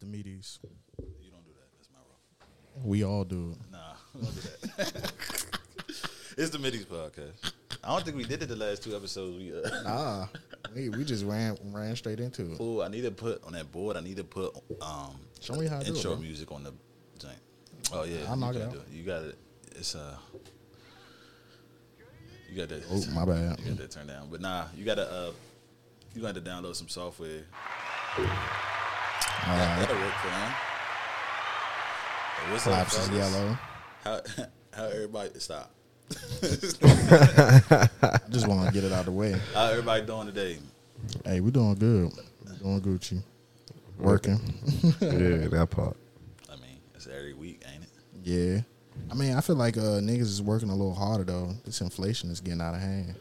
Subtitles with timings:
[0.00, 0.58] the meaties.
[1.20, 1.68] You don't do that.
[1.76, 2.88] That's my role.
[2.90, 3.58] We all do it.
[3.70, 3.78] Nah,
[4.14, 5.12] we don't do that.
[6.38, 7.52] it's the Middies podcast.
[7.82, 9.36] I don't think we did it the last two episodes.
[9.38, 10.26] We uh, Nah,
[10.74, 12.60] we, we just ran ran straight into it.
[12.60, 13.96] Ooh, I need to put on that board.
[13.96, 16.72] I need to put um Show me how to do it, music on the
[17.18, 17.38] joint.
[17.92, 18.90] Oh yeah, I'll you knock it gotta out.
[18.90, 19.38] do You got it.
[19.76, 20.16] It's uh,
[22.50, 22.82] you got that.
[22.90, 23.58] Oh, my bad.
[23.60, 25.30] You got that turned down, but nah, you gotta uh,
[26.14, 27.44] you got to download some software.
[29.50, 29.88] All That, right.
[29.88, 30.52] that'll work for him.
[32.36, 33.58] Hey, What's up, is yellow.
[34.04, 34.20] How
[34.72, 35.70] how everybody stop?
[36.10, 36.14] I
[38.30, 39.34] just want to get it out of the way.
[39.54, 40.58] How everybody doing today?
[41.24, 42.12] Hey, we doing good.
[42.46, 43.22] We doing Gucci.
[43.98, 44.40] Working.
[45.00, 45.96] yeah, that part.
[46.48, 47.90] I mean, it's every week, ain't it?
[48.22, 48.60] Yeah.
[49.10, 51.54] I mean, I feel like uh, niggas is working a little harder though.
[51.64, 53.14] This inflation is getting out of hand.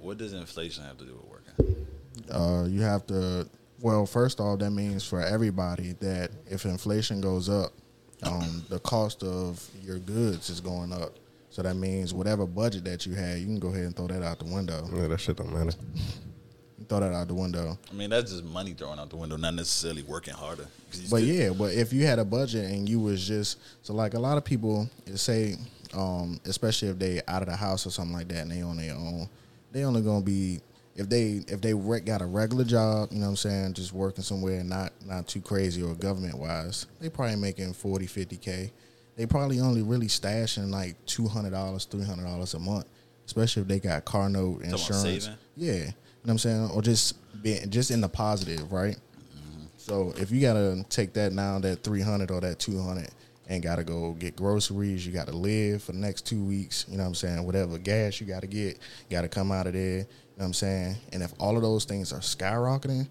[0.00, 1.86] What does inflation have to do with working?
[2.30, 3.48] Uh, you have to.
[3.80, 7.72] Well, first off, that means for everybody that if inflation goes up,
[8.22, 11.16] um, the cost of your goods is going up.
[11.50, 14.22] So that means whatever budget that you had, you can go ahead and throw that
[14.22, 14.88] out the window.
[14.94, 15.76] Yeah, that shit don't matter.
[16.78, 17.78] You throw that out the window.
[17.90, 20.66] I mean, that's just money thrown out the window, not necessarily working harder.
[21.10, 24.18] But yeah, but if you had a budget and you was just so like a
[24.18, 25.56] lot of people say,
[25.94, 28.76] um, especially if they out of the house or something like that and they on
[28.76, 29.28] their own,
[29.72, 30.60] they only gonna be
[31.00, 33.92] if they if they re- got a regular job, you know what I'm saying, just
[33.92, 38.72] working somewhere not not too crazy or government wise, they probably making 40, 50 k.
[39.16, 42.84] They probably only really stashing like two hundred dollars, three hundred dollars a month,
[43.26, 45.02] especially if they got car note insurance.
[45.56, 45.92] Yeah, you know
[46.22, 48.96] what I'm saying, or just being just in the positive, right?
[49.78, 53.08] So if you gotta take that now, that three hundred or that two hundred,
[53.48, 56.84] and gotta go get groceries, you gotta live for the next two weeks.
[56.88, 57.44] You know what I'm saying?
[57.44, 58.78] Whatever gas you gotta get,
[59.10, 60.06] gotta come out of there.
[60.40, 60.96] Know what I'm saying?
[61.12, 63.06] And if all of those things are skyrocketing,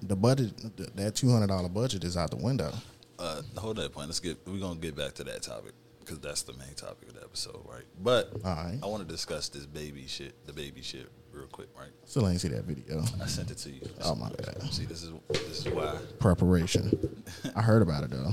[0.00, 0.54] the budget,
[0.96, 2.72] that two hundred dollar budget is out the window.
[3.18, 4.08] uh, hold that point.
[4.08, 7.16] Let's get we're gonna get back to that topic because that's the main topic of
[7.16, 7.84] the episode, right?
[8.02, 8.78] But right.
[8.82, 11.90] I want to discuss this baby shit, DaBaby shit, real quick, right?
[12.06, 13.02] Still ain't see that video.
[13.22, 13.82] I sent it to you.
[14.04, 14.72] Oh, my god!
[14.72, 15.98] See, this is this is why.
[16.18, 17.22] Preparation.
[17.54, 18.32] I heard about it though.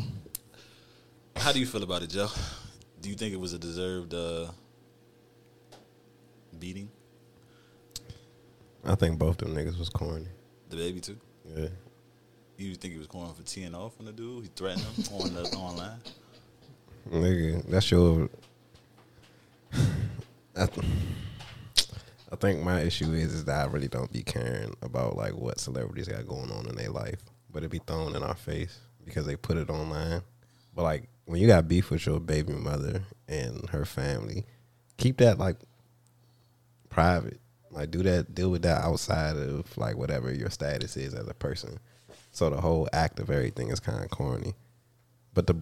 [1.35, 2.29] How do you feel about it, Joe?
[3.01, 4.51] Do you think it was a deserved uh,
[6.57, 6.89] beating?
[8.85, 10.27] I think both them niggas was corny.
[10.69, 11.17] DaBaby too.
[11.45, 11.67] Yeah.
[12.57, 14.43] You think he was going for teeing off on the dude?
[14.43, 15.99] He threatened him on the online.
[17.09, 18.29] Nigga, that's your.
[20.55, 20.87] I, th-
[22.31, 25.59] I think my issue is is that I really don't be caring about like what
[25.59, 27.19] celebrities got going on in their life,
[27.51, 30.21] but it be thrown in our face because they put it online.
[30.73, 34.45] But like when you got beef with your baby mother and her family,
[34.97, 35.57] keep that like
[36.89, 37.39] private.
[37.75, 41.33] Like do that, deal with that outside of like whatever your status is as a
[41.33, 41.77] person.
[42.31, 44.53] So the whole act of everything is kind of corny.
[45.33, 45.55] But the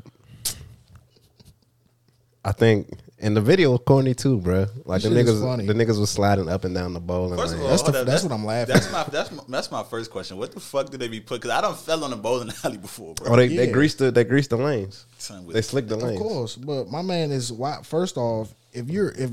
[2.45, 4.65] I think and the video was corny too, bro.
[4.85, 5.65] Like the niggas, funny.
[5.65, 8.01] the niggas was sliding up and down the bowling First of all, That's the- hold
[8.01, 8.91] up, that's what I'm laughing That's at.
[8.91, 10.35] my that's my, that's my first question.
[10.37, 11.41] What the fuck did they be put?
[11.41, 13.31] Because I don't fell on the bowling alley before, bro.
[13.31, 13.71] oh, they, they Yeah.
[13.71, 15.05] greased the they greased the lanes.
[15.49, 16.19] They slicked the lanes.
[16.19, 17.79] Of course, but my man is why.
[17.83, 19.31] First off, if you're if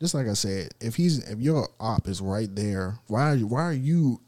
[0.00, 3.46] just like I said, if he's if your op is right there, why are you,
[3.46, 4.20] why are you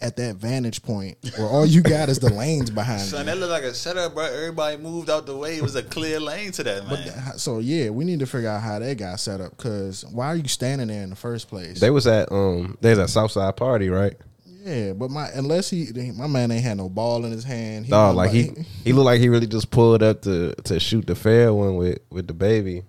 [0.00, 3.24] at that vantage point where all you got is the lanes behind Son, you?
[3.26, 4.24] that looked like a setup, bro.
[4.24, 5.56] Everybody moved out the way.
[5.56, 6.88] It was a clear lane to that man.
[6.88, 9.56] But th- so yeah, we need to figure out how that got set up.
[9.56, 11.80] Cause why are you standing there in the first place?
[11.80, 14.14] They was at um they was at Southside party, right?
[14.64, 17.86] yeah, but my unless he my man ain't had no ball in his hand.
[17.86, 20.78] He Dog, wasn't like he he looked like he really just pulled up to to
[20.78, 22.84] shoot the fair one with with DaBaby.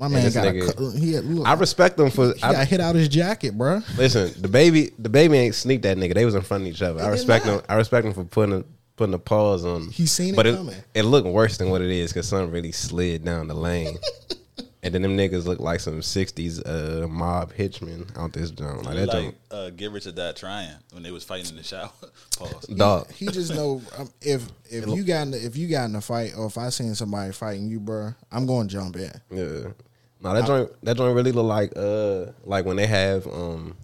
[0.00, 2.32] My man got a, nigga- cu- he had, look, I respect him for.
[2.32, 3.82] he got I, hit out his jacket, bro.
[3.98, 6.14] listen, DaBaby, the baby ain't sneak that nigga.
[6.14, 7.02] They was in front of each other.
[7.02, 7.56] I respect not.
[7.56, 7.62] him.
[7.68, 8.64] I respect him for putting a,
[8.96, 9.90] putting a pause on.
[9.90, 10.76] He seen it but it, coming.
[10.94, 13.98] it looked worse than what it is because something really slid down the lane.
[14.82, 18.84] and then them niggas look like some '60s uh, mob hitchman out this joint.
[18.86, 21.50] Like It that like joint, uh, Get Rich or Die Trying when they was fighting
[21.50, 21.90] in the shower.
[22.38, 22.66] Pause.
[22.68, 23.10] dog.
[23.12, 26.00] He just know um, if if you got in the, if you got in a
[26.00, 29.12] fight or if I seen somebody fighting you, bro, I'm going to jump in.
[29.30, 29.72] Yeah.
[30.22, 33.74] No, that joint that joint really look like uh like when they have um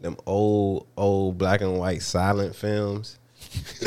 [0.00, 3.18] them old old black and white silent films.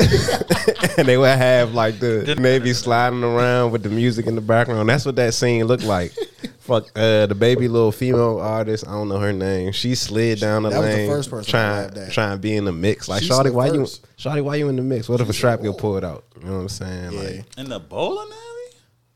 [0.98, 4.88] and they would have like the Navy sliding around with the music in the background.
[4.88, 6.12] That's what that scene looked like.
[6.60, 8.86] Fuck uh, DaBaby little female artist.
[8.86, 9.72] I don't know her name.
[9.72, 12.56] She slid down the That was the lane, first person trying laughed trying to be
[12.56, 13.08] in the mix.
[13.08, 14.16] Like, She Shawty, slid why you, first.
[14.16, 15.08] Shawty, why you in the mix?
[15.08, 16.24] What if a She strap said, get "Whoa." pulled out?
[16.40, 17.12] You know what I'm saying?
[17.12, 18.49] Yeah, Like, In the bowling alley?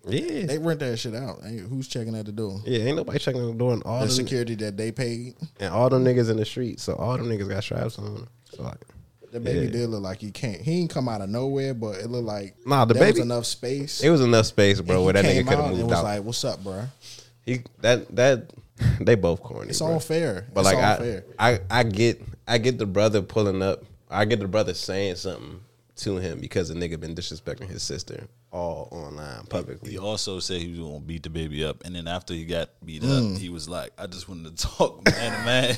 [0.07, 1.41] Yeah, they rent that shit out.
[1.45, 2.61] Ain't- Who's checking at the door?
[2.67, 2.81] yeah.
[2.81, 5.35] Ain't nobody checking the door and all The them- security that they paid.
[5.61, 6.81] and all them niggas in the street.
[6.81, 8.27] So all them niggas got straps on.
[8.55, 8.79] So like,
[9.33, 9.71] DaBaby Yeah.
[9.71, 10.61] did look like he can't.
[10.61, 13.25] He ain't come out of nowhere, but it looked like Nah, the there baby- was
[13.27, 14.01] enough space.
[14.03, 16.05] It was enough space, bro, he where that nigga could have and moved was out.
[16.05, 16.85] like, "What's up, bro?
[17.45, 18.51] he that that
[19.01, 19.71] they both corny.
[19.71, 19.89] It's bro.
[19.95, 20.47] all fair.
[20.55, 23.83] But it's like I, fair." I I get I get the brother pulling up.
[24.11, 25.61] I get the brother saying something
[25.97, 28.25] to him because the nigga been disrespecting his sister
[28.55, 29.91] all online publicly.
[29.91, 33.03] He also said he was gonna beat DaBaby up, and then after he got beat
[33.03, 33.35] Mm.
[33.35, 35.77] up, he was like, "I just wanted to talk man to man."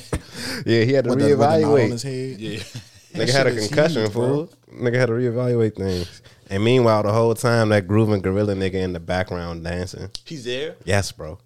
[0.65, 1.91] Yeah, he had to With the, with the on reevaluate.
[1.91, 2.39] his head.
[2.39, 2.59] yeah,
[3.25, 4.49] Nigga had a concussion, huge, fool.
[4.71, 6.21] Nigga had to reevaluate things.
[6.49, 10.09] And meanwhile, the whole time that grooving gorilla nigga in the background dancing.
[10.23, 10.75] he's there.
[10.85, 11.39] Yes, bro.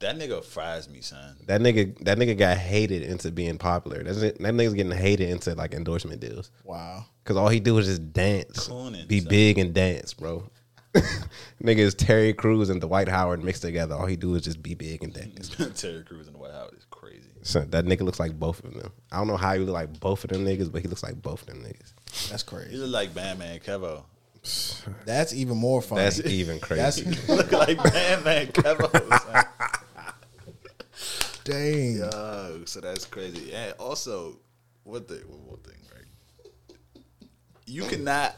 [0.00, 1.36] That nigga fries me, son.
[1.46, 4.02] That nigga, that nigga got hated into being popular.
[4.04, 4.40] That's it.
[4.40, 6.50] That nigga's getting hated into like endorsement deals.
[6.64, 7.04] Wow.
[7.24, 9.28] Cause all he do is just dance, Cooning, be son.
[9.28, 10.48] big and dance, bro.
[11.62, 13.94] nigga is Terry Crews and Dwight Howard mixed together.
[13.94, 15.48] All he do is just be big and dance.
[15.80, 17.28] Terry Crews in the White House is crazy.
[17.42, 18.92] So that nigga looks like both of them.
[19.12, 21.20] I don't know how he look like both of them niggas, but he looks like
[21.20, 21.92] both of them niggas.
[22.30, 22.70] That's crazy.
[22.70, 24.04] He look like Batman Kevo.
[25.04, 26.02] That's even more funny.
[26.02, 27.02] That's even crazy.
[27.02, 28.90] That's look like Batman Kevo.
[29.22, 29.44] son.
[31.44, 31.96] dang.
[31.96, 33.52] Yo, so that's crazy.
[33.52, 34.38] And also,
[34.84, 36.76] one thing, one more thing, right?
[37.66, 38.36] You cannot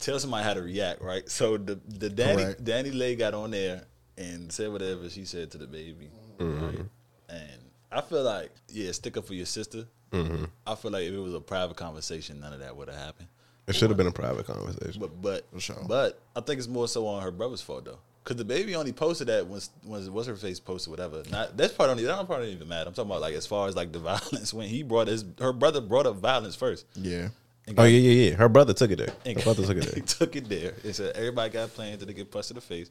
[0.00, 1.28] tell somebody how to react, right?
[1.28, 2.64] So the the Danny Correct.
[2.64, 3.82] DaniLeigh got on there
[4.16, 6.64] and said whatever she said to DaBaby, mm-hmm.
[6.64, 6.80] right?
[7.28, 7.60] And
[7.92, 9.84] I feel like, yeah, stick up for your sister.
[10.12, 10.44] Mm-hmm.
[10.66, 13.28] I feel like if it was a private conversation, none of that would have happened.
[13.66, 14.98] It should have been a private conversation.
[14.98, 15.76] But but sure.
[15.86, 19.28] but I think it's more so on her brother's fault though, because DaBaby only posted
[19.28, 21.22] that once once what's her face posted whatever.
[21.30, 22.88] Not that's part only that part don't even matter.
[22.88, 25.52] I'm talking about like as far as like the violence when he brought his her
[25.52, 26.86] brother brought up violence first.
[26.94, 27.28] Yeah.
[27.68, 28.36] And Oh yeah, yeah, yeah.
[28.36, 29.12] Her brother took it there.
[29.24, 29.94] and Her brother took it there.
[29.94, 30.74] he took it there.
[30.82, 32.90] It said everybody got plans to get punched in the face,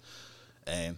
[0.66, 0.96] and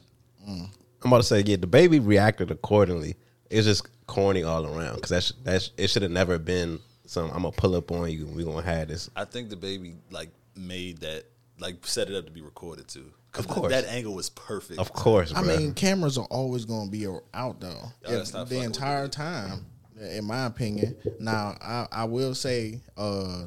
[0.47, 0.69] I'm
[1.03, 3.15] about to say, yeah, DaBaby reacted accordingly.
[3.49, 7.29] It's just corny all around because that's that's it should have never been some.
[7.31, 8.27] I'm gonna pull up on you.
[8.27, 9.09] and We gonna have this.
[9.15, 11.23] I think DaBaby like made that
[11.59, 13.11] like set it up to be recorded too.
[13.35, 13.71] Of course.
[13.71, 14.79] that angle was perfect.
[14.79, 17.67] Of course, I mean, cameras are always going to be out though.
[17.69, 19.65] Y'all gotta If stop the entire time,
[19.99, 20.95] in my opinion.
[21.19, 23.45] Now, I, I will say, uh,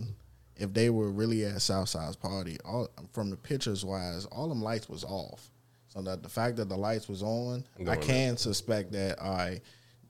[0.63, 4.89] if they were really at Southside's party, all from the pictures wise, all them lights
[4.89, 5.51] was off.
[5.89, 9.61] So that the fact that the lights was on, I Going can suspect that I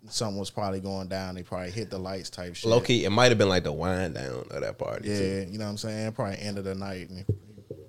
[0.08, 1.34] something was probably going down.
[1.34, 2.70] They probably hit the lights type shit.
[2.70, 5.08] Low key, it might have been like the wind down of that party.
[5.08, 5.46] Yeah, too.
[5.50, 6.12] you know what I'm saying?
[6.12, 7.25] Probably end of the night and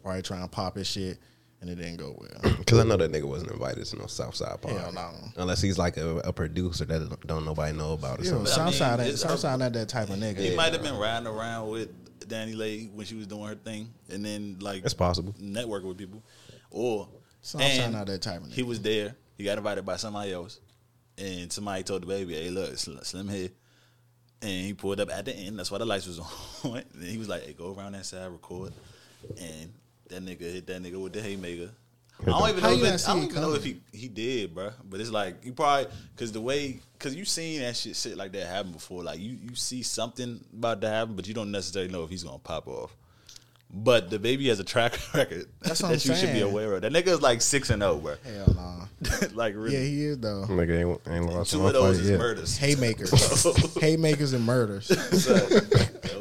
[0.02, 1.20] probably trying to pop his shit
[1.64, 2.54] and it didn't go well.
[2.64, 4.78] Because I know that nigga wasn't invited to no Southside party.
[4.78, 5.12] Hell no.
[5.38, 8.54] Unless he's like a, a producer that don't nobody know about or Yeah, something.
[8.54, 10.40] I mean, Southside, ain't, Southside not that type of nigga.
[10.40, 11.90] he might have been riding around with
[12.28, 15.34] DaniLeigh when she was doing her thing, and then like It's possible.
[15.42, 16.24] networking with people,
[16.72, 17.08] or
[17.42, 18.54] Southside and not that type of nigga.
[18.54, 19.16] He was there.
[19.38, 20.60] He got invited by somebody else,
[21.18, 23.50] and somebody told DaBaby, "Hey, look, Slim here."
[24.42, 25.58] And he pulled up at the end.
[25.58, 26.20] That's why the lights was
[26.64, 26.84] on.
[26.94, 28.74] and he was like, "Hey, go around that side, record."
[29.40, 29.74] And
[30.10, 31.72] that nigga hit that nigga with the haymaker.
[32.22, 32.70] I don't even know.
[32.70, 34.72] you If it, I don't even know if he he did, bro.
[34.90, 38.32] But it's like you probably because the way because you seen that shit shit like
[38.34, 39.04] that happen before.
[39.04, 42.24] Like you you see something about to happen, but you don't necessarily know if he's
[42.24, 42.96] gonna pop off.
[43.76, 46.84] But DaBaby has a track record That's what that I'm you should be aware of.
[46.84, 48.16] That nigga is like six and zero, bro.
[48.24, 48.86] Hell nah.
[49.34, 50.46] like really, Yeah, he is though.
[50.48, 52.20] Nigga ain't, ain't lost two one of those fight is yet.
[52.20, 52.58] murders.
[52.58, 54.86] Haymakers, haymakers, and murders.
[54.88, 55.36] So,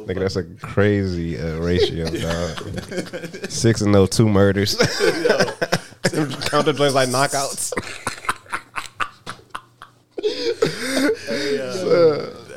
[0.03, 3.49] Nigga, that's a crazy uh, ratio, dog.
[3.51, 4.75] Six and no, two murders.
[4.75, 5.62] Count
[6.11, 7.73] the joints like knockouts.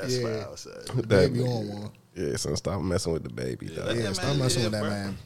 [0.01, 0.23] that's Yeah.
[0.23, 0.97] what I was saying.
[0.97, 1.49] That Baby nigga.
[1.49, 1.91] on one.
[2.15, 3.87] Yeah, son, stop messing with DaBaby, dog.
[3.89, 4.91] let Yeah, stop messing live, with that bro.
[4.91, 5.19] man.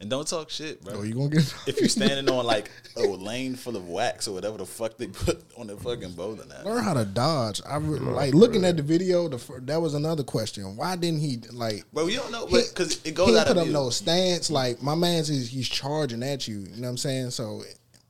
[0.00, 0.94] And don't talk shit, bro.
[0.96, 1.54] Oh, you gonna get?
[1.66, 5.06] if you're standing on like a lane full of wax or whatever the fuck they
[5.08, 6.64] put on the fucking bowling alley.
[6.64, 7.60] Learn how to dodge.
[7.68, 9.28] I re- like looking at the video.
[9.28, 10.74] The fir- that was another question.
[10.76, 11.84] Why didn't he like?
[11.92, 13.72] Bro, you don't know because it he goes ain't out put of up view.
[13.74, 14.50] no stance.
[14.50, 16.60] Like my man's is he's charging at you.
[16.60, 17.30] You know what I'm saying?
[17.32, 17.62] So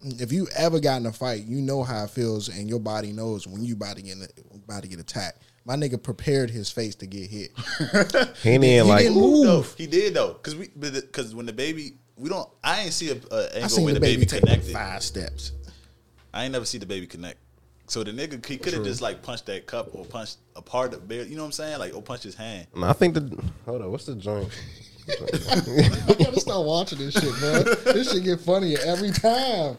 [0.02, 3.10] if you ever got in a fight, you know how it feels, and your body
[3.12, 4.16] knows when you about to get
[4.54, 5.42] about to get attacked.
[5.64, 7.50] My nigga prepared his face to get hit.
[8.42, 9.44] He ain't even like, didn't move.
[9.44, 13.14] No, he did though, because we because when DaBaby we don't I ain't see a,
[13.30, 14.72] a I angle seen where the the baby, baby, take like connected.
[14.72, 15.52] five steps.
[16.32, 17.38] I ain't never see DaBaby connect.
[17.88, 20.94] So the nigga he could have just like punched that cup or punched a part
[20.94, 21.24] of bear.
[21.24, 22.66] you know what I'm saying like or punched his hand.
[22.74, 24.48] No, I think the, hold on, what's the joint?
[25.08, 27.92] I gotta start watching this shit, bro.
[27.92, 29.76] this shit get funnier every time,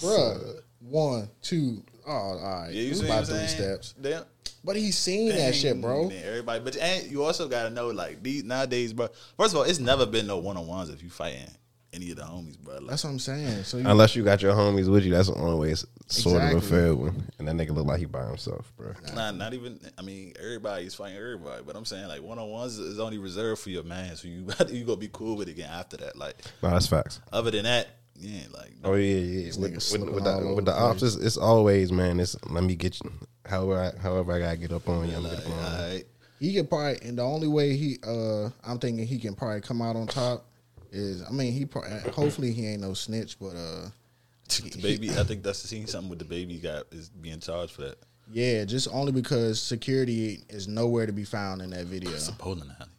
[0.00, 0.34] bro.
[0.80, 2.72] one, One, two, oh, all right.
[2.72, 3.48] Yeah, you It was see what I'm about three saying?
[3.48, 4.24] steps, Damn.
[4.64, 6.08] But he's seen that shit, bro.
[6.08, 9.08] Man, everybody, but and you also got to know like these nowadays, bro.
[9.36, 11.46] First of all, it's never been no one on ones if you fighting.
[11.92, 12.74] any of the homies, bro.
[12.74, 13.64] Like, That's what I'm saying.
[13.64, 16.42] So you, Unless you got your homies with you, that's the only way it's sort
[16.42, 17.24] of a fair one.
[17.38, 18.92] And that nigga look like he by himself, bro.
[19.14, 19.80] Nah, not even.
[19.96, 23.62] I mean, everybody's fighting everybody, but I'm saying like one on ones is only reserved
[23.62, 24.16] for your man.
[24.16, 26.16] So you you gonna be cool with it again after that.
[26.16, 27.20] Like No, that's facts.
[27.32, 29.46] other than that, yeah, like Oh yeah, yeah.
[29.58, 32.20] With, with, with the, over with the the ops, it's, it's always man.
[32.20, 33.10] It's let me get you.
[33.48, 36.02] However, I, however I gotta get up on you, I'm gonna get up on you.
[36.38, 39.80] he could probably, and the only way he, uh, I'm thinking he can probably come
[39.82, 40.44] out on top
[40.92, 43.88] is, I mean, he probably, hopefully he ain't no snitch, but uh,
[44.48, 45.86] DaBaby, I think that's the scene.
[45.86, 47.98] Something with DaBaby got is being charged for that.
[48.30, 52.10] yeah, just only because security is nowhere to be found in that video.
[52.12, 52.90] It's a polling alley.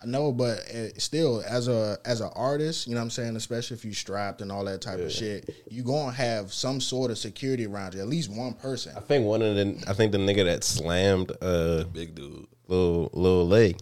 [0.00, 3.34] I know, but uh, still, as a as an artist, you know what I'm saying.
[3.34, 7.10] Especially if you strapped and all that type of shit, you gonna have some sort
[7.10, 8.00] of security around you.
[8.00, 8.92] At least one person.
[8.96, 12.46] I think one of the, I think the nigga that slammed uh Big dude.
[12.68, 13.80] little little leg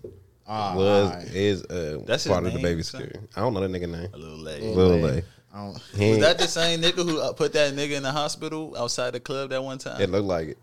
[0.48, 1.26] Ah, was alright.
[1.34, 3.02] is uh That's his part of DaBaby son?
[3.02, 3.18] security.
[3.36, 4.08] I don't know that nigga name.
[4.14, 4.62] A little late.
[4.62, 5.22] Little Lay.
[5.52, 8.12] I don't, He Was that the same nigga who uh, put that nigga in the
[8.12, 10.00] hospital outside the club that one time?
[10.00, 10.58] It looked like it.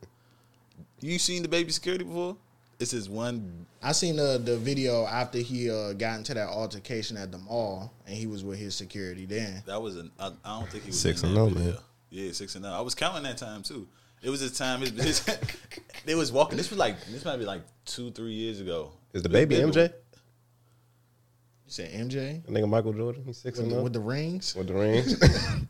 [1.00, 2.38] You seen DaBaby security before?
[2.80, 3.66] It's his one.
[3.82, 7.94] I seen the the video after he uh, got into that altercation at the mall,
[8.06, 9.26] and he was with his security.
[9.26, 10.12] Then That was an.
[10.20, 11.76] I, I don't think he was Six and that oh, man.
[12.10, 12.70] Yeah, six and oh.
[12.70, 13.88] I was counting that time too.
[14.22, 14.82] It was his time.
[14.82, 15.38] His, his,
[16.06, 16.58] they was walking.
[16.58, 18.92] This was like this might be like two, three years ago.
[19.14, 19.90] Is DaBaby Big- MJ?
[19.90, 23.24] you said MJ The nigga Michael Jordan.
[23.26, 24.56] He's six with and the, up with the rings.
[24.56, 25.20] with the rings.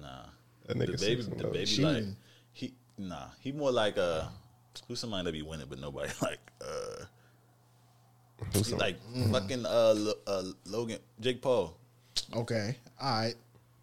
[0.00, 0.24] Nah,
[0.66, 1.52] That DaBaby, six and the oh.
[1.52, 2.04] baby, like
[2.52, 3.26] he nah.
[3.40, 4.24] He more like uh,
[4.86, 7.04] who's somebody that be winning, but nobody like uh,
[8.52, 8.96] Who's he some- like
[9.32, 11.76] fucking uh, Lo- uh Logan Jake Paul.
[12.34, 13.34] Okay, all right.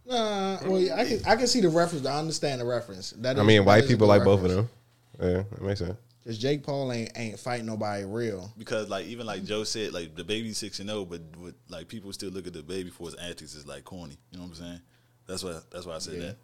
[0.07, 2.05] Nah, well, yeah, I can I can see the reference.
[2.05, 3.11] I understand the reference.
[3.17, 4.69] That I mean, that white people good like both of them.
[5.19, 5.95] Yeah, that makes sense.
[6.25, 8.51] Cause Jake Paul ain't ain't fighting nobody real.
[8.57, 12.11] because like even like Joe said, like DaBaby's six and zero, but with, like people
[12.13, 14.17] still look at DaBaby for his antics is like corny.
[14.31, 14.81] You know what I'm saying?
[15.27, 16.19] That's why that's why I said Yeah.
[16.27, 16.37] that.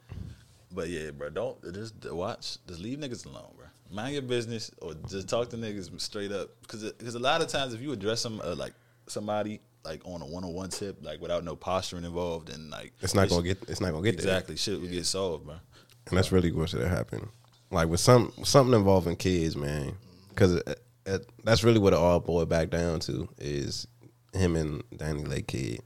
[0.72, 2.58] But yeah, bro, don't just watch.
[2.67, 3.65] Just leave niggas alone, bro.
[3.91, 6.50] Mind your business, or just talk to niggas straight up.
[6.62, 8.74] Because because a lot of times if you address them uh, like
[9.07, 12.93] somebody like on a one on one tip, like without no posturing involved, and like
[13.01, 13.62] It's not gonna get.
[13.67, 14.27] It's not gonna get there.
[14.27, 15.55] exactly shit will get solved, bro.
[16.07, 17.27] And that's really what should have happened.
[17.69, 19.93] Like with some something involving kids, man.
[20.29, 23.88] Because it, it, that's really what it all boiled back down to is
[24.33, 25.81] him and Danny Lake Kid.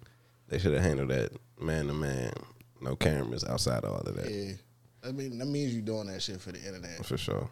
[0.47, 2.31] They should have handled that man to man,
[2.81, 4.53] no cameras outside of all of that Yeah,
[5.03, 7.05] I mean that means you doing that shit for the internet.
[7.05, 7.49] for sure.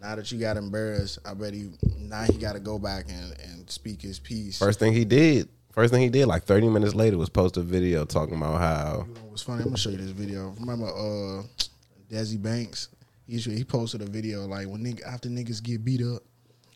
[0.00, 3.34] Now that you got embarrassed, I bet he now he got to go back and,
[3.40, 4.58] and speak his piece.
[4.58, 7.62] First thing he did, first thing he did, like thirty minutes later, was post a
[7.62, 9.60] video talking about how You know what's funny?
[9.60, 10.54] I'm gonna show you this video.
[10.60, 11.42] Remember, uh,
[12.10, 12.88] Desi Banks?
[13.26, 16.22] He he posted a video like when nigga after niggas get beat up,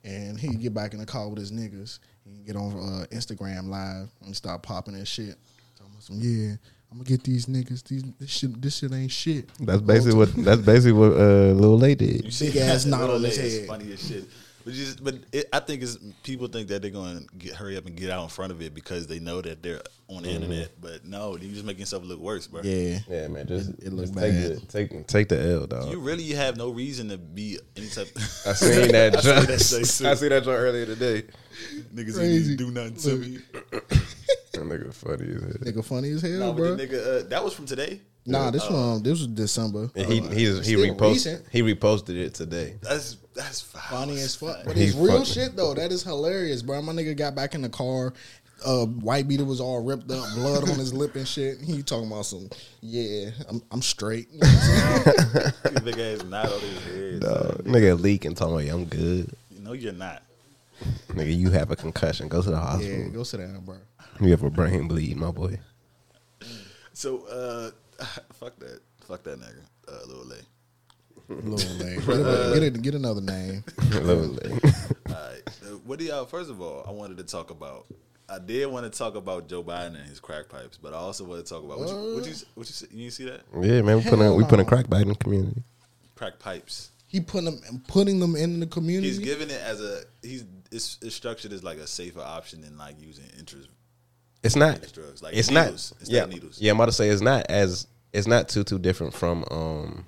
[0.04, 1.98] and he get back in the car with his niggas.
[2.24, 5.36] He get on uh, Instagram live and start popping that shit.
[5.76, 6.54] Talking about some yeah.
[6.90, 7.84] I'm gonna get these niggas.
[7.84, 8.62] These this shit.
[8.62, 9.48] This shit ain't shit.
[9.60, 12.24] that's basically what that's basically what uh, Lil Lay did.
[12.24, 13.68] You see, Big ass knot Lil on his Lay head.
[13.68, 14.24] Funny as shit.
[14.64, 17.78] But just, but it, I think it's people think that they're going to get hurry
[17.78, 20.30] up and get out in front of it because they know that they're on the
[20.30, 20.72] internet.
[20.78, 22.60] But no, you just making yourself look worse, bro.
[22.62, 22.98] Yeah.
[23.08, 24.56] Yeah, man, just It- it look just take bad.
[24.56, 25.90] the take take the L, dog.
[25.90, 28.08] You really have no reason to be any type.
[28.46, 29.16] I seen that.
[29.16, 30.06] I seen that shit.
[30.06, 31.22] I seen that joint earlier today.
[31.94, 32.50] Niggas Crazy.
[32.50, 33.38] ain't do nothing to me.
[34.58, 35.50] That nigga funny as hell.
[35.72, 36.76] Nigga funny as hell, No, bro.
[36.76, 38.00] but the nigga, uh, that was from today.
[38.26, 39.90] Nah, this one this was December.
[39.96, 41.44] And he he he Still reposted recent.
[41.50, 42.74] he reposted it today.
[42.82, 43.82] That's that's foul.
[44.00, 44.58] funny as fuck.
[44.66, 45.72] But He it's real fucking- shit though.
[45.72, 46.82] That is hilarious, bro.
[46.82, 48.12] My nigga got back in the car.
[48.66, 51.58] Uh, white beater was all ripped up, blood on his lip and shit.
[51.60, 52.50] He talking about some,
[52.80, 54.26] yeah, I'm, I'm straight.
[54.32, 54.48] You know
[55.04, 55.84] what I'm?
[55.84, 57.20] Big ass knot on his head.
[57.20, 59.30] Dog, nigga leaking talking about I'm good.
[59.60, 60.22] No, you're not.
[61.10, 62.26] Nigga, you have a concussion.
[62.26, 62.98] Go to the hospital.
[62.98, 63.76] yeah, go sit down, bro.
[64.20, 65.58] You have a brain bleed, my boy.
[66.92, 67.70] So uh,
[68.34, 68.80] fuck that.
[69.06, 69.62] Fuck that nigga.
[69.86, 70.40] Uh, Lil Lay.
[71.28, 72.00] Lil name.
[72.06, 73.64] Get, a- get, a- get another name.
[73.92, 74.52] Literally.
[74.52, 75.42] All right.
[75.46, 76.24] Uh, What do y'all?
[76.26, 77.86] First of all, I wanted to talk about.
[78.30, 81.24] I did want to talk about Joe Biden and his crack pipes, but I also
[81.24, 83.80] want to talk about what you what you what you, see- you see that yeah,
[83.82, 85.62] man, we put in, we put Hell in crack back in the community.
[86.14, 86.90] crack pipes.
[87.06, 89.08] He putting them, putting them in the community.
[89.08, 92.76] He's giving it as a he's it's, it's structured as like a safer option than
[92.76, 93.70] like using interest.
[94.42, 94.76] It's not.
[94.78, 95.68] It's drugs, like it's not.
[95.68, 96.60] instead Yeah, needles.
[96.60, 96.70] yeah.
[96.70, 100.04] I'm about to say it's not as it's not too too different from um.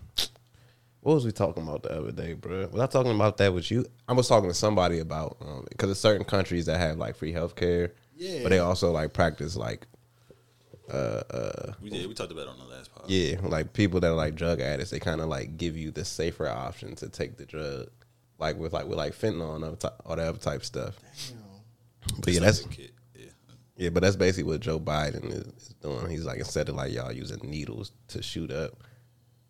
[1.02, 2.68] What was we talking about the other day, bro?
[2.70, 3.86] Was I talking about that with you?
[4.06, 7.32] I was talking to somebody about um because there's certain countries that have like free
[7.32, 8.42] healthcare, Yeah.
[8.42, 9.86] but they also like practice like
[10.90, 13.08] uh We did we talked about it on the last part.
[13.08, 16.04] yeah, like people that are like drug addicts, they kind of like give you the
[16.04, 17.88] safer option to take the drug,
[18.38, 20.96] like with like with like fentanyl and other ty- all that other type stuff.
[22.18, 22.89] But yeah, that's Kid.
[23.80, 23.88] Yeah.
[23.88, 26.10] But that's basically what Joe Biden is, is doing.
[26.10, 28.72] He's like instead of like y'all using needles to shoot up,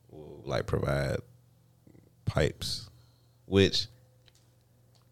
[0.08, 1.16] we'll like provide
[2.26, 2.88] pipes.
[3.46, 3.88] Which,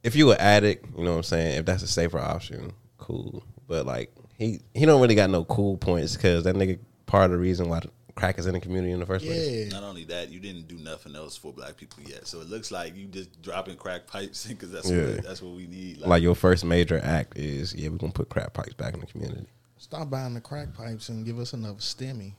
[0.05, 1.59] if you an addict, you know what I'm saying.
[1.59, 3.43] If that's a safer option, cool.
[3.67, 7.31] But like he he don't really got no cool points because that nigga part of
[7.33, 7.81] the reason why
[8.19, 9.71] crack is in the community in the first place.
[9.73, 12.27] Not only that, you didn't do nothing else for black people yet.
[12.27, 15.07] So it looks like you just dropping crack pipes because that's Yeah.
[15.07, 15.99] what that's what we need.
[15.99, 19.07] Like your first major act is yeah, we're gonna put crack pipes back in the
[19.07, 19.47] community
[19.81, 22.33] Stop buying the crack pipes and give us another stimmy.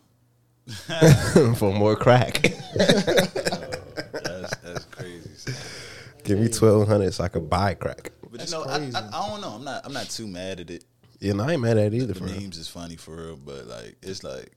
[1.58, 2.46] for more crack.
[2.80, 5.30] Oh, that's, that's crazy.
[5.36, 5.54] son.
[6.24, 8.12] Give me twelve hundred so I could buy crack.
[8.30, 8.96] But That's you know, I, crazy.
[8.96, 9.50] I, I don't know.
[9.50, 10.84] I'm not I'm not too mad at it.
[11.20, 12.08] Yeah, no, I ain't mad at it either.
[12.08, 12.40] The For real.
[12.40, 14.52] memes is funny for real, but like it's like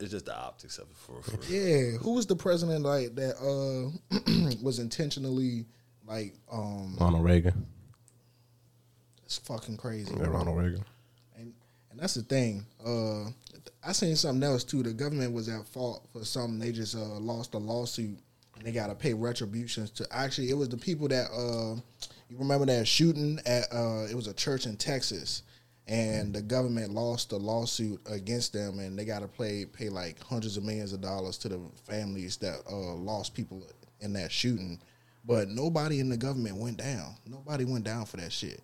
[0.00, 1.50] it's just the optics of it for for real.
[1.50, 3.36] Yeah, who was the president like that?
[3.36, 5.66] Uh, was intentionally
[6.06, 7.66] like, um, Ronald Reagan.
[9.24, 10.12] it's fucking crazy.
[10.16, 10.84] Yeah, Ronald Reagan.
[11.36, 11.52] And
[11.90, 12.66] and that's the thing.
[12.84, 13.30] Uh,
[13.86, 14.82] I seen something else too.
[14.82, 16.58] The government was at fault for something.
[16.58, 18.18] They just uh, lost a lawsuit
[18.56, 20.06] and they got to pay retributions to.
[20.10, 21.80] Actually, it was the people that uh,
[22.28, 23.64] you remember that shooting at.
[23.72, 25.42] Uh, it was a church in Texas,
[25.90, 30.22] and the government lost a lawsuit against them, and they got to pay pay like
[30.22, 33.66] hundreds of millions of dollars to the families that uh, lost people
[33.98, 34.78] in that shooting.
[35.26, 37.16] But nobody in the government went down.
[37.26, 38.62] Nobody went down for that shit.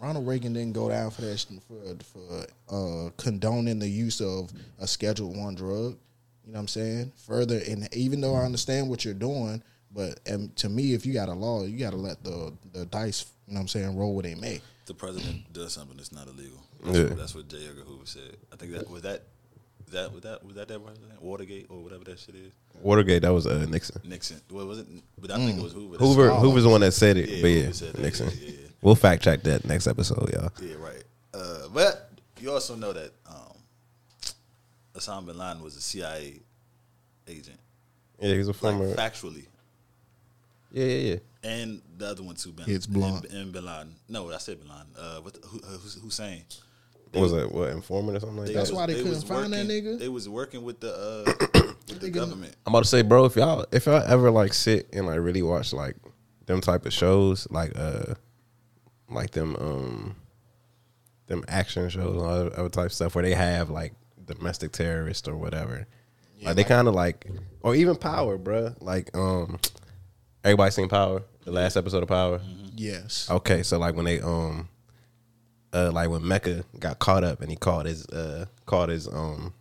[0.00, 4.86] Ronald Reagan didn't go down for that for for uh, condoning the use of a
[4.86, 5.98] Schedule One drug.
[6.46, 7.12] You know what I'm saying?
[7.26, 11.12] Further, and even though I understand what you're doing, but um, to me, if you
[11.12, 13.26] got a law, you got to let the the dice.
[13.48, 13.96] You know what I'm saying?
[13.96, 14.62] Roll where they may.
[14.88, 16.58] The president does something that's not illegal.
[16.82, 17.04] That's, Yeah.
[17.04, 17.58] what, that's what J.
[17.68, 18.36] Edgar Hoover said.
[18.52, 19.22] I think that was that.
[19.92, 22.52] That was that was that that president Watergate or whatever that shit is
[22.82, 24.02] Watergate, that was uh, Nixon.
[24.04, 24.38] Nixon.
[24.50, 24.86] What was it?
[25.18, 25.92] But I think it was Hoover.
[25.96, 26.30] That's- Hoover.
[26.34, 27.98] Hoover's the one that said it, Yeah, but yeah, said.
[27.98, 28.28] Nixon.
[28.28, 28.68] Yeah, yeah, yeah.
[28.82, 30.50] We'll fact check that next episode, y'all.
[30.60, 31.02] Yeah, right.
[31.32, 33.56] Uh, but you also know that um,
[34.94, 36.40] Osama bin Laden was a CIA
[37.26, 37.58] agent,
[38.20, 38.94] Yeah, he's a like former.
[38.94, 39.46] factually,
[40.70, 41.16] yeah, yeah, yeah.
[41.42, 42.52] And the other one too.
[42.52, 43.26] Bin, It's blunt.
[43.26, 43.94] And, and Bin Laden.
[44.08, 44.86] No, I said Bin Laden.
[44.98, 46.44] Uh, what the, who, uh, Hussein.
[47.12, 47.50] What was that?
[47.52, 48.54] What informant or something like that?
[48.54, 49.98] That's why they couldn't was find that nigga?
[49.98, 51.46] They was working with the uh,
[51.88, 52.54] with the government.
[52.66, 55.42] I'm about to say, bro, if y'all if y'all ever like sit and like really
[55.42, 55.96] watch like
[56.46, 58.14] them type of shows, like uh
[59.08, 60.16] like them um
[61.28, 65.28] them action shows and other, other type of stuff where they have like domestic terrorists
[65.28, 65.86] or whatever.
[66.42, 67.26] like they kind of like
[67.62, 68.74] or even Power, bro.
[68.80, 69.58] Like um
[70.44, 72.40] everybody seen Power, the last episode of Power.
[72.76, 73.28] Yes.
[73.30, 74.68] Okay, so like when they um
[75.72, 79.52] uh like when Mecca got caught up and he called his uh called his um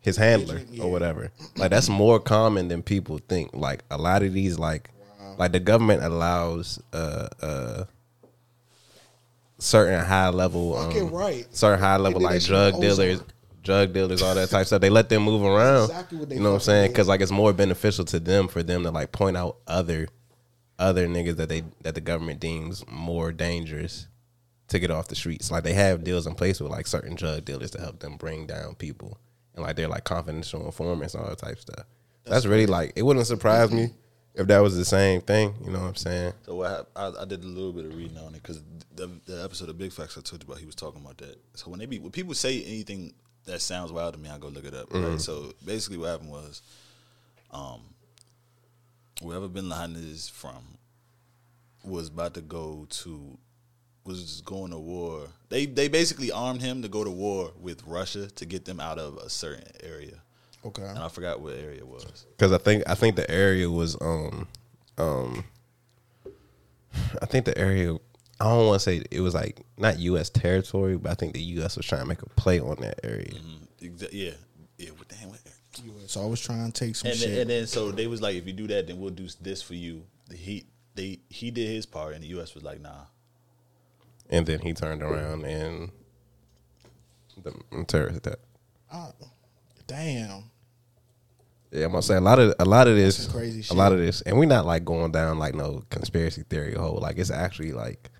[0.00, 1.30] his handler or whatever.
[1.56, 3.50] Like that's more common than people think.
[3.54, 4.90] Like a lot of these like
[5.38, 7.84] like the government allows uh uh
[9.58, 11.46] certain high level um, Fucking right.
[11.54, 13.22] certain high level did that like shit drug dealers.
[13.64, 16.36] Drug dealers all that type of stuff they let them move around exactly what they
[16.36, 18.90] you know what i'm saying because like it's more beneficial to them for them to
[18.90, 20.06] like point out other
[20.78, 24.08] other niggas that they that the government deems more dangerous
[24.68, 25.50] to get off the streets.
[25.50, 28.46] Like they have deals in place with like certain drug dealers to help them bring
[28.46, 29.18] down people,
[29.54, 31.84] and like they're like confidential informants and all that type of stuff.
[32.24, 33.88] That's, really like it wouldn't surprise me
[34.34, 35.54] if that was the same thing.
[35.64, 36.32] You know what I'm saying?
[36.46, 38.62] So what hap- I, I did a little bit of reading on it because
[38.94, 41.36] the, the episode of Big Facts I told you about, he was talking about that.
[41.54, 43.14] So when they be when people say anything
[43.46, 44.92] that sounds wild to me, I go look it up.
[44.92, 45.20] Right.
[45.20, 46.62] So basically, what happened was,
[47.50, 47.80] um,
[49.22, 50.78] wherever Bin Laden is from,
[51.84, 53.38] was about to go to,
[54.04, 55.28] was going to war.
[55.48, 58.98] They they basically armed him to go to war with Russia to get them out
[58.98, 60.20] of a certain area,
[60.64, 60.82] Okay.
[60.82, 62.26] and I forgot what area it was.
[62.36, 64.48] Because I think I think the area was um
[64.98, 65.44] um
[67.20, 67.96] I think the area
[68.40, 70.28] I don't want to say it was like not U.S.
[70.30, 71.76] territory, but I think the U.S.
[71.76, 73.32] was trying to make a play on that area.
[73.80, 74.32] Exa- yeah,
[74.78, 74.90] yeah.
[74.90, 75.28] What damn?
[75.28, 75.40] What,
[76.10, 77.30] So I was trying to take some and shit.
[77.30, 79.62] then, and then so they was like, if you do that, then we'll do this
[79.62, 80.02] for you.
[80.34, 82.54] He they he did his part, and the U.S.
[82.54, 83.04] was like, nah.
[84.30, 85.90] And then he turned around and
[87.42, 88.38] the terrorist attack.
[88.90, 89.12] Ah,
[89.86, 90.44] damn.
[91.70, 93.76] Yeah, I'm gonna say a lot of a lot of this, some crazy a shit.
[93.76, 96.98] lot of this, and we're not like going down like no conspiracy theory hole.
[97.02, 98.10] Like it's actually like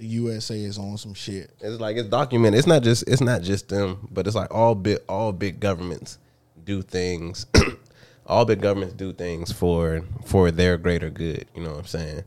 [0.00, 1.50] The USA is on some shit.
[1.60, 2.56] it's like it's documented.
[2.56, 6.16] It's not just it's not just them, but it's like all big all big governments
[6.64, 7.44] do things.
[8.26, 11.44] all big governments do things for for their greater good.
[11.54, 12.24] You know what I'm saying?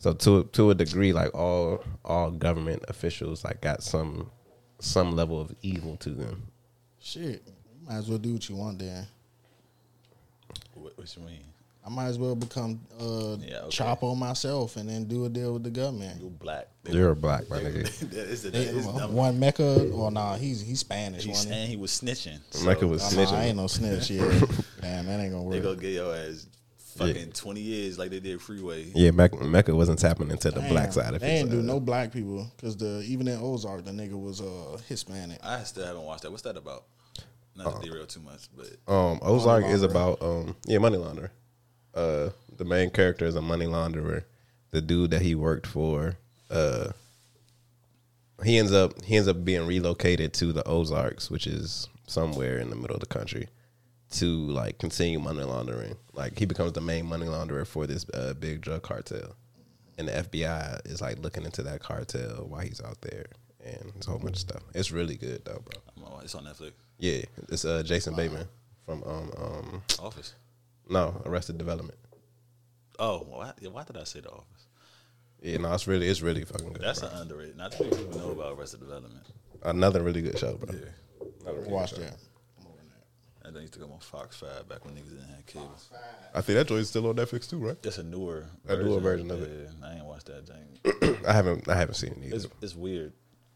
[0.00, 4.30] So to to a degree, like all all government officials like got some
[4.78, 6.48] some level of evil to them.
[7.00, 7.42] Shit.
[7.46, 9.06] You might as well do what you want then.
[10.74, 11.44] What, what you mean?
[11.88, 13.68] I might as well become uh, Yeah, okay.
[13.78, 16.20] Chapo myself and then do a deal with the government.
[16.20, 16.68] You black.
[16.86, 17.78] You're a black, my nigga.
[18.12, 21.24] It's the- it's one Mecca, or nah, he's he's Spanish.
[21.24, 21.58] He's wasn't he?
[21.60, 22.40] saying he was snitching.
[22.64, 24.10] Mecca So was Oh, nah, I ain't no snitch.
[24.10, 24.20] Yeah,
[24.82, 25.52] damn, that ain't gonna work.
[25.54, 25.62] They work.
[25.62, 26.46] gonna get your ass
[26.96, 28.90] fucking twenty years like they did Freeway.
[28.94, 31.40] Yeah, Mecca, Mecca wasn't tapping into the Damn, black side of They it.
[31.40, 34.76] ain't do uh, no black people because the even in Ozark, the nigga was uh
[34.88, 35.38] Hispanic.
[35.42, 36.30] I still haven't watched that.
[36.30, 36.84] What's that about?
[37.56, 41.30] Not to derail too much, but Um, Ozark is about um, yeah, money launderer.
[41.98, 44.22] Uh, the main character is a money launderer.
[44.70, 46.16] The dude that he worked for,
[46.48, 46.90] uh,
[48.44, 52.70] he ends up he ends up being relocated to the Ozarks, which is somewhere in
[52.70, 53.48] the middle of the country,
[54.12, 55.96] to like continue money laundering.
[56.12, 59.34] Like he becomes the main money launderer for this uh, big drug cartel,
[59.96, 63.26] and the FBI is like looking into that cartel while he's out there,
[63.64, 64.62] and it's a whole bunch of stuff.
[64.74, 66.20] It's really good though, bro.
[66.22, 66.72] It's on Netflix.
[66.98, 68.46] Yeah, it's uh, Jason Bateman
[68.84, 70.34] from um um Office.
[70.88, 71.98] No Arrested Development.
[72.98, 74.66] Oh, why, why did I say The Office?
[75.40, 76.82] Yeah, no, it's really it's really fucking good.
[76.82, 77.10] That's bro.
[77.10, 77.56] an underrated.
[77.56, 79.24] Not too many people know about Arrested Development.
[79.62, 80.74] another really good show, bro.
[80.74, 81.26] Yeah.
[81.42, 82.04] Another really Watch good show.
[82.04, 82.16] that.
[83.44, 85.72] And they used to come on Fox Five back when niggas didn't have cable.
[86.34, 87.76] I think that joint's still on Netflix too, right?
[87.82, 89.70] It's a newer, A newer version of it.
[89.80, 91.16] Yeah, I ain't watched that thing.
[91.26, 92.36] I haven't I haven't seen it either.
[92.36, 93.12] It's it's weird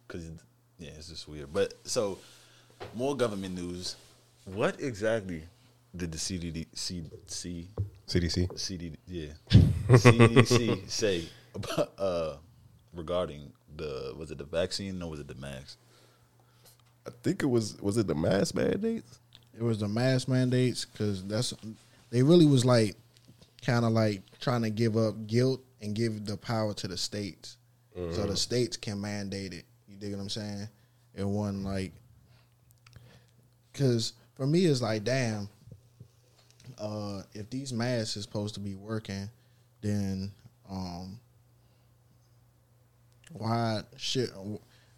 [0.07, 0.31] because
[0.79, 1.53] yeah, it's just weird.
[1.53, 2.19] But so
[2.95, 3.97] more government news.
[4.47, 5.43] What exactly
[5.95, 7.69] did the CDD, C, C,
[8.07, 8.59] CDC.
[8.59, 9.33] CD, yeah,
[9.89, 11.25] CDC say
[11.55, 12.37] about uh
[12.95, 15.79] regarding the was it the vaccine or was it the mask?
[17.07, 19.19] I think it was was it the mask mandates?
[19.55, 21.53] It was the mask mandates because that's
[22.11, 22.97] they really was like
[23.65, 27.57] kind of like trying to give up guilt and give the power to the states,
[27.95, 29.65] so the states can mandate it.
[29.89, 30.69] You dig what I'm saying?
[31.15, 31.93] It wasn't like
[33.73, 35.49] because for me it's like damn.
[36.83, 39.31] Uh, if these masks is supposed to be working,
[39.83, 40.33] then
[40.69, 41.21] um,
[43.33, 44.31] why shit?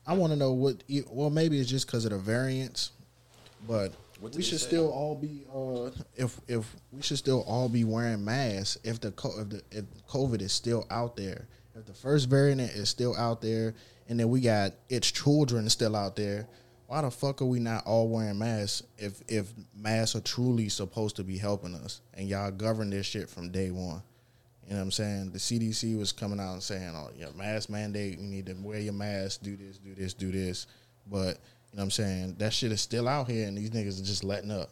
[0.07, 0.83] I want to know what.
[1.11, 2.92] Well, maybe it's just because of the variants,
[3.68, 5.42] but we should still all be.
[5.55, 9.85] Uh, if if we should still all be wearing masks if the if the if
[10.09, 13.75] COVID is still out there, if the first variant is still out there,
[14.09, 16.47] and then we got its children still out there.
[16.94, 21.16] Why the fuck are we not all wearing masks if if masks are truly supposed
[21.16, 24.00] to be helping us and y'all govern this shit from day one?
[24.64, 25.30] You know what I'm saying?
[25.33, 28.20] The CDC was coming out and saying, "Oh, your mask mandate.
[28.20, 29.42] You need to wear your mask.
[29.42, 29.78] Do this.
[29.78, 30.14] Do this.
[30.14, 30.68] Do this."
[31.11, 31.35] But you know
[31.72, 32.37] what I'm saying?
[32.38, 34.70] That shit is still out here, and these niggas are just letting up.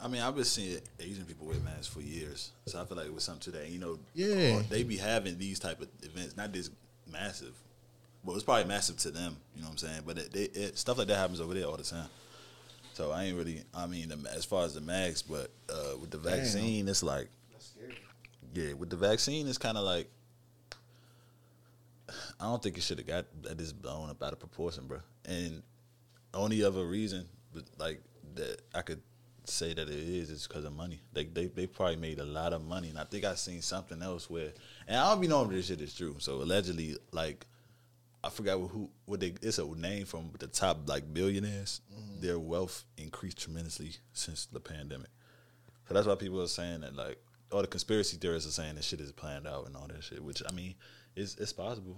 [0.00, 3.08] I mean, I've been seeing Asian people wear masks for years, so I feel like
[3.08, 3.68] it was something to that.
[3.68, 4.62] You know, Yeah.
[4.70, 6.70] they be having these type of events, not this
[7.06, 7.52] massive.
[8.24, 9.36] Well, it's probably massive to them.
[9.54, 10.02] You know what I'm saying?
[10.06, 12.08] But it, they, it, stuff like that happens over there all the time.
[12.92, 13.62] So I ain't really.
[13.74, 17.28] I mean, as far as the masks, but uh, with the vaccine, it's like,
[18.54, 20.08] yeah, with the vaccine, it's kind of like.
[22.40, 24.98] I don't think it should have got that is blown up out of proportion, bro.
[25.26, 25.62] And
[26.34, 28.00] only other reason, but like
[28.34, 29.02] that I could
[29.44, 31.00] say that it is is because of money.
[31.12, 34.02] They, they they probably made a lot of money, and I think I seen something
[34.02, 34.52] else where,
[34.86, 36.16] and I don't be knowing if this shit is true.
[36.18, 37.46] So allegedly, like
[38.22, 41.80] I forgot who what they it's a name from the top like billionaires.
[42.20, 45.10] Their wealth increased tremendously since the pandemic.
[45.86, 47.18] So that's why people are saying that like
[47.52, 50.22] all the conspiracy theorists are saying this shit is planned out and all that shit.
[50.22, 50.74] Which I mean,
[51.14, 51.96] it's it's possible.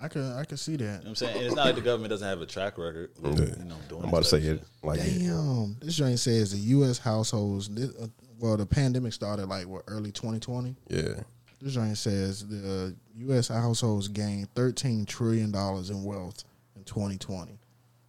[0.00, 0.84] I could I could see that.
[0.84, 1.36] You know what I'm saying?
[1.36, 3.10] And it's not like the government doesn't have a track record.
[3.20, 3.56] With, Yeah.
[3.58, 4.64] You know, doing I'm about to say it shit.
[4.82, 5.18] like it.
[5.18, 6.98] Damn, this joint says the U.S.
[6.98, 7.68] households.
[7.68, 8.06] This, uh,
[8.38, 10.76] well, the pandemic started like what early 2020.
[10.88, 11.20] Yeah.
[11.64, 13.48] This joint says the U.S.
[13.48, 16.44] households gained 13 trillion dollars in wealth
[16.76, 17.58] in 2020.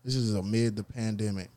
[0.03, 1.49] This is amid the pandemic,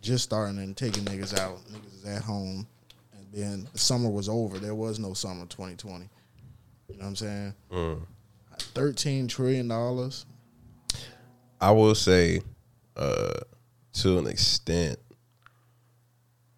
[0.00, 1.58] just starting and taking niggas out.
[1.70, 2.66] Niggas is at home,
[3.12, 4.58] and then the summer was over.
[4.58, 6.08] There was no summer 2020.
[6.88, 7.54] You know what I'm saying?
[7.70, 8.00] Mm.
[8.58, 10.24] 13 trillion dollars.
[11.60, 12.40] I will say,
[12.96, 13.40] uh,
[13.92, 14.98] to an extent,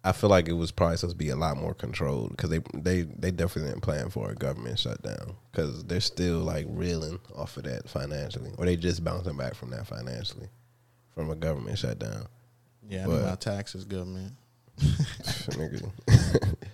[0.09, 2.59] I feel like it was probably supposed to be a lot more controlled because they
[2.73, 7.57] they they definitely didn't plan for a government shutdown because they're still like reeling off
[7.57, 10.47] of that financially, or they just bouncing back from that financially
[11.13, 12.27] from a government shutdown.
[12.87, 14.33] Yeah, I But- need my taxes, government.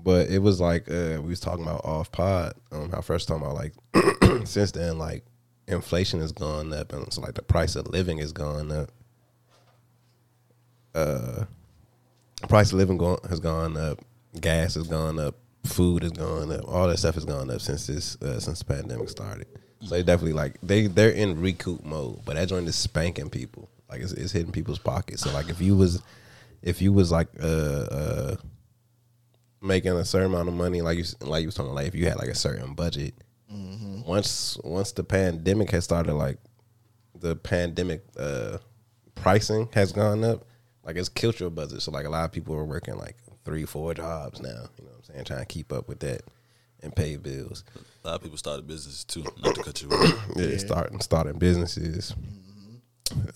[0.00, 2.54] But it was like uh, we was talking about off pod.
[2.70, 3.74] Um, how first talking about like
[4.46, 5.24] since then like
[5.66, 8.90] inflation has gone up and so like the price of living has gone up.
[10.94, 11.44] Uh,
[12.40, 14.00] price of living go- has gone up.
[14.40, 15.34] Gas has gone up.
[15.64, 16.66] Food has gone up.
[16.68, 19.46] All that stuff has gone up since this uh, since the pandemic started.
[19.80, 23.68] So they definitely like they they're in recoup mode, but that joint is spanking people.
[23.88, 25.22] Like it's, it's hitting people's pockets.
[25.22, 26.02] So like if you was
[26.62, 28.36] if you was like uh uh
[29.60, 32.06] making a certain amount of money, like you like you was talking, like if you
[32.06, 33.14] had like a certain budget,
[34.06, 36.38] once once the pandemic has started, like
[37.18, 38.58] the pandemic uh
[39.14, 40.44] pricing has gone up,
[40.88, 41.82] like it's killed your budget.
[41.82, 44.48] So like a lot of people are working like three, four jobs now.
[44.48, 44.54] You
[44.86, 45.24] know what I'm saying?
[45.26, 46.22] Trying to keep up with that
[46.82, 47.62] and pay bills.
[48.02, 49.22] A lot of people started businesses too.
[49.44, 50.14] Not to cut you off.
[50.36, 52.14] Yeah, starting starting businesses,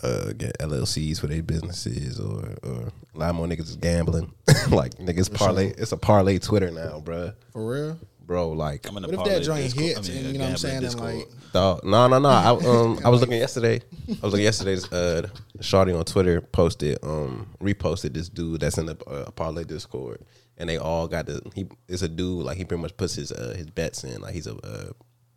[0.02, 4.32] uh, get LLCs for their businesses, or or a lot more niggas is gambling.
[4.70, 7.34] like niggas parlay, it's a parlay Twitter now, bruh.
[7.52, 7.98] For real?
[8.26, 10.44] Bro, like, I'm in What if that joint Discord- hits I mean, and you know
[10.44, 10.76] what I'm saying?
[10.76, 11.14] And Discord.
[11.14, 12.28] like, dog, no, no, no.
[12.28, 13.80] I um, I was looking yesterday.
[14.08, 14.74] I was looking yesterday.
[14.92, 15.26] Uh,
[15.58, 20.24] Shawty on Twitter posted, um, reposted this dude that's in the uh, parlay Discord,
[20.56, 21.42] and they all got the.
[21.54, 24.34] He it's a dude like he pretty much puts his uh, his bets in like
[24.34, 24.92] he's a uh,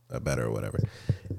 [0.10, 0.80] a bettor or whatever,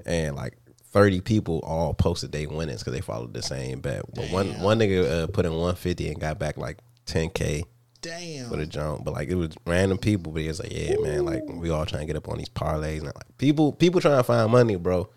[0.05, 0.57] and like.
[0.89, 4.01] Thirty people all posted they winnings because they followed the same bet.
[4.15, 7.65] But one one nigga uh, put in one fifty and got back like ten k
[8.01, 8.49] damn.
[8.49, 9.03] for the jump.
[9.05, 12.01] But like it was random people, but it's like, yeah, man, like we all trying
[12.01, 15.09] to get up on these parlays and like people people trying to find money, bro.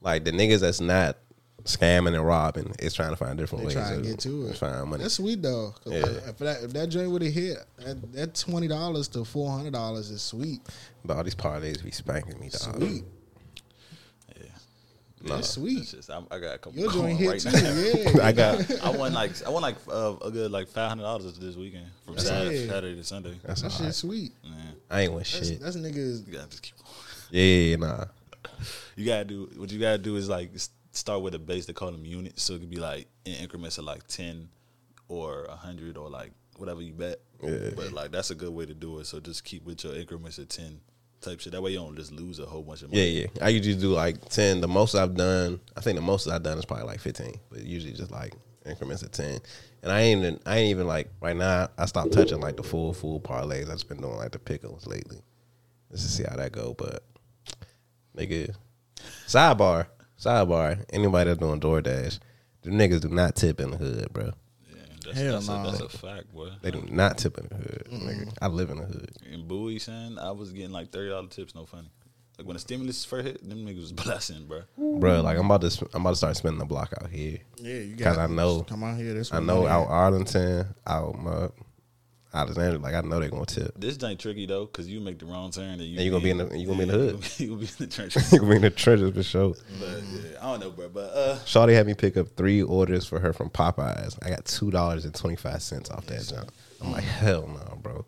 [0.00, 1.18] Like the niggas that's not
[1.64, 4.56] scamming and robbing is trying to find different They ways to get to it.
[4.56, 5.02] find money.
[5.02, 5.74] That's sweet though.
[5.84, 6.06] Yeah.
[6.06, 9.74] If that if that joint would have hit, that, that twenty dollars to four hundred
[9.74, 10.60] dollars is sweet.
[11.04, 12.76] but all these parlays be spanking me, dog.
[12.76, 13.04] Sweet.
[15.22, 15.34] Yeah.
[15.36, 15.80] That's sweet.
[15.80, 17.50] It's just, I'm, I got a couple Your going joint hit right too.
[17.50, 18.10] now.
[18.20, 18.22] Yeah.
[18.26, 21.38] I got I won like I won like uh, a good like five hundred dollars
[21.38, 22.70] this weekend from Saturday, Yeah.
[22.72, 23.38] Saturday to Sunday.
[23.44, 23.94] that's That shit right.
[23.94, 24.32] sweet.
[24.42, 25.60] Man, I ain't win That's, shit.
[25.60, 26.26] that's niggas.
[26.26, 26.88] you gotta just keep going.
[27.32, 28.04] Yeah, yeah, yeah, nah.
[28.96, 30.50] You gotta do what you gotta do is like
[30.92, 31.66] start with a base.
[31.66, 34.48] They call them units, so it could be like in increments of like ten
[35.08, 37.20] or hundred or like whatever you bet.
[37.42, 37.70] Yeah.
[37.76, 39.06] But like that's a good way to do it.
[39.06, 40.80] So just keep with your increments of ten
[41.20, 41.52] type shit.
[41.52, 43.02] That way you don't just lose a whole bunch of money.
[43.02, 43.44] Yeah, yeah.
[43.44, 44.60] I usually do like ten.
[44.60, 47.62] The most I've done, I think the most I've done is probably like fifteen, but
[47.62, 48.34] usually just like
[48.66, 49.40] increments of ten.
[49.82, 51.68] And I ain't, even, I ain't even like right now.
[51.78, 53.64] I stopped touching like the full full parlays.
[53.64, 55.22] I've just been doing like the pickles lately,
[55.90, 56.74] just to see how that go.
[56.76, 57.02] But
[58.16, 58.54] nigga,
[59.26, 59.86] sidebar,
[60.18, 60.84] sidebar.
[60.90, 62.18] Anybody that's doing DoorDash,
[62.62, 64.32] the niggas do not tip in the hood, bro.
[65.06, 65.54] Yeah, that's, Hell that's, no.
[65.60, 66.50] a, that's a fact, boy.
[66.62, 67.86] They do not tip in the hood.
[67.90, 68.32] Nigga.
[68.42, 69.10] I live in the hood.
[69.32, 71.54] In Bowie, son, I was getting like thirty dollar tips.
[71.54, 71.90] No funny.
[72.38, 74.62] Like when the stimulus first hit, them niggas was blessing, bro.
[74.78, 77.38] Bro, like I'm about to, sp- I'm about to start spending the block out here.
[77.58, 78.18] Yeah, you 'Cause got.
[78.30, 79.12] I know- Come out here.
[79.14, 79.88] This I know out.
[79.88, 81.48] Arlington, out my
[82.32, 83.72] Alexandria, like I know they're gonna tip.
[83.76, 86.22] This ain't tricky though, cause you make the wrong turn and you, And you gonna
[86.22, 87.28] be in the- you gonna be in the hood.
[87.40, 88.32] You gonna be in the trenches.
[88.32, 89.54] you gonna be in the trenches for sure.
[89.80, 90.88] but yeah, I don't know, bro.
[90.90, 94.16] But uh, Shawty had me pick up three orders for her from Popeyes.
[94.24, 96.52] I got two dollars and twenty five cents off that jump.
[96.82, 98.04] I'm like, hell no, bro.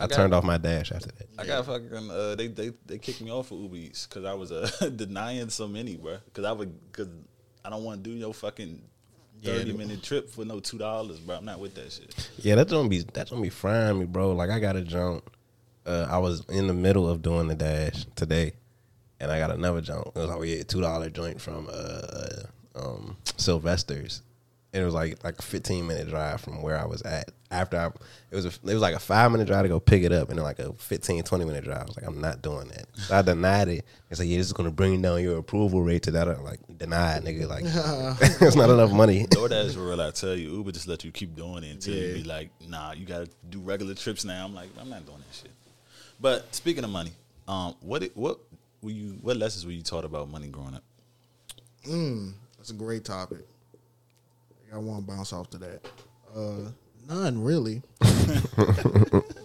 [0.00, 1.26] I got- turned off my dash after that.
[1.38, 4.34] I got fucking uh, they they they kicked me off of Uber Eats because I
[4.34, 6.18] was uh, denying so many, bro.
[6.26, 7.08] Because I would because
[7.64, 8.80] I don't want to do no fucking
[9.42, 11.36] thirty minute trip for no two dollars, bro.
[11.36, 12.30] I'm not with that shit.
[12.38, 14.32] Yeah, that's gonna be that's gonna be frying me, bro.
[14.32, 15.30] Like I got a jump.
[15.86, 18.52] Uh, I was in the middle of doing the dash today,
[19.20, 20.08] and I got another jump.
[20.08, 22.42] It was like yeah, two dollar joint from uh,
[22.74, 24.22] um, Sylvester's,
[24.72, 27.30] and it was like like a fifteen minute drive from where I was at.
[27.50, 30.02] After I, it was a, it was like a five minute drive to go pick
[30.02, 31.80] it up, and then like a 15, 20 minute drive.
[31.80, 32.84] I was like, I'm not doing that.
[32.94, 33.86] So I denied it.
[34.10, 36.28] It's like, yeah, this is gonna bring down your approval rate to that.
[36.28, 37.48] I'm like, denied, nigga.
[37.48, 37.64] Like,
[38.42, 39.24] it's not enough money.
[39.24, 42.14] DoorDash for real, I tell you, Uber just let you keep doing it until you
[42.16, 44.44] be like, nah, you gotta do regular trips now.
[44.44, 45.52] I'm like, I'm not doing that shit.
[46.20, 47.12] But speaking of money,
[47.46, 48.40] um, what what
[48.82, 50.84] were you what lessons were you taught about money growing up?
[51.86, 53.46] Mm, that's a great topic.
[54.72, 55.86] I want to bounce off to that.
[56.34, 56.70] Uh,
[57.08, 57.82] none really.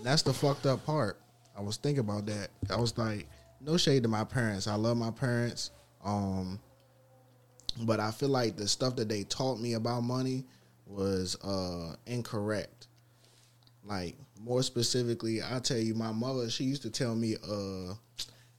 [0.03, 1.19] that's the fucked up part.
[1.57, 2.49] I was thinking about that.
[2.69, 3.27] I was like,
[3.62, 4.67] no shade to my parents.
[4.67, 5.71] I love my parents.
[6.03, 6.59] Um,
[7.81, 10.45] but I feel like the stuff that they taught me about money
[10.86, 12.88] was uh incorrect.
[13.86, 17.93] Like more specifically, I tell you, my mother she used to tell me, uh,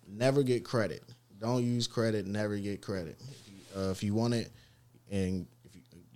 [0.08, 1.02] never get credit.
[1.38, 2.26] Don't use credit.
[2.26, 3.20] Never get credit.
[3.76, 4.50] Uh, if you want it,
[5.10, 5.46] and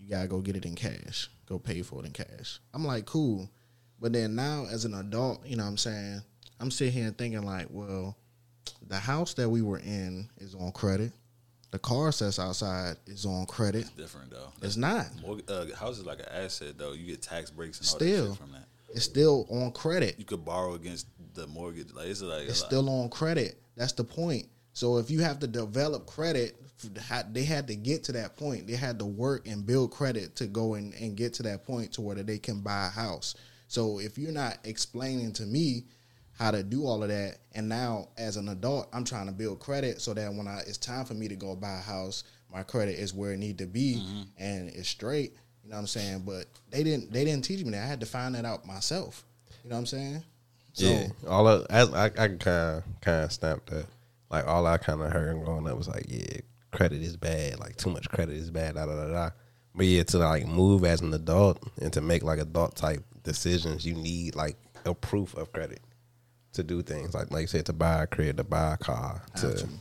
[0.08, 2.60] you, gotta go get it in cash, go pay for it in cash.
[2.72, 3.48] I'm like, cool.
[4.00, 6.22] But then now, as an adult, you know, what I'm saying,
[6.60, 8.16] I'm sitting here thinking like, well,
[8.86, 11.12] the house that we were in is on credit.
[11.70, 13.90] The car that's outside is on credit.
[13.96, 14.52] Different though.
[14.62, 15.06] It's not.
[15.48, 16.92] Uh, house is like an asset though.
[16.92, 18.24] You get tax breaks and all Still.
[18.24, 18.68] that shit from that.
[18.90, 20.14] It's still on credit.
[20.18, 21.92] You could borrow against the mortgage.
[21.92, 23.60] Like it's like It's still on credit.
[23.76, 24.46] That's the point.
[24.78, 26.54] So if you have to develop credit,
[27.32, 28.68] they had to get to that point.
[28.68, 31.94] They had to work and build credit to go and, and get to that point
[31.94, 33.34] to where they can buy a house.
[33.66, 35.86] So if you're not explaining to me
[36.38, 39.58] how to do all of that, and now as an adult, I'm trying to build
[39.58, 42.62] credit so that when I it's time for me to go buy a house, my
[42.62, 44.22] credit is where it need to be mm-hmm.
[44.38, 45.32] and it's straight.
[45.64, 46.22] You know what I'm saying?
[46.24, 47.82] But they didn't they didn't teach me that.
[47.82, 49.24] I had to find that out myself.
[49.64, 50.22] You know what I'm saying?
[50.74, 53.86] So, yeah, all of, as I, I kind of kind of snapped that.
[54.30, 56.40] Like all I kind of heard growing up was like, yeah,
[56.72, 57.58] credit is bad.
[57.58, 58.74] Like too much credit is bad.
[58.74, 59.30] Da da da da.
[59.74, 63.86] But yeah, to like move as an adult and to make like adult type decisions,
[63.86, 65.80] you need like a proof of credit
[66.52, 67.14] to do things.
[67.14, 69.78] Like like you said, to buy a credit, to buy a car, to Absolutely.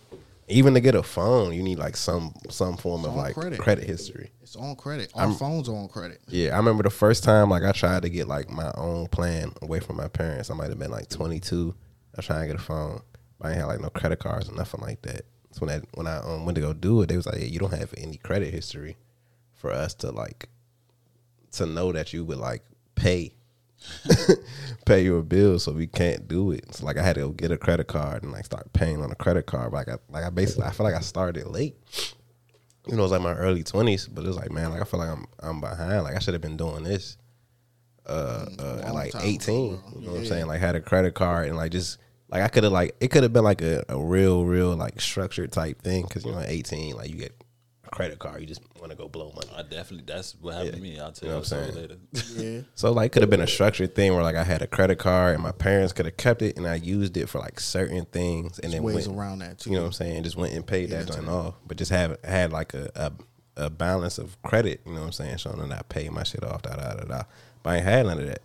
[0.47, 3.59] even to get a phone, you need like some some form of like credit.
[3.59, 4.31] credit history.
[4.41, 5.11] It's on credit.
[5.15, 6.21] Our phones are on credit.
[6.27, 9.51] Yeah, I remember the first time like I tried to get like my own plan
[9.61, 10.49] away from my parents.
[10.49, 11.73] I might have been like 22.
[11.73, 13.01] I was trying to get a phone.
[13.41, 15.25] I ain't had like no credit cards or nothing like that.
[15.51, 17.45] So when I when I um, went to go do it, they was like, "Yeah,
[17.45, 18.97] you don't have any credit history
[19.55, 20.49] for us to like
[21.53, 22.63] to know that you would like
[22.95, 23.33] pay
[24.85, 27.51] pay your bill, so we can't do it." So like I had to go get
[27.51, 29.71] a credit card and like start paying on a credit card.
[29.71, 31.75] But like I like I basically I feel like I started late
[32.87, 34.85] you know, it was like my early twenties, but it was like, man, like I
[34.85, 36.03] feel like I'm I'm behind.
[36.03, 37.17] Like I should have been doing this
[38.05, 39.73] uh, uh at like eighteen.
[39.73, 39.83] ago.
[39.95, 40.47] You know what I'm saying?
[40.47, 41.97] Like had a credit card and like just
[42.29, 44.99] like I could have like it could have been like a, a real, real like
[45.01, 47.33] structured type thing because you know at eighteen like you get
[47.85, 49.47] a credit card, you just want to go blow money.
[49.55, 50.99] I definitely that's what happened to me.
[50.99, 51.75] I'll tell You you, know what I'm saying?
[51.75, 51.97] later.
[52.57, 52.61] Yeah.
[52.75, 55.35] So like could have been a structured thing where like I had a credit card
[55.35, 58.59] and my parents could have kept it and I used it for like certain things
[58.59, 59.69] and then Ways went, around that too.
[59.69, 60.23] you know what I'm saying?
[60.23, 63.11] Just went and paid that Yeah, joint off, but just have had like a, a
[63.59, 64.81] a balance of credit.
[64.85, 65.37] You know what I'm saying?
[65.39, 66.61] So that I pay my shit off.
[66.61, 67.23] Da da da da.
[67.63, 68.41] But I ain't had none of that.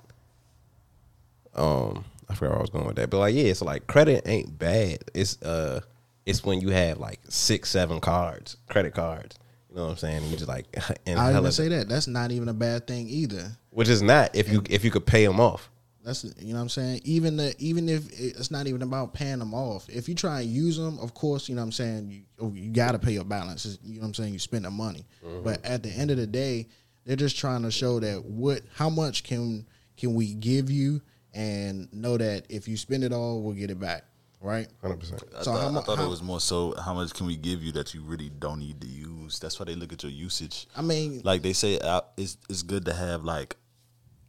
[1.55, 4.22] Um, I forgot where I was going with that, but like yeah, so like credit
[4.26, 4.98] ain't bad.
[5.14, 5.80] It's uh,
[6.26, 9.37] it's when you have like six, seven cards, credit cards.
[9.70, 10.24] You know what I'm saying?
[10.24, 10.66] You just like
[11.06, 11.88] and I even say that.
[11.88, 13.52] That's not even a bad thing either.
[13.70, 15.70] which is not if you if you could pay them off.
[16.04, 17.02] That's you know what I'm saying.
[17.04, 19.88] Even the even if it's not even about paying them off.
[19.88, 22.11] If you try and use them, of course, you know what I'm saying.
[22.11, 23.78] You oh, you got to pay your balance.
[23.85, 24.32] You know what I'm saying.
[24.32, 25.06] You spend the money,
[25.44, 26.66] but at the end of the day,
[27.04, 29.64] they're just trying to show that what how much can
[29.96, 31.00] can we give you
[31.35, 34.05] and know that if you spend it all, we'll get it back.
[34.40, 34.66] Right.
[34.81, 35.23] Hundred percent.
[35.37, 37.37] I So thought, how I thought how- it was more so how much can we
[37.37, 39.38] give you that you really don't need to use.
[39.38, 40.66] That's why they look at your usage.
[40.77, 43.57] I mean, Like they say, uh, it's it's good to have like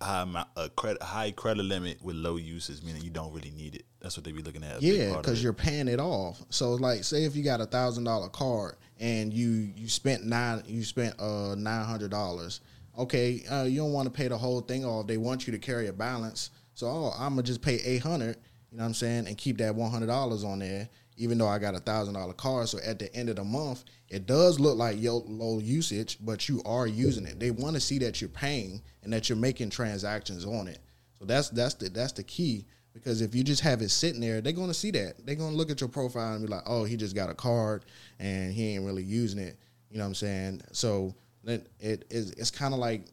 [0.01, 3.85] high a credit high credit limit with low usage, meaning you don't really need it.
[4.01, 4.81] That's what they be looking at.
[4.83, 6.43] Yeah, because you're paying it off.
[6.49, 10.61] So like, say if you got a thousand dollar card and you you spent nine
[10.67, 12.61] you spent uh nine hundred dollars.
[12.95, 15.07] Okay, uh, you don't want to pay the whole thing off.
[15.07, 16.51] They want you to carry a balance.
[16.73, 18.37] So oh, I'm gonna just pay eight hundred.
[18.71, 20.89] You know what I'm saying, and keep that one hundred dollars on there.
[21.15, 23.83] Even though I got a thousand dollar card, so at the end of the month,
[24.09, 27.39] it does look like yo- low usage, but you are using it.
[27.39, 30.79] They want to see that you're paying and that you're making transactions on it.
[31.19, 32.65] So that's that's the that's the key.
[32.93, 35.25] Because if you just have it sitting there, they're gonna see that.
[35.25, 37.85] They're gonna look at your profile and be like, "Oh, he just got a card
[38.19, 39.57] and he ain't really using it."
[39.89, 40.61] You know what I'm saying?
[40.71, 43.05] So it it is it's kind of like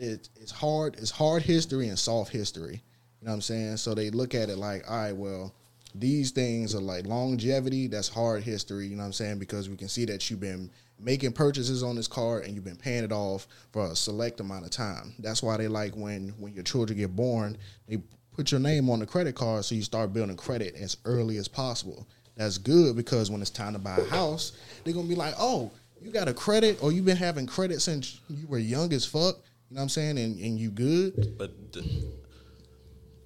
[0.00, 2.82] it, it's hard it's hard history and soft history.
[3.20, 3.76] You know what I'm saying?
[3.76, 5.54] So they look at it like, all right, well,
[5.94, 7.86] these things are like longevity.
[7.86, 8.86] That's hard history.
[8.86, 9.38] You know what I'm saying?
[9.38, 12.76] Because we can see that you've been making purchases on this card and you've been
[12.76, 15.14] paying it off for a select amount of time.
[15.18, 17.98] That's why they like when when your children get born, they
[18.34, 21.48] put your name on the credit card so you start building credit as early as
[21.48, 22.06] possible.
[22.36, 24.52] That's good because when it's time to buy a house,
[24.84, 28.20] they're gonna be like, oh, you got a credit or you've been having credit since
[28.30, 29.36] you were young as fuck.
[29.70, 30.18] You know what I'm saying?
[30.18, 31.38] And and you good.
[31.38, 31.84] But th-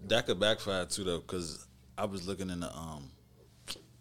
[0.08, 3.10] that could backfire too, though, because I was looking in the um,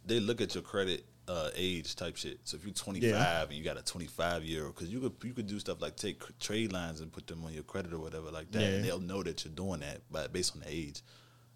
[0.05, 2.39] they look at your credit uh, age type shit.
[2.43, 3.43] So if you're 25 Yeah.
[3.43, 5.95] and you got a 25 year, old, because you could you could do stuff like
[5.95, 8.99] take trade lines and put them on your credit or whatever like that, and they'll
[8.99, 11.01] know that you're doing that, but based on the age,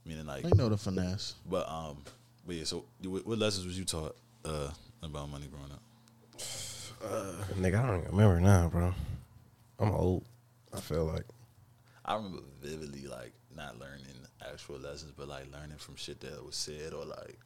[0.06, 0.44] meaning like.
[0.44, 1.36] They know the finesse.
[1.50, 1.98] But um,
[2.46, 2.64] but yeah.
[2.64, 4.70] So what, what lessons was you taught uh
[5.04, 5.82] about money growing up?
[7.60, 8.94] Nigga, I don't even remember now, bro.
[9.80, 10.24] I'm old.
[10.74, 11.24] I feel like.
[12.06, 14.06] I remember vividly like not learning
[14.50, 17.38] actual lessons, but like learning from shit that was said or like,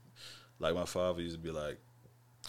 [0.59, 1.77] like my father used to be like,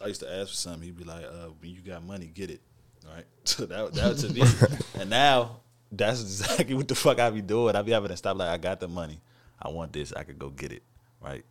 [0.03, 2.51] I used to ask for something, he'd be like, uh, "When you got money, get
[2.51, 2.61] it."
[3.07, 3.25] Right.
[3.45, 4.43] So that that was to me,
[5.01, 7.75] and now that's exactly what the fuck I be doing.
[7.77, 9.21] I be having to stop like, I got the money,
[9.61, 10.83] I want this, I could go get it.
[11.21, 11.45] Right.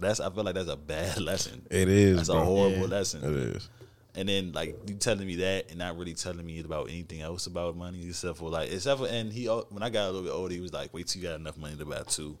[0.00, 1.66] That's I feel like that's a bad lesson.
[1.70, 2.84] It is, That's a horrible Yeah.
[2.86, 3.24] lesson.
[3.24, 3.68] It is.
[4.18, 7.46] And then like you telling me that and not really telling me about anything else
[7.46, 10.32] about money except for like except for and he when I got a little bit
[10.32, 12.36] older he was like wait till you got enough money to buy two,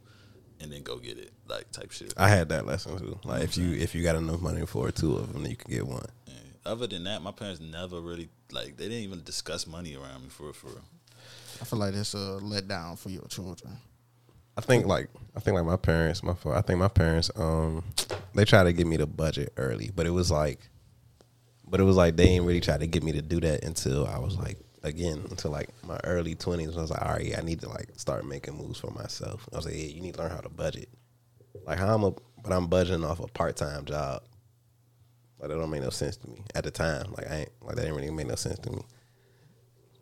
[0.60, 2.12] and then go get it like type shit.
[2.16, 3.18] I had that lesson too.
[3.24, 5.70] Like if you if you got enough money for two of them, then you can
[5.70, 6.04] get one.
[6.26, 6.34] Yeah.
[6.66, 10.30] Other than that, my parents never really like they didn't even discuss money around me
[10.30, 10.66] for real, for.
[10.66, 10.84] real.
[11.60, 13.78] I feel like that's a letdown for your children.
[14.56, 17.84] I think like I think like my parents, my fa- I think my parents, um,
[18.34, 20.58] they tried to get me to budget early, but it was like,
[21.70, 24.06] but it was like they didn't really try to get me to do that until
[24.06, 26.76] I was like again until like my early twenties.
[26.76, 29.48] I was like, all right, yeah, I need to like start making moves for myself.
[29.52, 30.88] I was like, yeah, you need to learn how to budget.
[31.66, 32.10] Like how I'm a,
[32.42, 34.22] but I'm budgeting off a part time job.
[35.38, 37.12] Like that don't make no sense to me at the time.
[37.16, 38.82] Like I ain't like that didn't really make no sense to me.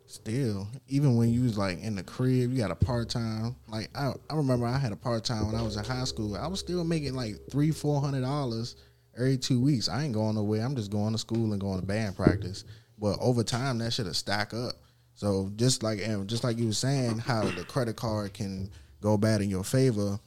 [0.09, 3.57] Still, even when you was like in the crib, you got a part time.
[3.67, 6.37] Like I, I remember I had a part time when I was in high school.
[6.37, 8.77] I was still making like three, four hundred dollars
[9.17, 9.89] every two weeks.
[9.89, 10.63] I ain't going nowhere.
[10.63, 12.63] I'm just going to school and going to band practice.
[12.99, 14.73] But over time, that should have stack up.
[15.15, 18.69] So just like and just like you were saying, how the credit card can
[19.01, 20.19] go bad in your favor,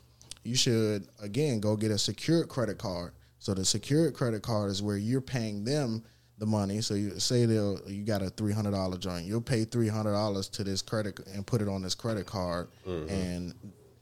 [0.42, 3.12] you should again go get a secured credit card.
[3.38, 6.02] So the secured credit card is where you're paying them
[6.38, 6.80] the money.
[6.80, 7.54] So you say they
[7.86, 11.20] you got a three hundred dollar joint, you'll pay three hundred dollars to this credit
[11.34, 13.08] and put it on this credit card, mm-hmm.
[13.08, 13.54] and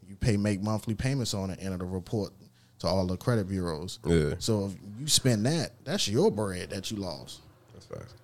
[0.06, 2.32] you pay make monthly payments on it, and it'll report
[2.80, 3.98] to all the credit bureaus.
[4.06, 4.34] Yeah.
[4.38, 7.40] So if you spend that, that's your bread that you lost.
[7.74, 8.14] That's facts.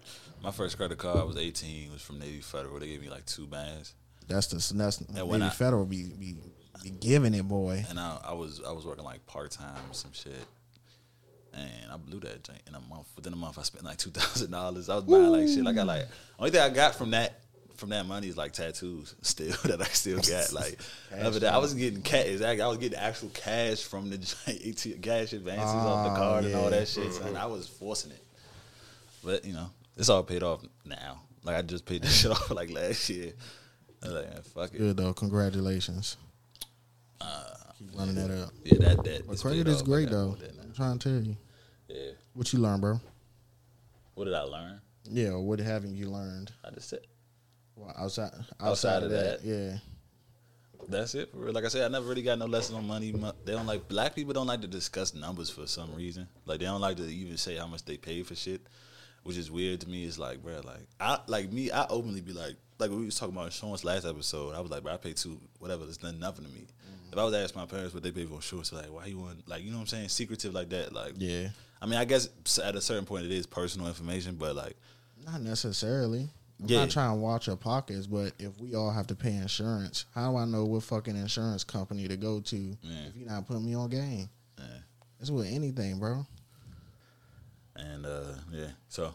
[0.42, 1.92] My first credit card I was 18.
[1.92, 2.78] was from Navy Federal.
[2.78, 3.94] They gave me like two bands,
[4.28, 6.36] That's the that's And when maybe I- federal be, be
[6.82, 7.84] be giving it, boy.
[7.88, 10.34] and I, I was I was working like part time or some shit.
[11.54, 13.06] And I blew that joint in a month.
[13.14, 14.88] Within a month, I spent like two thousand dollars.
[14.88, 15.62] I was buying like shit.
[15.64, 17.40] Like I got like only thing I got from that
[17.76, 19.14] from that money is like tattoos.
[19.22, 20.52] Still that I still got.
[20.52, 20.78] Like
[21.20, 22.26] other than I was getting cash.
[22.26, 24.18] Exactly, I was getting actual cash from the
[25.02, 27.12] cash advances off the Ah, card and all that shit.
[27.12, 27.36] Son.
[27.36, 28.24] I was forcing it,
[29.24, 31.20] but you know it's all paid off now.
[31.44, 33.32] Like I just paid this shit off like last year.
[34.02, 34.78] I was like, man, fuck it.
[34.78, 35.12] Good though.
[35.14, 36.16] Congratulations.
[37.78, 38.50] Keep running that up.
[38.64, 39.26] Yeah, that that.
[39.26, 40.36] But credit is great though.
[40.40, 40.50] that.
[40.62, 41.36] I'm trying to tell you.
[41.88, 42.12] Yeah.
[42.32, 43.00] What you learned, bro?
[44.14, 44.80] What did I learn?
[45.10, 46.52] Yeah, what haven't you learned?
[46.64, 47.00] I just said
[47.76, 49.48] Well, outside outside, Outside of of that, that.
[49.48, 49.78] yeah.
[50.88, 51.30] that's it.
[51.30, 51.52] For real.
[51.52, 53.10] Like I said, I never really got no lesson on money.
[53.44, 56.28] They don't like black people don't like to discuss numbers for some reason.
[56.46, 58.60] Like they don't like to even say how much they pay for shit,
[59.24, 60.04] which is weird to me.
[60.04, 61.70] It's like, bro, like I like me.
[61.70, 64.54] I openly be like, like when we was talking about insurance last episode.
[64.54, 65.84] I was like, bro, I pay two whatever.
[65.84, 66.60] It's nothing, nothing to me.
[66.60, 67.12] Mm-hmm.
[67.12, 69.18] If I was to ask my parents what they pay for insurance, like, why you
[69.18, 70.92] want like you know what I'm saying, secretive like that.
[70.92, 71.48] Like, Yeah.
[71.82, 72.28] I mean, I guess
[72.62, 74.76] at a certain point it is personal information, but like,
[75.24, 76.28] Not necessarily.
[76.60, 76.80] I'm Yeah.
[76.80, 80.30] not trying to watch your pockets, but if we all have to pay insurance, how
[80.30, 83.06] do I know what fucking insurance company to go to Yeah.
[83.08, 84.28] if you're not putting me on game?
[84.58, 84.64] Yeah.
[85.20, 86.26] It's with anything, bro.
[87.76, 89.14] and uh, yeah, so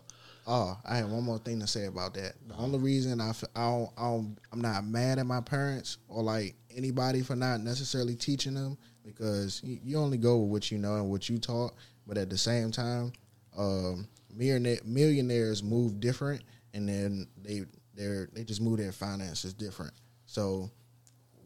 [0.51, 2.33] Oh, I have one more thing to say about that.
[2.47, 5.97] The only reason I, f- I, don't, I don't, I'm not mad at my parents
[6.07, 8.75] or like anybody for not necessarily teaching them
[9.05, 11.73] because you, you only go with what you know and what you taught.
[12.07, 13.13] But at the same time,
[13.55, 16.41] um, millionaire, millionaires move different,
[16.73, 17.63] and then they
[17.95, 19.93] they they just move their finances different.
[20.25, 20.69] So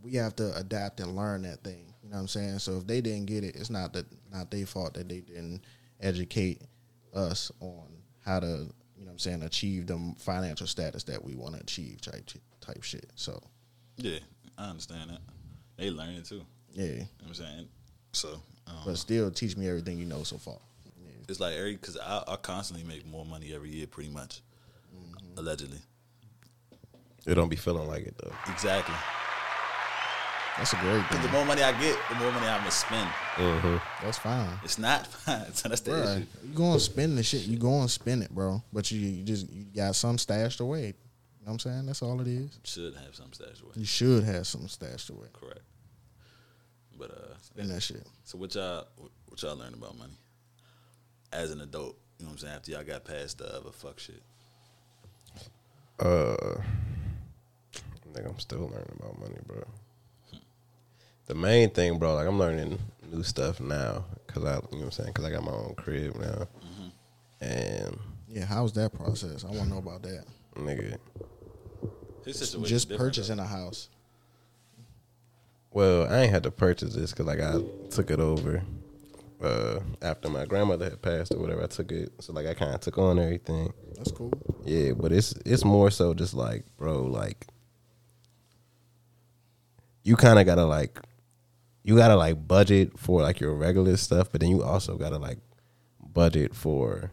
[0.01, 1.93] we have to adapt and learn that thing.
[2.03, 2.59] You know what I'm saying?
[2.59, 5.61] So if they didn't get it, it's not that not their fault that they didn't
[6.01, 6.61] educate
[7.13, 7.83] us on
[8.25, 11.61] how to, you know what I'm saying, achieve the financial status that we want to
[11.61, 13.09] achieve type type shit.
[13.15, 13.41] So,
[13.97, 14.19] yeah,
[14.57, 15.19] I understand that.
[15.77, 16.41] They learn it too.
[16.73, 16.85] yeah.
[16.85, 17.67] You know what I'm saying?
[18.11, 20.57] So, um, But still teach me everything you know so far.
[21.01, 21.11] Yeah.
[21.27, 24.41] it's like every because I, I constantly make more money every year, pretty much.
[25.37, 25.79] Allegedly.
[27.25, 28.33] It don't be feeling like it though.
[28.51, 28.95] Exactly.
[30.57, 33.09] That's a great Because the more money I get, the more money I'm gonna spend.
[33.37, 33.77] Mm-hmm.
[34.05, 34.59] That's fine.
[34.63, 35.51] It's not fine.
[35.53, 36.25] So that's the Bruh, issue.
[36.43, 37.41] you go and spend the shit.
[37.47, 38.61] You gonna spend it, bro.
[38.71, 40.87] But you, you just you got some stashed away.
[41.39, 41.85] You know what I'm saying?
[41.87, 42.59] That's all it is.
[42.63, 43.71] Should have some stash away.
[43.75, 45.27] You should have some stashed away.
[45.33, 45.59] Correct.
[46.97, 48.05] But uh, Spend that shit.
[48.23, 48.85] so what y'all
[49.27, 50.13] what y'all learn about money
[51.31, 51.97] as an adult?
[52.19, 52.53] You know what I'm saying?
[52.53, 54.21] After y'all got past the other fuck shit.
[55.99, 56.55] Uh,
[57.75, 59.63] I think I'm still learning about money, bro.
[61.25, 62.77] The main thing, bro, like I'm learning
[63.11, 65.73] new stuff now because I, you know what I'm saying, because I got my own
[65.75, 66.47] crib now,
[67.41, 69.43] and Yeah, how's that process?
[69.43, 70.25] I want to know about that.
[70.55, 70.97] nigga,
[72.25, 73.89] Just different, purchasing a house.
[75.71, 78.63] well, I ain't had to purchase this because like I took it over
[79.43, 81.63] uh after my grandmother had passed or whatever.
[81.63, 83.73] I took it, so like I kind of took on everything.
[83.95, 84.31] That's cool.
[84.65, 87.47] Yeah, but it's it's more so just like, bro, like
[90.03, 90.99] you kind of gotta like
[91.83, 95.39] you gotta like budget for like your regular stuff, but then you also gotta like
[95.99, 97.11] budget for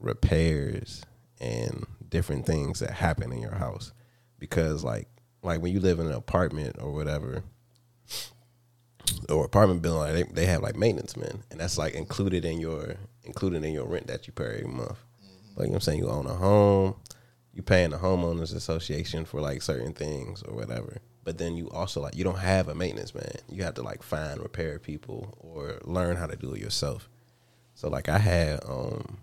[0.00, 1.02] repairs
[1.40, 3.92] and different things that happen in your house
[4.38, 5.08] because like
[5.42, 7.42] like when you live in an apartment or whatever
[9.28, 12.60] or apartment building like they, they have like maintenance men and that's like included in
[12.60, 14.98] your included in your rent that you pay every month.
[15.56, 15.98] Like you know what i'm saying?
[15.98, 16.94] You own a home
[17.58, 20.98] you paying the homeowners association for like certain things or whatever.
[21.24, 23.32] But then you also like you don't have a maintenance man.
[23.50, 27.08] You have to like find repair people or learn how to do it yourself.
[27.74, 29.18] So like i had um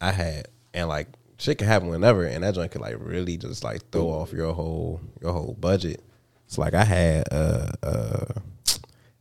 [0.00, 3.62] i had and like shit can happen whenever, and that joint could like really just
[3.64, 6.02] like throw off your whole your whole budget.
[6.48, 8.24] It's like I had uh uh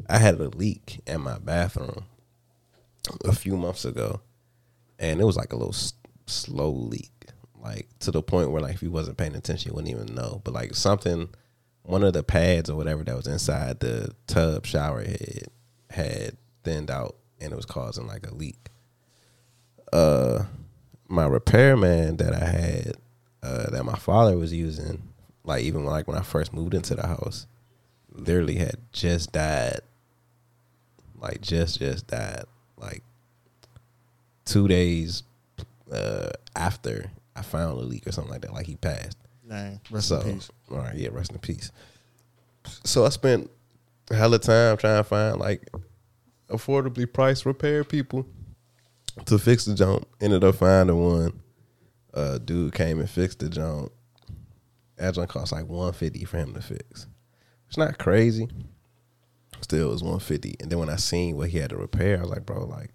[0.09, 2.05] I had a leak in my bathroom
[3.25, 4.21] a few months ago,
[4.97, 5.91] and it was like a little s-
[6.25, 7.25] slow leak,
[7.61, 10.39] like to the point where like if you wasn't paying attention, you wouldn't even know.
[10.45, 11.27] But like something,
[11.83, 15.49] one of the pads or whatever that was inside the tub shower head
[15.89, 18.69] had thinned out, and it was causing like a leak.
[19.91, 20.45] Uh,
[21.09, 22.93] my repairman that I had,
[23.43, 25.09] uh, that my father was using,
[25.47, 27.47] like even when, like when I first moved into the house,
[28.11, 29.79] literally had just died.
[31.19, 32.43] Like just just died.
[32.77, 33.01] Like
[34.45, 35.23] two days
[35.91, 38.53] uh, after I found a leak or something like that.
[38.53, 39.17] Like he passed.
[39.47, 40.51] Dang, rest so, in peace.
[40.69, 41.71] All right, yeah, rest in peace.
[42.83, 43.49] So I spent
[44.11, 45.69] a hell of time trying to find like
[46.49, 48.25] affordably priced repair people
[49.25, 50.05] to fix the jump.
[50.19, 51.39] Ended up finding one.
[52.13, 53.91] Uh, dude came and fixed the jump.
[54.97, 57.07] That jump cost like one fifty for him to fix.
[57.67, 58.47] It's not crazy.
[59.61, 60.55] Still, it was one fifty.
[60.59, 62.91] And then when I seen what he had to repair, I was like, bro, like,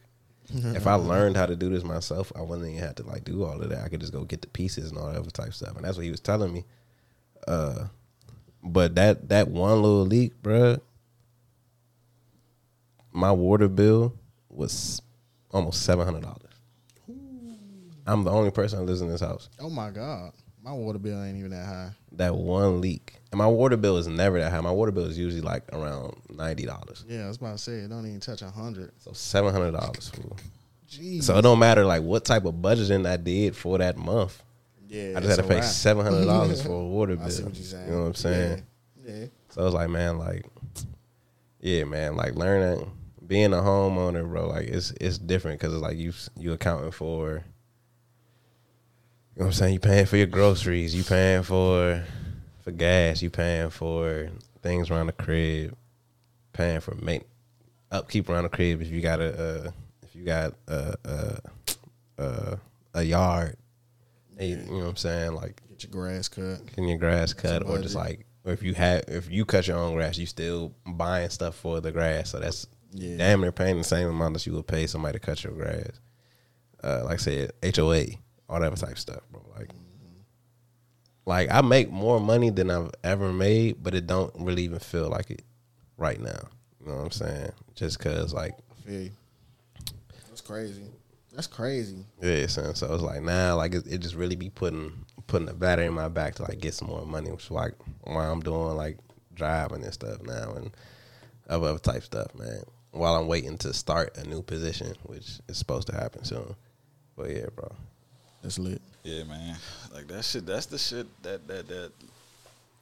[0.52, 3.44] if I learned how to do this myself, I wouldn't even have to like do
[3.44, 3.84] all of that.
[3.84, 5.76] I could just go get the pieces and all that other type stuff.
[5.76, 6.64] And that's what he was telling me.
[7.48, 7.86] Uh,
[8.62, 10.78] but that that one little leak, bro,
[13.12, 14.14] my water bill
[14.50, 15.00] was
[15.50, 16.38] almost seven hundred dollars.
[18.06, 19.48] I'm the only person that lives in this house.
[19.58, 20.32] Oh my god,
[20.62, 21.90] my water bill ain't even that high.
[22.12, 24.60] That one leak, and my water bill is never that high.
[24.60, 27.04] My water bill is usually like around ninety dollars.
[27.08, 28.92] Yeah, I was about to say it don't even touch a hundred.
[28.98, 30.10] So seven hundred dollars.
[30.10, 30.36] fool.
[30.88, 31.24] Jeez.
[31.24, 34.42] So it don't matter like what type of budgeting I did for that month.
[34.88, 37.26] yeah, I just had to pay seven hundred dollars for a water bill.
[37.26, 37.86] I see what you're saying.
[37.86, 38.66] You know what I'm saying?
[39.04, 39.14] Yeah.
[39.14, 39.26] yeah.
[39.48, 40.46] So I was like, man, like,
[41.60, 42.90] yeah, man, like learning,
[43.26, 47.42] being a homeowner, bro, like it's it's different because it's like you you accounting for,
[49.34, 49.74] you know what I'm saying?
[49.74, 52.04] You paying for your groceries, you paying for
[52.62, 54.28] for gas, you paying for
[54.62, 55.76] things around the crib,
[56.52, 57.22] paying for make
[57.90, 59.70] upkeep around the crib if you got a uh,
[60.02, 61.38] if you got a a,
[62.22, 62.58] a,
[62.94, 63.56] a yard,
[64.38, 65.34] and you, know what I'm saying?
[65.34, 66.66] Like Get your grass cut.
[66.66, 69.78] getting your grass cut, or just like or if you have if you cut your
[69.78, 72.30] own grass, you still buying stuff for the grass.
[72.30, 73.16] So that's Yeah.
[73.16, 76.00] damn near paying the same amount that you would pay somebody to cut your grass.
[76.84, 78.04] Uh, like I said, HOA,
[78.52, 79.42] all that type stuff, bro.
[79.56, 79.70] Like,
[81.24, 85.08] like I make more money than I've ever made, but it don't really even feel
[85.08, 85.42] like it
[85.96, 86.48] right now.
[86.80, 87.52] You know what I'm saying?
[87.74, 88.56] Just cause like.
[90.28, 90.84] That's crazy.
[91.32, 92.04] That's crazy.
[92.20, 92.74] Yeah, son.
[92.74, 94.92] So it's like now, like it, it just really be putting
[95.26, 97.74] putting the battery in my back to like get some more money, which is like
[98.02, 98.98] why I'm doing like
[99.34, 100.70] driving and stuff now and
[101.48, 102.62] other other type stuff, man.
[102.90, 106.54] While I'm waiting to start a new position, which is supposed to happen soon.
[107.16, 107.72] But yeah, bro.
[108.42, 108.82] That's lit.
[109.04, 109.56] Yeah, man.
[109.94, 110.46] Like that shit.
[110.46, 111.92] That's the shit that that that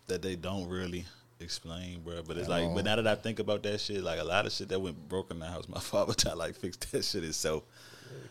[0.08, 1.04] that they don't really
[1.40, 2.22] explain, bro.
[2.26, 2.74] But it's At like, all.
[2.74, 5.08] but now that I think about that shit, like a lot of shit that went
[5.08, 7.62] broke in the house, my father tried like fix that shit himself.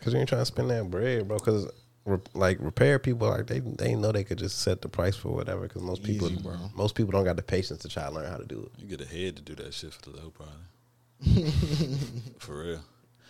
[0.01, 1.39] Cause you ain't trying to spend that bread, bro.
[1.39, 1.71] Cause
[2.05, 5.29] re- like repair people, like they they know they could just set the price for
[5.29, 5.67] whatever.
[5.67, 6.57] Cause most people, bro.
[6.75, 8.81] most people don't got the patience to try to learn how to do it.
[8.81, 11.51] You get a head to do that shit for the low, probably.
[12.39, 12.79] for real.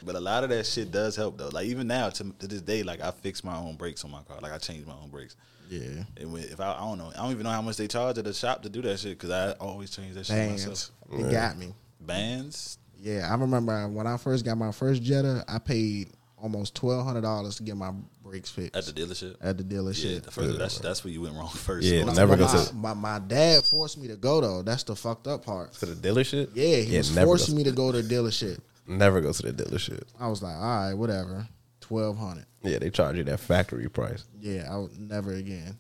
[0.04, 1.50] But a lot of that shit does help though.
[1.50, 4.22] Like even now to, to this day, like I fix my own brakes on my
[4.24, 4.38] car.
[4.42, 5.36] Like I change my own brakes.
[5.70, 6.04] Yeah.
[6.18, 8.18] And when, if I, I don't know, I don't even know how much they charge
[8.18, 10.66] at the shop to do that shit because I always change that shit Bands.
[10.66, 10.92] myself.
[11.20, 11.74] It got me.
[12.02, 16.10] Bands, Yeah, I remember when I first got my first Jetta, I paid
[16.42, 17.92] almost twelve hundred dollars to get my
[18.24, 19.36] brakes fixed at the dealership.
[19.42, 20.24] at the Yeah, dealership.
[20.24, 21.86] the first, that's that's where you went wrong first.
[21.86, 24.62] Yeah, Once never you- go my, to- my, my dad forced me to go though.
[24.64, 25.74] That's the fucked up part.
[25.74, 26.50] To the dealership?
[26.56, 28.60] Yeah, he was forcing me to go to the dealership.
[28.90, 30.04] Never go to the dealership.
[30.20, 31.48] I was like, all right, whatever.
[31.80, 32.46] Twelve hundred.
[32.64, 34.26] Yeah, they charge you that factory price.
[34.40, 35.78] Yeah, I would never again.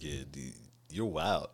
[0.00, 0.52] Yeah, dude,
[0.88, 1.48] you're wild.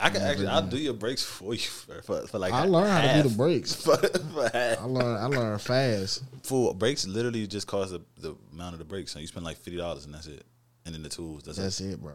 [0.00, 2.52] I can actually, I'll do your brakes for you for, for, for like.
[2.52, 3.74] I learned how to do the brakes.
[3.84, 4.50] for, for.
[4.54, 6.24] I learned I learned fast.
[6.44, 9.58] Full brakes literally just cost the, the amount of the brakes, so you spend like
[9.58, 10.44] fifty dollars and that's it,
[10.86, 11.42] and then the tools.
[11.44, 11.92] That's, That's it.
[11.92, 12.14] it, bro.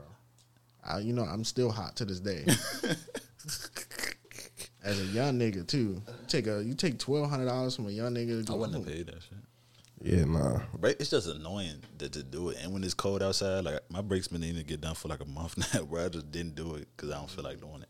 [0.84, 2.46] I, you know, I'm still hot to this day.
[4.84, 7.92] As a young nigga too, you take a you take twelve hundred dollars from a
[7.92, 8.46] young nigga.
[8.46, 9.38] to I wouldn't have paid that shit.
[10.00, 10.60] Yeah, nah.
[10.78, 14.02] Brake, it's just annoying to, to do it, and when it's cold outside, like my
[14.02, 16.06] brakes been needing to get done for like a month now, bro.
[16.06, 17.90] I just didn't do it because I don't feel like doing it.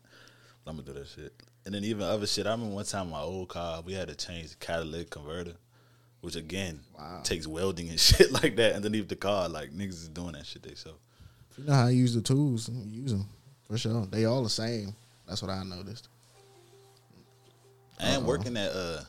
[0.64, 1.34] But I'm gonna do that shit,
[1.66, 2.46] and then even other shit.
[2.46, 5.54] I remember one time my old car, we had to change the catalytic converter,
[6.22, 7.20] which again Wow.
[7.22, 9.48] takes welding and shit like that underneath the car.
[9.50, 10.98] Like niggas is doing that shit themselves.
[11.50, 13.26] If you know how to use the tools, use them
[13.64, 14.06] for sure.
[14.06, 14.94] They all the same.
[15.28, 16.08] That's what I noticed.
[18.00, 19.00] And working at uh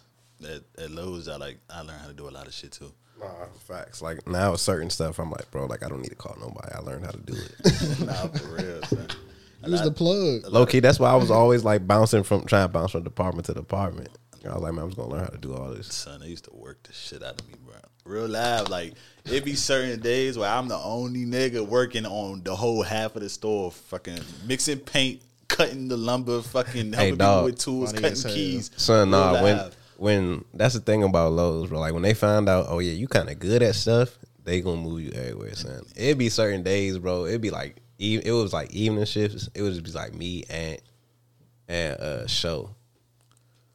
[0.43, 2.91] at, at Lowe's, I like I learned how to do a lot of shit too.
[3.19, 3.27] Nah,
[3.67, 4.01] facts.
[4.01, 6.73] Like now, certain stuff, I'm like, bro, like I don't need to call nobody.
[6.73, 7.99] I learned how to do it.
[8.05, 9.07] nah, for real, son.
[9.65, 10.51] Use the plug.
[10.51, 13.45] Low key, that's why I was always like bouncing from trying to bounce from department
[13.47, 14.09] to department.
[14.45, 15.93] I was like, man, I'm just gonna learn how to do all this.
[15.93, 17.75] Son, they used to work the shit out of me, bro.
[18.05, 18.93] Real live, like
[19.25, 23.21] it be certain days where I'm the only nigga working on the whole half of
[23.21, 25.21] the store, fucking mixing paint,
[25.59, 28.71] cutting the lumber, fucking helping people with tools, Funny cutting keys.
[28.77, 31.79] Son, Real nah, when when that's the thing about Lowe's, bro.
[31.79, 34.81] Like when they find out, oh yeah, you kind of good at stuff, they gonna
[34.81, 35.83] move you everywhere, son.
[35.95, 37.25] It'd be certain days, bro.
[37.25, 39.49] It'd be like e- it was like evening shifts.
[39.53, 40.81] It would just be like me and
[41.67, 42.69] and uh show,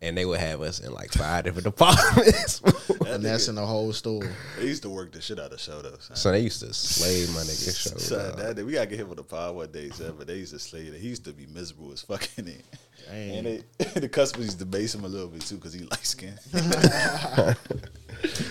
[0.03, 2.63] and they would have us in like five different departments.
[3.07, 4.29] And that's in the whole store.
[4.59, 5.97] They used to work the shit out of show though.
[6.01, 6.17] Son.
[6.17, 7.97] so they used to slay my nigga show.
[7.99, 8.57] Son, dog.
[8.57, 10.15] that, we gotta get him on the pod one day, son.
[10.19, 10.95] But they used to slay it.
[10.95, 12.65] He used to be miserable as fucking it.
[13.11, 13.63] And they,
[14.01, 16.41] the customers used to base him a little bit too because he light skinned.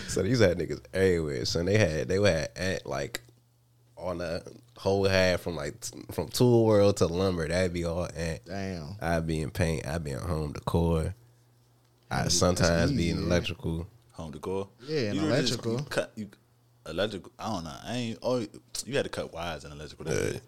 [0.08, 1.46] So these had niggas everywhere.
[1.46, 3.22] So they had they had at like
[3.98, 4.44] on the
[4.78, 5.76] whole half from like
[6.12, 7.48] from tool world to lumber.
[7.48, 8.46] That'd be all ant.
[8.46, 8.96] Damn.
[9.02, 9.86] I'd be in paint.
[9.88, 11.16] I'd be in home decor.
[12.22, 13.26] I'd sometimes be in easy, yeah.
[13.28, 13.88] electrical.
[14.14, 14.68] Home decor.
[14.88, 15.74] Yeah, and You were just- electrical.
[15.80, 16.30] you cut you
[16.88, 17.32] electrical.
[17.40, 17.76] I don't know.
[17.84, 18.20] I ain't.
[18.22, 18.46] Oh,
[18.86, 20.06] you had to cut wires in electrical.
[20.06, 20.42] That's it.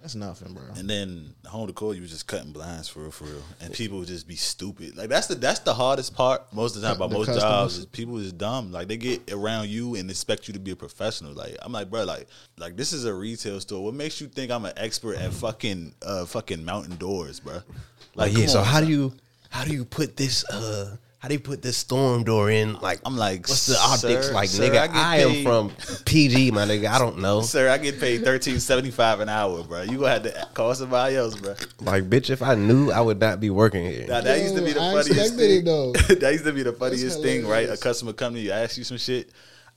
[0.00, 0.62] That's nothing, bro.
[0.78, 3.42] And then home decor, you was just cutting blinds for real, for real.
[3.60, 4.96] And people would just be stupid.
[4.96, 7.42] Like that's the that's the hardest part most of the time The about most customers?
[7.42, 8.72] jobs is people is dumb.
[8.72, 11.34] Like they get around you and expect you to be a professional.
[11.34, 13.84] Like I'm like, bro, like like this is a retail store.
[13.84, 17.56] What makes you think I'm an expert at fucking uh fucking mountain doors, bro?
[17.56, 17.64] Like,
[18.14, 18.46] Like Oh, yeah.
[18.46, 18.84] So on, how son.
[18.86, 19.12] do you
[19.50, 22.80] how do you put this uh how do you put this storm door in?
[22.80, 24.28] Like I'm like, what's the optics?
[24.28, 25.70] sir, like sir, nigga, I get I, am from
[26.06, 26.88] PG, my nigga.
[26.88, 27.42] I don't know.
[27.42, 29.82] Sir, I get paid thirteen seventy five an hour, bro.
[29.82, 31.56] You gonna have to call somebody else, bro.
[31.82, 34.06] Like bitch, if I knew, I would not be working here.
[34.06, 35.64] That, that used to be the I funniest thing.
[36.20, 37.68] that used to be the funniest thing, right?
[37.68, 39.30] A customer come to you, ask you some shit.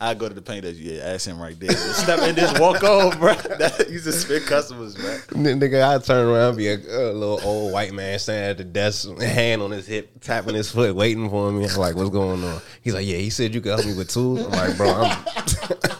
[0.04, 1.70] I go to the painter, yeah, ask him right there.
[1.70, 3.34] Just step in, just walk off, bro.
[3.58, 5.12] That used to spit customers, bro.
[5.36, 8.64] N- Nigga, I turn around, be a, a little old white man standing at the
[8.66, 11.66] desk, hand on his hip, tapping his foot, waiting for me.
[11.66, 12.62] I'm like, what's going on?
[12.82, 14.44] He's like, yeah, he said you could help me with tools.
[14.46, 15.26] I'm like, bro, I'm,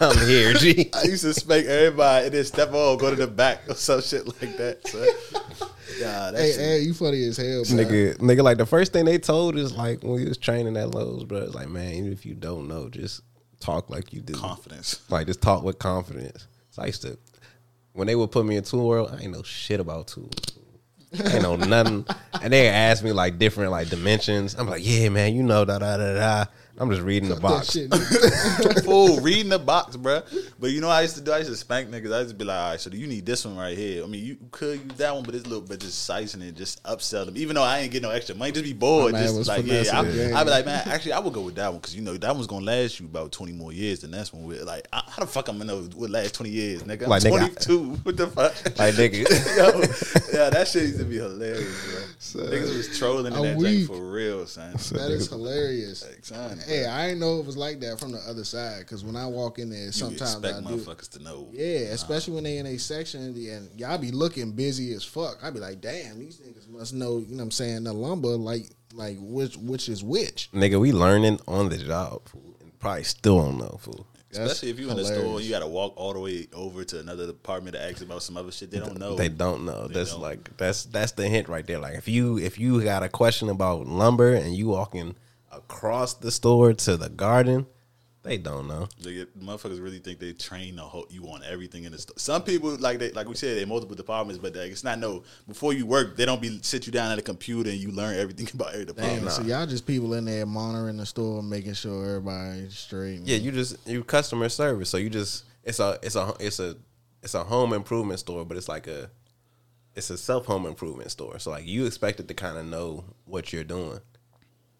[0.00, 0.90] I'm here, G.
[0.92, 4.02] I used to spank everybody and then step off, go to the back or some
[4.02, 4.86] shit like that.
[4.86, 5.02] So,
[5.98, 6.60] yeah, that Hey, shit.
[6.60, 7.76] hey, you funny as hell, bro.
[7.84, 10.90] Nigga, nigga, like the first thing they told is like when we was training at
[10.90, 11.38] Lowe's, bro.
[11.38, 13.22] It's like, man, even if you don't know, just
[13.60, 14.34] talk like you do.
[14.34, 15.00] confidence.
[15.10, 16.46] Like just talk with confidence.
[16.70, 17.18] So I used to
[17.92, 20.32] when they would put me in tool world, I ain't know shit about tools.
[21.24, 22.04] I ain't know nothing.
[22.42, 24.54] And they ask me like different like dimensions.
[24.54, 26.44] I'm like, yeah, man, you know da da da da.
[26.76, 27.70] I'm just reading the box.
[27.70, 27.92] shit.
[28.84, 30.22] Fool, reading the box, bro.
[30.58, 31.30] But you know what I used to do?
[31.32, 32.12] I used to spank niggas.
[32.12, 34.02] I used to be like, all right, so you need this one right here.
[34.02, 36.56] I mean, you could use that one, but it's a little bit just sizing it,
[36.56, 37.36] just upsell them.
[37.36, 39.12] Even though I ain't get no extra money, just be bored.
[39.12, 40.36] My man just was like, yeah, finessing I, the game.
[40.36, 42.34] I'd be like, man, actually, I would go with that one because you know that
[42.34, 44.42] one's gonna last you about twenty more years than this one.
[44.44, 47.04] With like, how the fuck I'm gonna know what last twenty years, nigga?
[47.04, 47.84] I'm Like, nigga, I- 22.
[48.02, 48.54] what the fuck?
[48.78, 49.56] Like nigga.
[49.56, 49.80] Yo,
[50.38, 52.03] yeah, that shit used to be hilarious, bro.
[52.20, 53.86] Niggas was trolling in that weak.
[53.86, 54.72] thing for real, son.
[54.72, 56.04] That is hilarious.
[56.04, 56.92] Like, son, Hey, bro.
[56.92, 58.80] I didn't know it was like that from the other side.
[58.80, 60.76] Because when I walk in there, you sometimes expect I do.
[60.76, 61.48] motherfuckers to know.
[61.52, 65.38] Yeah, especially when they in a section and y'all be looking busy as fuck.
[65.42, 67.18] I'd be like, damn, these niggas must know.
[67.18, 67.84] You know what I'm saying?
[67.84, 70.50] The lumber, like, like which which is which.
[70.52, 72.56] nigga, we learning on the job, fool.
[72.60, 74.06] And probably still don't know, fool.
[74.34, 76.84] That's Especially if you in the store, you got to walk all the way over
[76.84, 79.14] to another department to ask about some other shit they don't know.
[79.14, 79.86] They don't know.
[79.86, 80.20] They that's don't.
[80.20, 81.78] like that's that's the hint right there.
[81.78, 85.14] Like if you if you got a question about lumber and you walking
[85.52, 87.66] across the store to the garden,
[88.24, 88.88] they don't know.
[89.02, 92.14] They get, motherfuckers really think they train the whole, you on everything in the store.
[92.16, 95.22] Some people like they like we said they multiple departments, but like, it's not no.
[95.46, 98.18] Before you work, they don't be sit you down at a computer and you learn
[98.18, 99.30] everything about every Damn, department.
[99.30, 103.20] so y'all just people in there monitoring the store, making sure everybody's straight.
[103.20, 104.88] Yeah, you just you customer service.
[104.88, 106.76] So you just it's a it's a it's a
[107.22, 109.10] it's a home improvement store, but it's like a
[109.94, 111.38] it's a self home improvement store.
[111.38, 114.00] So like you expected to kind of know what you're doing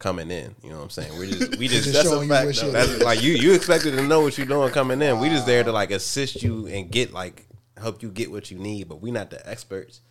[0.04, 0.54] coming in.
[0.62, 1.18] You know what I'm saying?
[1.18, 2.62] We're just we just Just That's a showing you fact, what though.
[2.62, 5.18] shit That's like you you expected to know what you're doing coming in.
[5.18, 7.46] We just there to like assist you and get like
[7.80, 10.02] help you get what you need, but we not the experts.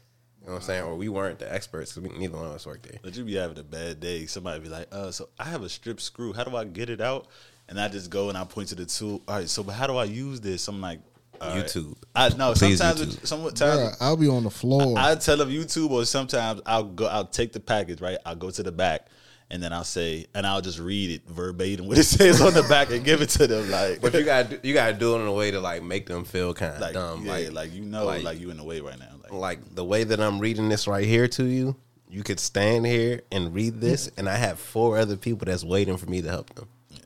[0.41, 0.83] You know what I'm saying?
[0.83, 2.99] Or we weren't the experts because neither one of us worked there.
[3.01, 4.25] But you be having a bad day.
[4.25, 6.33] Somebody be like, uh, so I have a strip screw.
[6.33, 7.27] How do I get it out?
[7.69, 9.21] And I just go and I point to the tool.
[9.27, 10.67] All right, so but how do I use this?
[10.67, 10.99] I'm like,
[11.39, 11.65] all right.
[11.65, 11.95] YouTube.
[12.15, 13.23] I know Please, sometimes, YouTube.
[13.23, 14.95] it, sometimes Bruh, I'll be on the floor.
[14.97, 17.05] I tell them YouTube, or sometimes I'll go.
[17.05, 18.17] I'll take the package, right?
[18.25, 19.07] I'll go to the back,
[19.53, 22.63] and then I'll say, and I'll just read it verbatim what it says on the
[22.63, 24.01] back and give it to them, like.
[24.01, 26.25] But you got you got to do it in a way to like make them
[26.25, 27.23] feel kind of like, dumb.
[27.23, 29.11] yeah, like like, you know, like- like, you in the way right now.
[29.21, 31.75] Like, like the way that I'm reading this right here to you,
[32.09, 35.97] you could stand here and read this, and I have four other people that's waiting
[35.97, 36.67] for me to help them.
[36.89, 36.97] You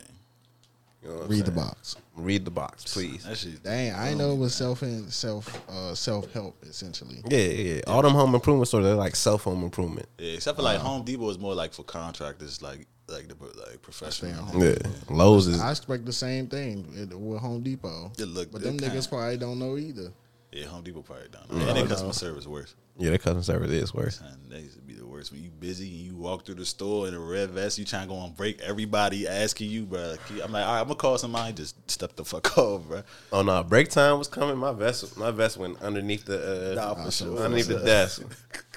[1.03, 1.97] You know what I'm Read the box.
[2.18, 3.24] Read the box, please.
[3.26, 3.61] That shit.
[3.63, 7.22] Dang, I know it was self and self uh, self help essentially.
[7.30, 7.82] Yeah, yeah, yeah.
[7.86, 10.09] All them home improvement stores, they're like self home improvement.
[10.18, 13.36] Yeah, except for like Home Depot is more like for contractors, like like the
[13.70, 14.11] like professional.
[14.11, 14.61] Stay at home.
[14.61, 14.76] Yeah.
[15.15, 18.11] Lowe's is I expect the same thing with- with Home Depot.
[18.18, 20.11] It look- but it them kinda- niggas probably don't know either.
[20.51, 21.51] Yeah, Home Depot probably don't.
[21.51, 21.67] know.
[21.67, 22.73] And their customer service worse.
[22.97, 24.21] yeah, their customer service is worse.
[24.21, 25.31] Man, they used to be the worst.
[25.31, 28.03] When you busy and you walk through the store in a red vest, you trying
[28.07, 28.61] to go on break.
[28.61, 30.15] Everybody asking you, bro.
[30.43, 31.53] I'm like, all right, I'm gonna call somebody.
[31.53, 33.03] Just step the fuck off, bro.
[33.33, 34.57] Oh no, break time was coming.
[34.57, 37.37] My vest, my vest went underneath the uh, Nah, for sure.
[37.39, 38.23] underneath the desk,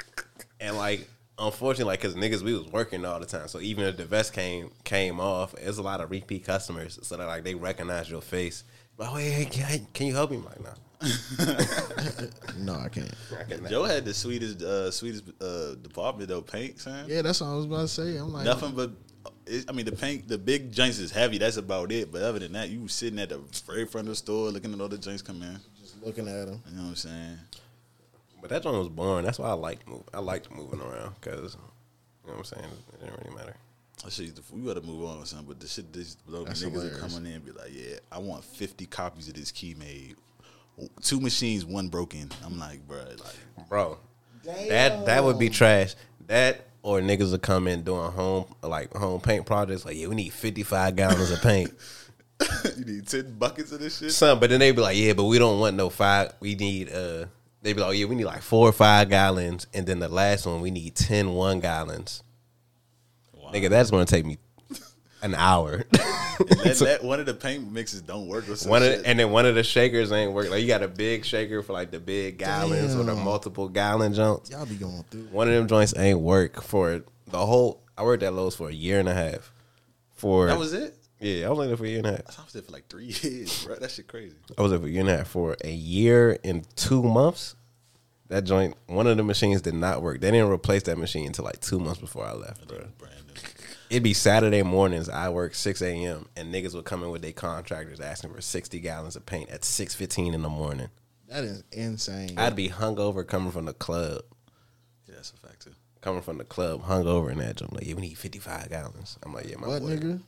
[0.61, 1.09] and like
[1.39, 4.33] unfortunately, like because niggas we was working all the time, so even if the vest
[4.33, 8.21] came came off, it's a lot of repeat customers, so that like they recognize your
[8.23, 8.65] face.
[8.99, 10.37] Like, oh, hey, hey, can, I- can you help me?
[10.39, 10.71] I'm like, nah,
[12.59, 13.11] No, I can't.
[13.39, 16.43] I can Joe had the sweetest, uh, sweetest uh, department though.
[16.43, 17.07] Paint, son.
[17.09, 18.17] Yeah, that's what I was about to say.
[18.17, 18.91] I'm like, Nothing but.
[19.47, 21.39] It, I mean, the paint, the big joints is heavy.
[21.39, 22.13] That's about it.
[22.13, 24.73] But other than that, you was sitting at the very front of the store looking
[24.73, 25.59] at all the joints come in.
[25.81, 26.63] just looking at them.
[26.69, 27.39] You know what I'm saying?
[28.41, 29.25] But that joint was boring.
[29.25, 30.03] That's why I liked move.
[30.15, 32.65] I liked moving around because you know what I'm saying.
[32.65, 33.57] It didn't really matter.
[34.05, 35.49] I shit, we gotta move on with something.
[35.49, 36.97] But the shit, this blow Niggas hilarious.
[36.97, 40.17] are coming in and be like, "Yeah, I want 50 copies of this key made.
[41.03, 43.99] Two machines, one broken." I'm like, bro, like, bro.
[44.45, 45.95] That that would be trash.
[46.27, 49.85] That or niggas would come in doing home like home paint projects.
[49.85, 51.73] Like, yeah, we need fifty five gallons of paint.
[52.79, 54.13] you need 10 buckets of this shit.
[54.13, 56.33] Some, but then they be like, yeah, but we don't want no five.
[56.41, 57.27] We need uh,
[57.63, 60.09] they be like, oh yeah, we need like four or five gallons, and then the
[60.09, 62.23] last one we need 10 one gallons.
[63.35, 63.51] Wow.
[63.53, 64.39] Nigga, that's gonna take me
[65.23, 65.85] an hour.
[66.41, 69.01] And that, that one of the paint mixes don't work or some one shit.
[69.01, 70.49] of, and then one of the shakers ain't work.
[70.49, 74.15] Like you got a big shaker for like the big gallons or the multiple gallon
[74.15, 74.51] jumps.
[74.51, 75.25] Y'all be going through.
[75.25, 77.83] One of them joints ain't work for the whole.
[77.99, 79.53] I worked at Lowe's for a year and a half.
[80.15, 80.97] For that was it.
[81.19, 82.39] yeah, I was there for a year and a half.
[82.41, 83.77] I was there for like three years, bro.
[83.77, 84.37] That shit crazy.
[84.57, 87.55] I was there for a year and a half for a year and two months.
[88.29, 90.23] That joint, one of the machines did not work.
[90.23, 92.79] They didn't replace that machine until like two months before I left, bro.
[92.97, 93.20] Brand new.
[93.91, 95.09] It'd be Saturday mornings.
[95.09, 96.29] I work six a.m.
[96.37, 99.65] and niggas would come in with their contractors asking for sixty gallons of paint at
[99.65, 100.89] six fifteen in the morning.
[101.29, 102.39] That is insane.
[102.39, 104.23] I'd be hungover coming from the club,
[105.09, 105.73] Yeah, that's a fact too.
[106.01, 107.73] coming from the club, hungover in that joint.
[107.73, 109.19] Like, yeah, we need fifty five gallons.
[109.25, 109.89] I'm like, yeah, my what boy.
[109.97, 110.21] nigga?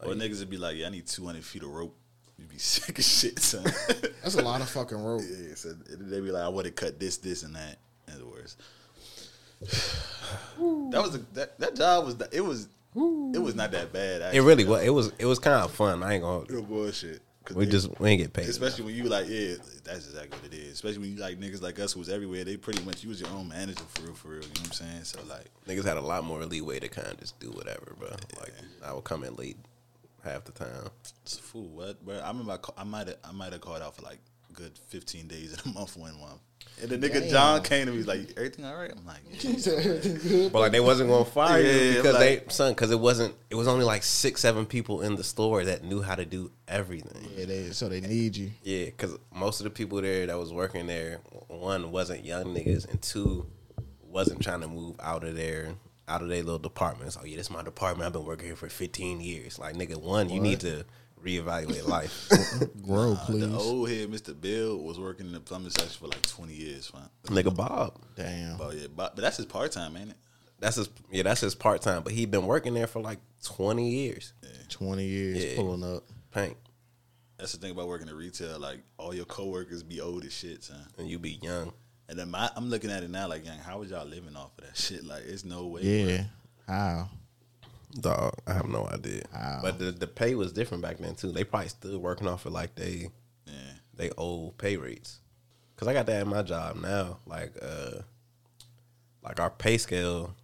[0.00, 1.94] Or niggas would be like, "Yeah, I need 200 feet of rope."
[2.38, 3.64] You'd be sick as shit, son.
[4.22, 5.22] That's a lot of fucking rope.
[5.28, 8.26] yeah, so they'd be like, "I would have cut this, this, and that." In other
[8.26, 8.56] words,
[9.60, 12.68] that was a, that that job was it was
[13.34, 14.20] it was not that bad.
[14.20, 14.40] It Actually.
[14.40, 14.82] really was.
[14.84, 15.12] It was.
[15.18, 16.02] It was kind of fun.
[16.02, 16.44] I ain't gonna.
[16.48, 17.22] Real bullshit.
[17.54, 18.48] We they- just we ain't get paid.
[18.48, 20.72] Especially when you like, yeah, that's exactly what it is.
[20.74, 22.44] Especially when you like niggas like us who was everywhere.
[22.44, 24.42] They pretty much you was your own manager for real, for real.
[24.42, 25.04] You know what I'm saying?
[25.04, 28.10] So like, Niggas had a lot more leeway to kind of just do whatever, bro.
[28.38, 28.52] Like
[28.84, 29.56] I would come in late
[30.24, 30.90] half the time.
[31.22, 31.68] it's a fool.
[31.68, 32.04] What?
[32.04, 34.18] But I remember I, might have I might have called out for like
[34.52, 36.40] good 15 days in a month one month.
[36.80, 37.28] And the nigga Damn.
[37.30, 38.90] John came to me like, everything all right?
[38.96, 40.48] I'm like, yeah.
[40.52, 43.34] But like they wasn't gonna fire Yeah, you because like- they son because it wasn't.
[43.50, 46.50] It was only like six seven people in the store that knew how to do
[46.66, 47.28] everything.
[47.36, 48.50] Yeah, they so they need you.
[48.62, 52.88] Yeah, because most of the people there that was working there, one wasn't young niggas,
[52.90, 53.46] and two
[54.02, 55.74] wasn't trying to move out of there,
[56.08, 57.18] out of their little departments.
[57.20, 58.06] Oh yeah, this is my department.
[58.06, 59.58] I've been working here for 15 years.
[59.58, 60.84] Like nigga, one, you need to
[61.22, 62.28] reevaluate life.
[62.82, 63.48] Grow, Nah, please.
[63.48, 64.38] the old head Mr.
[64.38, 66.86] Bill was working in the plumbing section for like 20 years.
[66.88, 67.08] Fine.
[67.26, 67.94] nigga, Bob.
[68.16, 68.56] Damn.
[68.58, 70.16] But yeah, but, but that's his part time, ain't it?
[70.60, 73.88] That's his yeah, that's his part time, but he been working there for like 20
[73.88, 74.32] years.
[74.68, 75.56] Twenty years Yeah.
[75.56, 76.02] pulling up.
[76.32, 76.56] Paint.
[77.38, 78.58] That's the thing about working in retail.
[78.58, 80.84] Like all your coworkers be old as shit, son.
[80.98, 81.72] And you be young.
[82.08, 84.50] And then my, I'm looking at it now, like, young, how was y'all living off
[84.58, 85.04] of that shit?
[85.04, 85.82] Like, it's no way.
[85.82, 86.24] Yeah.
[86.66, 87.10] How?
[88.00, 89.22] Dog, I have no idea.
[89.32, 89.60] Wow.
[89.62, 91.32] But the, the pay was different back then too.
[91.32, 93.08] They probably still working off of like they
[93.46, 93.52] Yeah.
[93.94, 95.20] they old pay rates.
[95.76, 97.18] Cause I got that in my job now.
[97.26, 98.02] Like uh
[99.22, 100.34] like our pay scale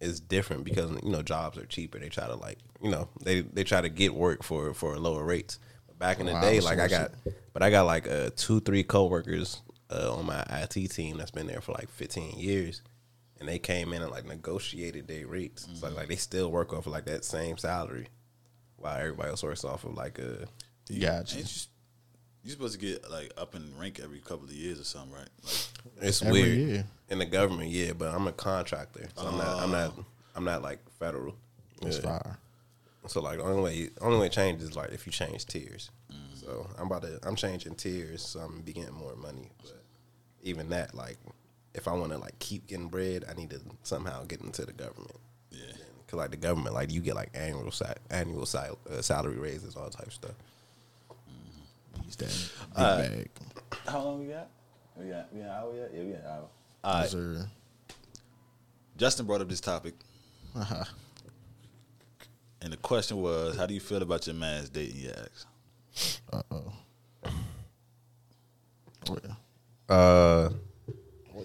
[0.00, 1.98] is different because you know jobs are cheaper.
[1.98, 5.24] They try to like you know they they try to get work for for lower
[5.24, 5.58] rates.
[5.86, 7.12] But back in the Wow, day, so like I got,
[7.52, 11.46] but I got like uh two three coworkers uh, on my IT team that's been
[11.46, 12.82] there for like fifteen years,
[13.40, 15.66] and they came in and like negotiated their rates.
[15.74, 18.06] So like they still work off of like that same salary,
[18.76, 20.46] while everybody else works off of like a
[20.88, 21.38] Gotcha.
[21.38, 21.62] Ain't you,
[22.44, 25.28] you supposed to get like up in rank every couple of years or something, right?
[25.44, 26.84] Like, It's Every weird year.
[27.08, 29.62] in the government, yeah, but I'm a contractor, so I'm not.
[29.62, 29.92] I'm not.
[29.98, 30.04] Oh.
[30.36, 31.34] I'm not like federal.
[31.80, 32.02] That's Yeah.
[32.18, 32.38] fire.
[33.06, 35.90] So like the only way, only way it changes is like if you change tiers.
[36.12, 36.16] Mm.
[36.40, 37.18] So I'm about to.
[37.22, 39.50] I'm changing tiers, so I'm be getting more money.
[39.62, 39.82] But
[40.42, 41.18] even that, like,
[41.80, 44.72] if I want to like keep getting bread, I need to somehow get into the
[44.72, 45.16] government.
[45.50, 45.72] yeah.
[46.06, 49.76] Cause like the government, like you get like annual sa- annual sal- uh, salary raises,
[49.76, 50.34] all type of stuff.
[52.04, 53.10] He's that big All right.
[53.10, 53.30] bag.
[53.86, 54.48] How long we got?
[54.96, 55.90] We got we got an hour yet?
[55.94, 56.48] Yeah, we got an hour.
[56.84, 57.10] All Yes, right.
[57.10, 57.48] sir.
[58.96, 59.94] Justin brought up this topic,
[60.56, 60.84] Uh-huh.
[62.60, 65.46] and the question was, how do you feel about your man's dating your ex?
[66.32, 66.72] Uh-oh.
[69.08, 69.94] Oh, yeah.
[69.94, 70.50] Uh, Or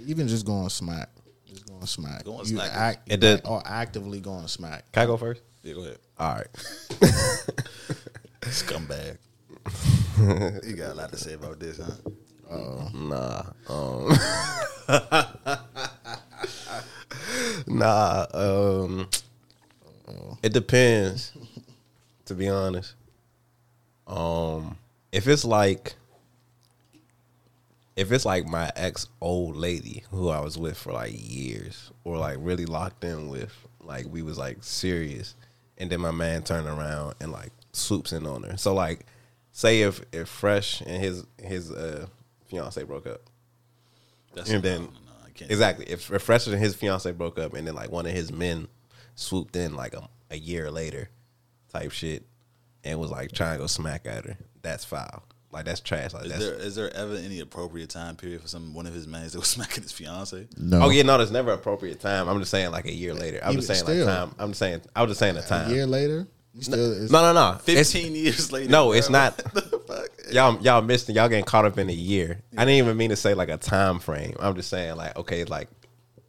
[0.06, 1.10] even just going smack.
[1.47, 2.24] Just going smack.
[2.24, 2.72] Going you smack.
[2.74, 4.91] Act, It did- Or actively going smack.
[4.91, 5.41] can I go first?
[5.64, 5.97] Yeah, go ahead.
[6.18, 6.47] All right.
[8.41, 9.18] Scumbag.
[10.66, 11.95] you got a lot to say about this, huh?
[12.93, 13.43] Nah.
[13.68, 14.14] Um.
[17.68, 18.26] nah.
[18.34, 19.08] Um.
[20.43, 21.34] It depends.
[22.26, 22.93] To be honest.
[24.08, 24.78] Um.
[25.12, 25.95] If it's like.
[27.95, 32.17] If it's like my ex old lady who I was with for like years, or
[32.17, 35.35] like really locked in with, like we was like serious,
[35.77, 38.57] and then my man turned around and like swoops in on her.
[38.57, 39.05] So like,
[39.51, 42.07] say if if Fresh and his his uh
[42.47, 43.21] fiance broke up,
[44.33, 45.49] That's and then no, no, I can't.
[45.49, 48.29] exactly if, if Fresh and his fiance broke up, and then like one of his
[48.31, 48.67] men
[49.15, 51.09] swooped in like a, a year later,
[51.71, 52.25] type shit,
[52.83, 55.23] and was like trying to go smack at her, that's foul.
[55.56, 56.14] Like that's trash.
[56.14, 58.93] Like Is that's there is there ever any appropriate time period for some one of
[58.93, 60.47] his mans that was smacking his fiance?
[60.58, 60.84] No.
[60.84, 62.28] Oh yeah, no, there's never appropriate time.
[62.28, 63.39] I'm just saying like a year later.
[63.41, 64.06] I'm just saying still.
[64.06, 64.36] like time.
[64.38, 64.82] I'm just saying.
[64.93, 65.72] I was just saying the time.
[65.72, 67.58] A year later, you still it's, No, no, no.
[67.66, 68.70] It's- Fifteen years later.
[68.70, 69.14] No, it's bro.
[69.20, 69.38] not.
[69.53, 70.34] The fuck?
[70.34, 71.08] y'all y'all missed.
[71.08, 72.41] Y'all getting caught up in a year.
[72.58, 74.36] I didn't even mean to say like a time frame.
[74.41, 75.70] I'm just saying like okay, like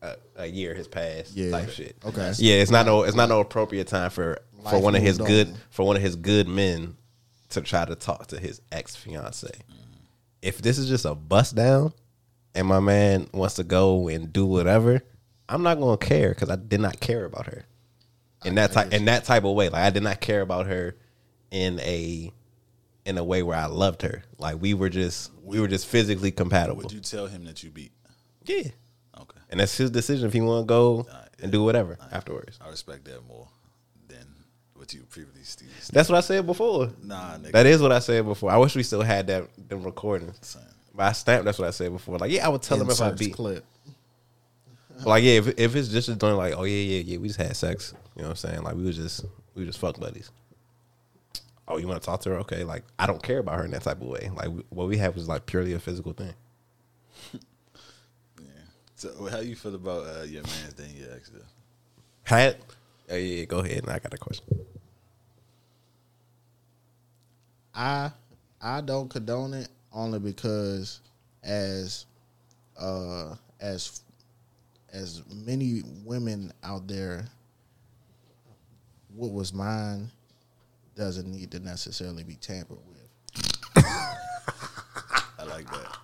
[0.02, 1.34] a, a year has passed.
[1.34, 1.50] Yeah.
[1.50, 1.96] type shit.
[2.04, 2.32] Okay.
[2.36, 4.38] Yeah, it's not no it's not no appropriate time for
[4.70, 5.54] for one of his moved good on.
[5.70, 6.96] for one of his good men
[7.56, 9.50] to try to talk to his ex fiance.
[10.42, 11.92] If this is just a bust down,
[12.54, 15.02] and my man wants to go and do whatever,
[15.48, 17.64] I'm not gonna care because I did not care about her
[18.44, 19.68] in that type in that type of way.
[19.68, 20.96] Like I did not care about her
[21.50, 22.32] in a
[23.04, 24.22] in a way where I loved her.
[24.38, 26.82] Like we were just we were just physically compatible.
[26.82, 27.92] Would you tell him that you beat?
[28.44, 28.68] yeah,
[29.18, 31.06] Okay, and that's his decision if he want to go
[31.42, 32.58] and do whatever afterwards.
[32.64, 33.48] I respect that more
[34.86, 35.66] what you previously.
[35.78, 35.94] stated.
[35.94, 36.90] That's what I said before.
[37.02, 37.52] Nah, nigga.
[37.52, 38.50] That is what I said before.
[38.50, 40.38] I wish we still had that them recordings.
[40.42, 40.62] Same.
[40.94, 41.44] But I stamped.
[41.44, 42.18] That's what I said before.
[42.18, 43.34] Like, yeah, I would tell him if I beat.
[43.34, 43.64] clip.
[45.04, 47.54] Like, yeah, if, if it's just doing like, oh yeah, yeah, yeah, we just had
[47.54, 47.94] sex.
[48.14, 48.62] You know what I'm saying?
[48.62, 49.24] Like, we was just
[49.54, 50.30] we was just fuck buddies.
[51.68, 52.36] Oh, you want to talk to her?
[52.38, 52.62] Okay.
[52.62, 54.30] Like, I don't care about her in that type of way.
[54.34, 56.34] Like, we, what we have was like purely a physical thing.
[58.38, 58.46] Yeah.
[58.94, 61.30] So, how you feel about uh, your man's dating your ex?
[61.30, 61.40] Though?
[62.22, 62.56] Had.
[63.08, 63.78] Oh, yeah, yeah, go ahead.
[63.78, 64.46] And I got a question.
[67.74, 68.10] I
[68.60, 71.00] I don't condone it only because
[71.42, 72.06] as
[72.80, 74.00] uh as
[74.92, 77.26] as many women out there
[79.14, 80.10] what was mine
[80.94, 83.76] doesn't need to necessarily be tampered with.
[83.84, 85.98] I like that.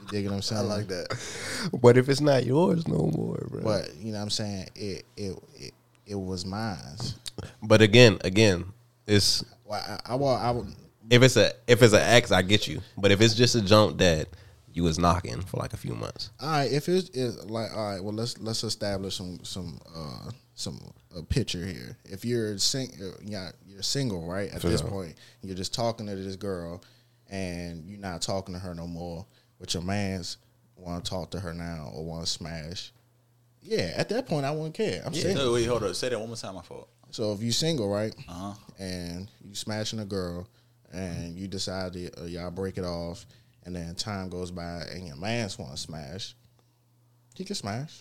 [0.00, 0.62] You dig what I'm saying?
[0.62, 1.70] I like that.
[1.80, 3.62] But if it's not yours no more, bro.
[3.62, 4.68] But you know what I'm saying?
[4.74, 5.72] It it it,
[6.10, 6.76] it was mine.
[7.62, 8.66] But again, again,
[9.06, 10.74] it's Well, I, I, well, I would
[11.10, 12.80] if it's a if it's an ex, I get you.
[12.98, 14.28] But if it's just a jump that
[14.72, 17.92] you was knocking for like a few months, All right, if it's, it's like all
[17.92, 21.96] right, well let's let's establish some some uh some a picture here.
[22.04, 24.52] If you're sing, uh, yeah, you're single, right?
[24.52, 24.90] At For this sure.
[24.90, 26.82] point, you're just talking to this girl,
[27.28, 29.26] and you're not talking to her no more.
[29.58, 30.36] But your man's
[30.76, 32.92] want to talk to her now or want to smash.
[33.62, 35.02] Yeah, at that point, I wouldn't care.
[35.04, 35.46] I'm single.
[35.46, 35.94] No, wait, hold on.
[35.94, 36.54] Say that one more time.
[36.54, 36.88] My fault.
[37.10, 38.52] So if you're single, right, Uh huh.
[38.78, 40.48] and you smashing a girl,
[40.92, 43.26] and you decide to, uh, y'all break it off,
[43.64, 46.34] and then time goes by, and your man's want to smash,
[47.34, 48.00] he can smash.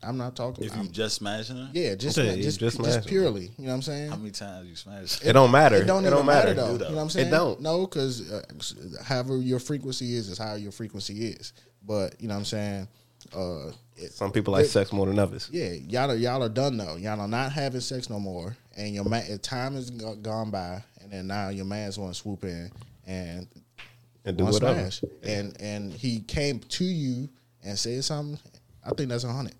[0.00, 0.64] I'm not talking.
[0.64, 3.50] If you I'm- just smashing her, yeah, just Okay, just just, just purely.
[3.58, 4.10] You know what I'm saying?
[4.10, 5.20] how many times you smash?
[5.24, 5.76] it don't matter.
[5.76, 6.54] It don't it don't matter, matter.
[6.54, 6.78] though.
[6.78, 7.26] Do You know what I'm saying?
[7.26, 7.60] It don't.
[7.60, 8.42] No, because uh,
[9.02, 11.52] however your frequency is is how your frequency is.
[11.84, 12.88] But you know what I'm saying?
[13.34, 15.48] Uh, it, Some people like it- sex more than others.
[15.52, 16.96] yeah, y'all are y'all are done though.
[16.96, 21.10] Y'all are not having sex no more, and your man time has gone by, and
[21.12, 22.70] then now your man's want to swoop in
[23.06, 23.46] and
[24.24, 24.90] And do whatever.
[24.90, 25.02] smash.
[25.22, 27.28] And and he came to you
[27.64, 28.38] and said something.
[28.84, 29.54] I think that's a hundred.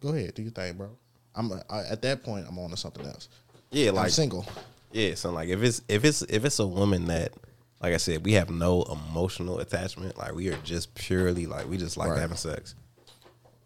[0.00, 0.90] Go ahead, do your thing, bro.
[1.34, 2.46] I'm I, at that point.
[2.48, 3.28] I'm on to something else.
[3.70, 4.44] Yeah, I'm like single.
[4.92, 5.14] yeah.
[5.14, 7.32] So like if it's if it's if it's a woman that
[7.80, 10.16] like I said, we have no emotional attachment.
[10.18, 12.20] Like we are just purely like we just like Right.
[12.20, 12.74] having sex.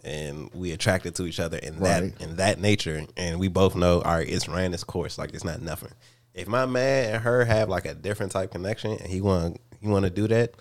[0.07, 2.17] And we attracted to each other in Right.
[2.17, 5.19] that in that nature, and we both know, all right, it's ran its course.
[5.19, 5.91] Like it's not nothing.
[6.33, 9.89] If my man and her have like a different type connection, and he want he
[9.89, 10.55] want to do that,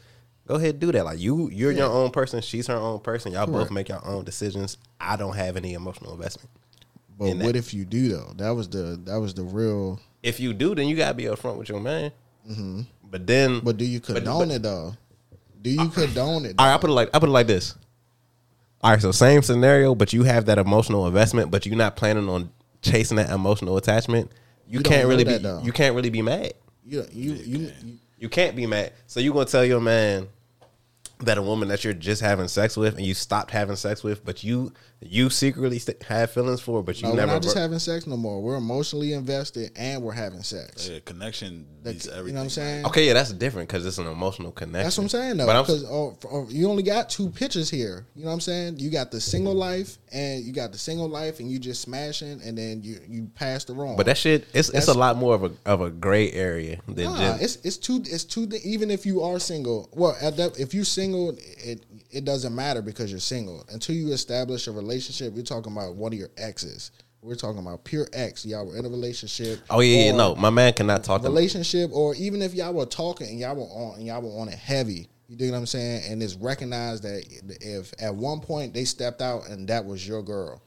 [0.48, 1.06] go ahead do that.
[1.06, 2.42] Like you, you're your own person.
[2.42, 3.34] She's her own person.
[3.34, 4.78] Y'all both make your own decisions.
[5.00, 6.50] I don't have any emotional investment.
[7.18, 7.46] But in that.
[7.46, 8.34] what if you do though?
[8.38, 10.00] That was the that was the real.
[10.24, 12.12] if you do, then you gotta be upfront with your man.
[12.50, 12.82] Mm-hmm.
[13.12, 14.96] But then, But do you condone it though?
[15.62, 16.56] Do you condone it?
[16.58, 17.76] all right, I put it like I put it like this.
[18.84, 22.30] All right, so same scenario, but you have that emotional investment, but you're not planning
[22.30, 22.50] on
[22.82, 24.32] chasing that emotional attachment.
[24.68, 25.38] You, You can't really be.
[25.38, 25.62] though.
[25.64, 26.54] You can't really be mad.
[26.86, 28.94] You you you, you You can't be mad.
[29.08, 30.28] So you gonna tell your man
[31.20, 34.24] that a woman that you're just having sex with and you stopped having sex with,
[34.26, 34.72] but you
[35.02, 38.08] you secretly st- have feelings for, but you no, we're not just bro- having sex
[38.08, 38.42] no more.
[38.42, 40.90] We're emotionally invested and we're having sex.
[40.90, 42.34] Yeah, connection Like, beats you everything.
[42.36, 42.86] know what I'm saying?
[42.88, 44.84] okay, yeah, that's different because it's an emotional connection.
[44.84, 45.46] That's what I'm saying though.
[45.62, 48.08] Because oh, oh, you only got two pictures here.
[48.16, 48.80] You know what I'm saying?
[48.80, 52.42] You got the single life and you got the single life and you just smashing
[52.44, 53.98] and then you you pass the wrong.
[53.98, 57.06] but that shit, it's it's a lot more of a of a gray area than
[57.06, 57.44] Nah, just.
[57.44, 59.90] it's it's too it's too even if you are single.
[59.94, 61.86] Well, at that if you're single, it
[62.16, 65.34] it doesn't matter because you're single until you establish a relationship.
[65.34, 66.92] We're talking about one of your exes.
[67.22, 68.46] We're talking about pure ex.
[68.46, 69.60] Y'all were in a relationship.
[69.70, 73.28] Oh yeah, yeah, no, my man cannot talk relationship, or even if y'all were talking
[73.28, 75.10] and y'all were on and y'all were on it heavy.
[75.28, 76.04] You dig what I'm saying?
[76.08, 77.26] And it's recognized that
[77.62, 80.62] if at one point they stepped out and that was your girl,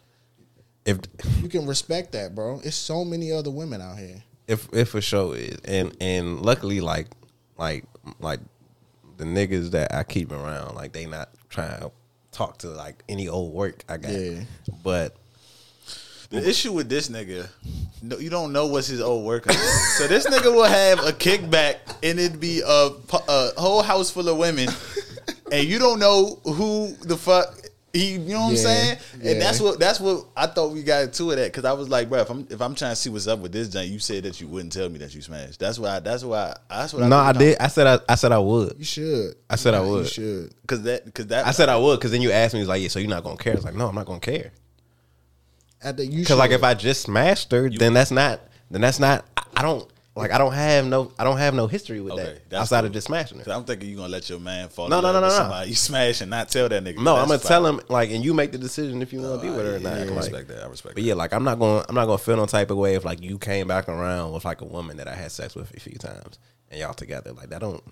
[0.85, 0.99] If
[1.41, 2.61] you can respect that, bro.
[2.65, 4.23] It's so many other women out here.
[4.49, 7.07] if if for sure is, and and luckily like
[7.57, 7.85] like
[8.19, 8.41] like
[9.17, 11.91] the niggas that I keep around, like they not trying to
[12.33, 14.13] talk to like any old work I got.
[14.13, 14.41] Yeah.
[14.83, 15.17] But
[16.31, 17.49] The issue with this nigga,
[18.03, 19.51] no, you don't know what's his old work.
[19.97, 22.91] so this nigga will have a kickback and it'd be a,
[23.29, 24.69] a whole house full of women,
[25.51, 27.55] and you don't know who the fuck
[27.93, 28.13] he.
[28.13, 28.99] You know what I'm saying?
[29.21, 29.31] yeah.
[29.33, 31.89] And that's what that's what I thought we got into it at because I was
[31.89, 33.99] like, bro, if I'm if I'm trying to see what's up with this joint, you
[33.99, 35.59] said that you wouldn't tell me that you smashed.
[35.61, 36.01] That's why.
[36.01, 36.57] That's why.
[36.69, 37.05] That's what.
[37.05, 37.59] no, I think did.
[37.59, 38.75] I said I, I said I would.
[38.79, 39.35] You should.
[39.49, 40.05] I said I would.
[40.05, 40.55] You should.
[40.63, 42.83] Because that because that I said I would because then you asked me, it's like,
[42.83, 43.55] yeah, so you're not gonna care?
[43.55, 44.53] It's like, no, I'm not gonna care.
[45.81, 48.41] At the you Because like if I just smashed her, then that's not.
[48.71, 49.25] Then that's not.
[49.37, 50.31] I- I don't like.
[50.33, 51.13] I don't have no.
[51.19, 52.87] I don't have no history with Okay, that outside cool.
[52.89, 53.53] of just smashing her.
[53.53, 54.89] I'm thinking you gonna let your man fall.
[54.89, 55.33] No, no, no, no, no.
[55.35, 56.99] Somebody you smash and not tell that nigga.
[57.03, 59.49] No, I'm gonna tell him like, and you make the decision if you want to
[59.49, 59.97] uh, be with her or not.
[59.99, 60.63] Yeah, I Like, respect that.
[60.63, 61.07] I respect But that.
[61.09, 61.85] yeah, like I'm not going.
[61.89, 64.45] I'm not to feel no type of way if like you came back around with
[64.45, 66.39] like a woman that I had sex with a few times
[66.71, 67.33] and y'all together.
[67.33, 67.83] Like that don't.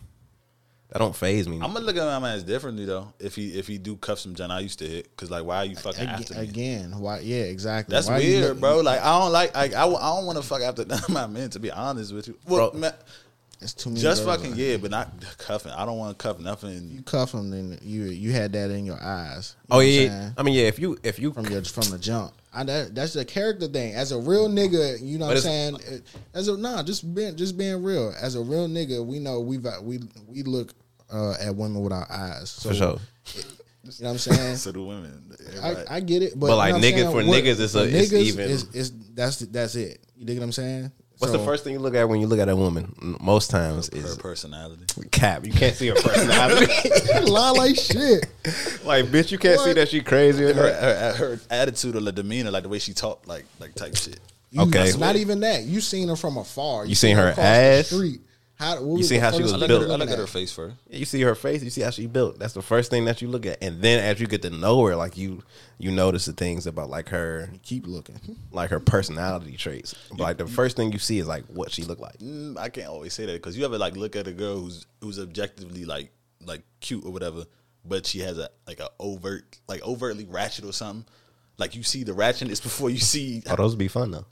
[0.90, 1.56] That don't faze me.
[1.56, 3.12] I'm gonna look at my man differently though.
[3.18, 5.56] If he if he do cuff some John I used to hit, cause like why
[5.58, 6.48] are you fucking after again, me?
[6.48, 7.18] again, why?
[7.20, 7.92] Yeah, exactly.
[7.92, 8.80] That's Why you weird, look- bro.
[8.80, 11.50] Like I don't like like I don't want to fuck after my men.
[11.50, 12.80] To be honest with you, well, Bro.
[12.80, 12.94] man,
[13.60, 14.00] It's too many.
[14.00, 15.72] just girls fucking out yeah, but not cuffing.
[15.72, 16.88] I don't want to cuff nothing.
[16.92, 19.56] You cuff them, then you you had that in your eyes.
[19.62, 19.94] You oh what I'm yeah.
[20.08, 20.34] saying?
[20.38, 20.64] I mean yeah.
[20.68, 22.32] If you if you from your from the jump.
[22.56, 23.94] I, that, that's the character thing.
[23.94, 25.76] As a real nigga, you know But what I'm saying.
[26.34, 28.14] As a nah, just being just being real.
[28.20, 30.72] As a real nigga, we know we we we look
[31.12, 32.50] uh, at women with our eyes.
[32.50, 32.98] So, for sure.
[33.34, 33.42] You
[34.00, 34.56] know what I'm saying.
[34.66, 35.32] So the women,
[35.62, 37.78] I, I get it, but, But, like, you know niggas- for What- niggas, it's for
[37.80, 40.00] a- it's even- It's, it's- that's that's it.
[40.16, 40.90] You dig what I'm saying?
[41.18, 42.94] What's So, the first thing you look at when you look at a woman?
[43.22, 44.84] Most times is her is personality.
[45.10, 45.46] cap.
[45.46, 46.66] You can't see her personality.
[47.30, 48.26] lie like shit?
[48.84, 50.44] like bitch, you can't see that she crazy.
[50.44, 53.96] Her, her her attitude or the demeanor, like the way she talked, like like type
[53.96, 54.20] shit.
[54.50, 54.88] You, Okay.
[54.88, 55.62] it's not even that.
[55.64, 56.84] You seen her from afar.
[56.86, 57.86] You seen her across the ass?
[57.86, 58.20] street.
[58.58, 60.10] How, what You see how she first was I look, you at her, I look
[60.10, 60.76] at her face first.
[60.88, 62.38] You see her face, you see how she built.
[62.38, 64.82] That's the first thing that you look at, and then as you get to know
[64.86, 65.42] her, like you,
[65.78, 68.18] you notice the things about like her, Keep looking.
[68.52, 69.94] like her personality traits.
[70.10, 72.16] But like the first thing you see is like what she look like.
[72.18, 74.86] Mm, I can't always say that because you ever like look at a girl who's
[75.02, 76.10] who's objectively like
[76.46, 77.44] like cute or whatever,
[77.84, 81.04] but she has a like a overt like overtly ratchet or something.
[81.58, 84.24] Like you see the ratchetness before you see Oh, those be fun though.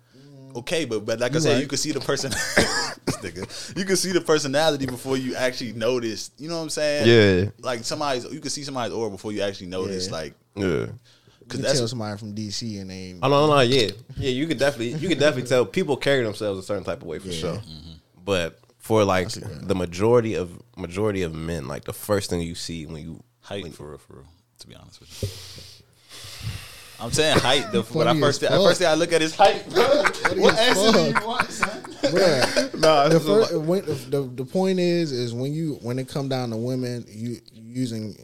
[0.57, 1.61] Okay, but but like I said, right.
[1.61, 2.33] you can see the person.
[3.77, 6.31] you can see the personality before you actually notice.
[6.39, 7.07] You know what I'm saying?
[7.45, 7.51] Yeah.
[7.61, 10.07] Like somebody's, you can see somebody's aura before you actually notice.
[10.07, 10.13] Yeah.
[10.13, 10.65] Like, Yeah.
[10.67, 10.99] You
[11.41, 14.31] because can that's tell somebody from DC and they Oh no, no, yeah, yeah.
[14.31, 17.19] You can definitely, you can definitely tell people carry themselves a certain type of way
[17.19, 17.39] for Yeah.
[17.39, 17.57] sure.
[17.57, 17.93] Mm-hmm.
[18.25, 22.87] But for like the majority of majority of men, like the first thing you see
[22.87, 24.27] when you height for real, for real.
[24.61, 25.74] To be honest with you.
[27.01, 27.73] I'm saying height.
[27.73, 29.69] The, when I first, as the first thing I look at is height.
[29.71, 29.83] bro.
[30.37, 31.27] what as answer do you fuck.
[31.27, 31.83] want, son?
[31.83, 35.99] Bruh, Nah, the, it's a first, when, the the point is is when you when
[35.99, 38.17] it come down to women, you you using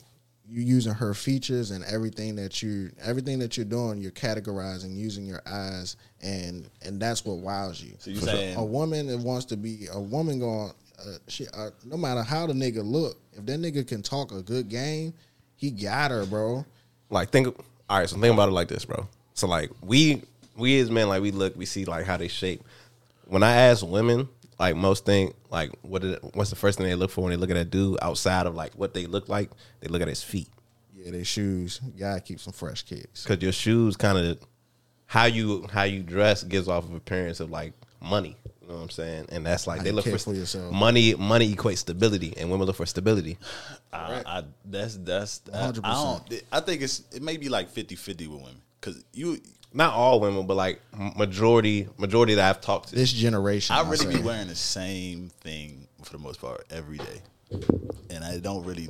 [0.46, 5.24] you using her features and everything that you everything that you're doing, you're categorizing using
[5.26, 7.94] your eyes, and and that's what wows you.
[7.98, 11.70] So you saying- a woman that wants to be a woman going, uh, she uh,
[11.84, 15.14] no matter how the nigga look, if that nigga can talk a good game,
[15.56, 16.64] he got her, bro.
[17.10, 17.56] like think
[17.90, 20.22] all right so think about it like this bro so like we
[20.56, 22.62] we as men like we look we see like how they shape
[23.26, 24.26] when i ask women
[24.58, 27.36] like most think like what did, what's the first thing they look for when they
[27.36, 30.22] look at a dude outside of like what they look like they look at his
[30.22, 30.48] feet
[30.94, 31.80] Yeah, they shoes.
[31.98, 33.24] Gotta keep some fresh kicks.
[33.24, 34.38] because your shoes kind of
[35.06, 38.36] how you how you dress gives off of appearance of like money.
[38.70, 39.26] You know what I'm saying?
[39.32, 40.72] And that's like How they look for, for yourself.
[40.72, 41.12] money.
[41.16, 43.36] Money equates stability, and women look for stability.
[43.92, 45.82] I, I that's that's I, I 100%.
[46.28, 46.42] don't.
[46.52, 49.40] I think it's it may be like 50-50 with women because you.
[49.72, 50.80] Not all women, but like
[51.16, 52.94] majority majority that I've talked to.
[52.94, 56.98] This generation, I I'll really be wearing the same thing for the most part every
[56.98, 57.22] day,
[58.10, 58.88] and I don't really.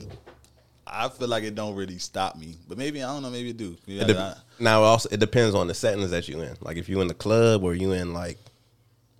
[0.87, 3.31] I feel like it don't really stop me, but maybe I don't know.
[3.31, 3.76] Maybe it do.
[3.87, 6.57] Maybe It de- I- now also it depends on the settings that you in.
[6.61, 8.39] Like if you in the club or you in like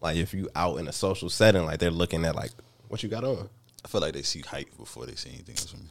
[0.01, 2.51] like if you out in a social setting, like they're looking at like
[2.89, 3.49] what you got on.
[3.85, 5.87] I feel like they see height before they see anything else from me.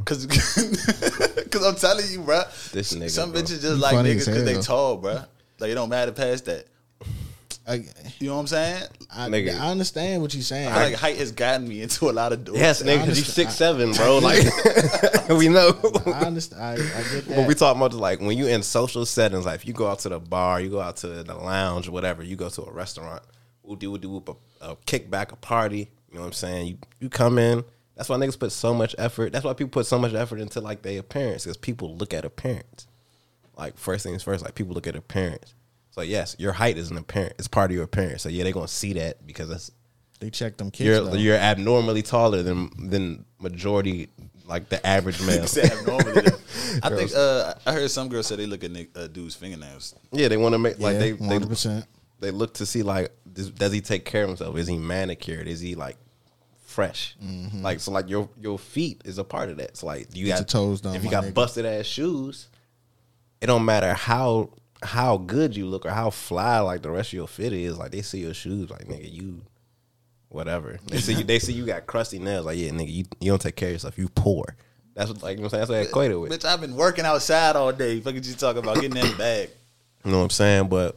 [0.04, 2.42] Cause, cause I'm telling you, bro.
[2.72, 4.62] This nigga, some bitches just You like niggas because they hell.
[4.62, 5.22] tall, bro.
[5.60, 6.66] Like it don't matter past that.
[7.66, 7.84] I,
[8.18, 8.82] You know what I'm saying?
[9.10, 9.58] I, Nigga.
[9.58, 10.68] I understand what you're saying.
[10.68, 12.58] I feel like height has gotten me into a lot of doors.
[12.58, 14.18] Yes, nigga, because you Honestly, six seven, bro.
[14.18, 14.42] Like
[15.28, 15.78] we know.
[16.06, 16.62] I understand.
[16.62, 17.36] I, I get that.
[17.36, 20.00] But we talk about like when you in social settings, like if you go out
[20.00, 23.22] to the bar, you go out to the lounge, whatever, you go to a restaurant,
[23.62, 24.22] we'll do do
[24.60, 25.90] a, a kickback, a party.
[26.10, 26.66] You know what I'm saying?
[26.66, 27.64] You you come in.
[27.96, 29.32] That's why niggas put so much effort.
[29.32, 32.24] That's why people put so much effort into like their appearance, because people look at
[32.24, 32.88] appearance.
[33.56, 35.54] Like first things first, like people look at appearance.
[35.92, 37.34] So yes, your height is an apparent.
[37.38, 38.22] It's part of your appearance.
[38.22, 39.70] So yeah, they're gonna see that because that's
[40.20, 40.86] they check them kids.
[40.86, 44.08] you're you're abnormally taller than than majority
[44.46, 45.46] like the average male.
[45.46, 46.22] Say abnormally.
[46.82, 49.94] I think uh, I heard some girls say they look at Nick, uh, dudes' fingernails.
[50.12, 51.86] yeah, they want to make like yeah, they they 100%.
[52.20, 54.56] they look to see like does, does he take care of himself?
[54.56, 55.46] Is he manicured?
[55.46, 55.96] Is he like
[56.64, 57.16] fresh?
[57.60, 59.76] Like so, like your your feet is a part of that.
[59.76, 61.34] So like you Get got your toes done, If you got nigga.
[61.34, 62.48] busted ass shoes,
[63.42, 64.50] it don't matter how
[64.82, 67.78] how good you look or how fly like the rest of your fit is.
[67.78, 69.42] Like they see your shoes, like nigga, you
[70.28, 70.78] whatever.
[70.86, 71.24] They see you.
[71.24, 72.46] They see you got crusty nails.
[72.46, 73.98] Like yeah, nigga, you you don't take care of yourself.
[73.98, 74.56] You poor.
[74.94, 75.60] That's what like you know what I'm saying.
[75.60, 76.32] That's what I equated with.
[76.32, 78.00] Bitch, I've been working outside all day.
[78.00, 79.50] Fuck you talking about getting in the bag.
[80.04, 80.68] You know what I'm saying?
[80.68, 80.96] But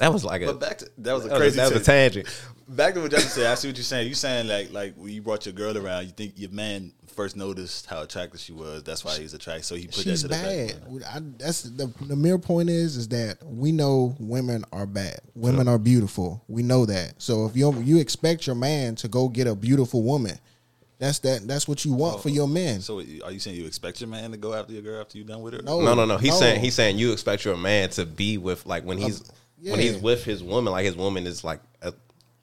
[0.00, 1.56] that was like a But back to that was a that was, crazy.
[1.56, 2.26] that was a tangent.
[2.26, 2.76] tangent.
[2.76, 3.46] Back to what Justin said.
[3.46, 4.08] I see what you're saying.
[4.08, 7.36] You saying like like when you brought your girl around, you think your man first
[7.36, 8.82] noticed how attractive she was.
[8.82, 9.64] That's why he's attracted.
[9.66, 10.42] So he put She's that to the
[10.74, 10.80] bad.
[10.80, 10.88] back.
[10.90, 15.20] We- I, that's the the mere point is is that we know women are bad.
[15.36, 16.42] Women are beautiful.
[16.48, 17.14] We know that.
[17.22, 20.38] So if you you expect your man to go get a beautiful woman,
[20.98, 21.46] that's that.
[21.46, 22.80] That's what you want for your man.
[22.80, 25.26] So are you saying you expect your man to go after your girl after you're
[25.26, 25.62] done with her?
[25.62, 25.80] No.
[25.82, 26.16] No, no, no.
[26.16, 26.38] He's No.
[26.40, 29.22] saying he's saying you expect your man to be with like when he's
[29.72, 31.92] when he's with his woman, like his woman is like a,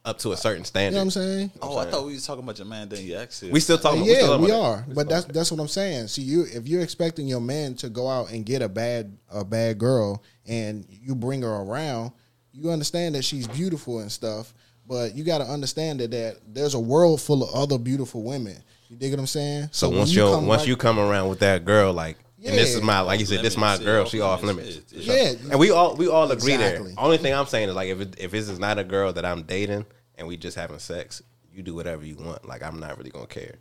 [0.03, 0.97] up to a certain standard.
[0.97, 1.51] You know what I'm saying?
[1.61, 2.89] Oh, I thought we was talking about your man.
[2.89, 4.01] Then you actually We still talking.
[4.01, 4.86] we still yeah, talking we about are.
[4.88, 4.95] that.
[4.95, 6.07] But that's that's what I'm saying.
[6.07, 9.45] See, you if you're expecting your man to go out and get a bad a
[9.45, 12.11] bad girl, and you bring her around,
[12.51, 14.53] you understand that she's beautiful and stuff.
[14.88, 18.57] But you got to understand that, that there's a world full of other beautiful women.
[18.89, 19.69] You dig what I'm saying?
[19.72, 22.57] So when once you come once right- you come around with that girl, like, and
[22.57, 24.05] this is my like you said, this is my girl.
[24.05, 24.69] She off limits.
[24.69, 24.93] limits.
[24.93, 25.05] It's-
[25.41, 26.87] yeah, And we all we all agree Exactly.
[26.93, 27.03] there.
[27.03, 29.25] Only thing I'm saying is like if it, if this is not a girl that
[29.25, 29.85] I'm dating
[30.15, 31.21] and we just having sex,
[31.53, 32.47] you do whatever you want.
[32.47, 33.55] Like I'm not really gonna care.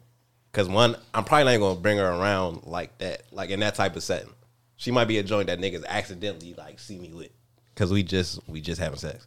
[0.53, 3.95] Cause one, I'm probably not gonna bring her around like that, like in that type
[3.97, 4.31] of setting.
[4.77, 7.31] She might be a joint that niggas accidentally like see me with.
[7.77, 9.27] Cause we just we just having sex.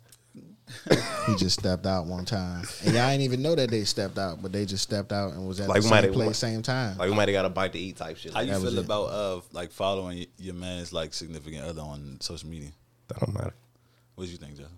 [1.27, 4.41] he just stepped out one time, and y'all ain't even know that they stepped out,
[4.41, 6.37] but they just stepped out and was at Like, the we might same have- place,
[6.37, 6.97] same time.
[6.97, 8.33] Like we might have got a bite to eat type shit.
[8.33, 11.81] How Like, you That was feel about uh like following your man's like significant other
[11.81, 12.69] on social media?
[13.07, 13.53] that don't matter.
[14.15, 14.77] What do you think, Justin?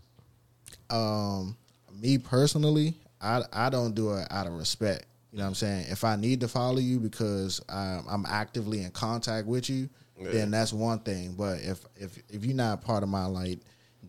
[0.89, 1.57] um
[1.99, 5.85] me personally i i don't do it out of respect you know what i'm saying
[5.89, 9.89] if i need to follow you because i'm, I'm actively in contact with you
[10.19, 13.59] then that's one thing but if if if you're not part of my like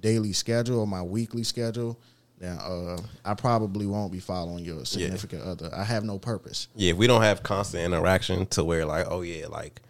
[0.07, 1.99] daily schedule or my weekly schedule
[2.39, 6.93] then uh i probably won't be following your significant other i have no purpose Yeah,
[6.93, 9.81] if we don't have constant interaction to where like, oh yeah, like,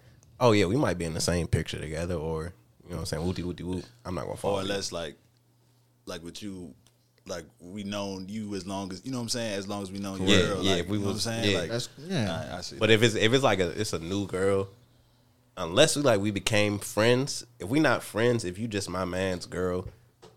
[0.41, 2.39] oh yeah, we might be in the same picture together, or
[2.85, 3.85] you know what I'm saying, wooty wooty whoop.
[4.05, 4.55] I'm not gonna follow.
[4.55, 4.69] Or you.
[4.71, 5.17] unless like
[6.07, 6.73] like with you
[7.27, 9.91] like we known you as long as you know what I'm saying, as long as
[9.91, 10.63] we know your Yeah, girl.
[10.63, 11.53] yeah, like, we you know was- what I'm saying?
[11.53, 11.61] yeah.
[11.61, 12.77] Like that's yeah I, I see.
[12.79, 14.69] But if it's if it's like a it's a new girl,
[15.57, 17.45] unless we like we became friends.
[17.59, 19.89] If we not friends, if you just my man's girl,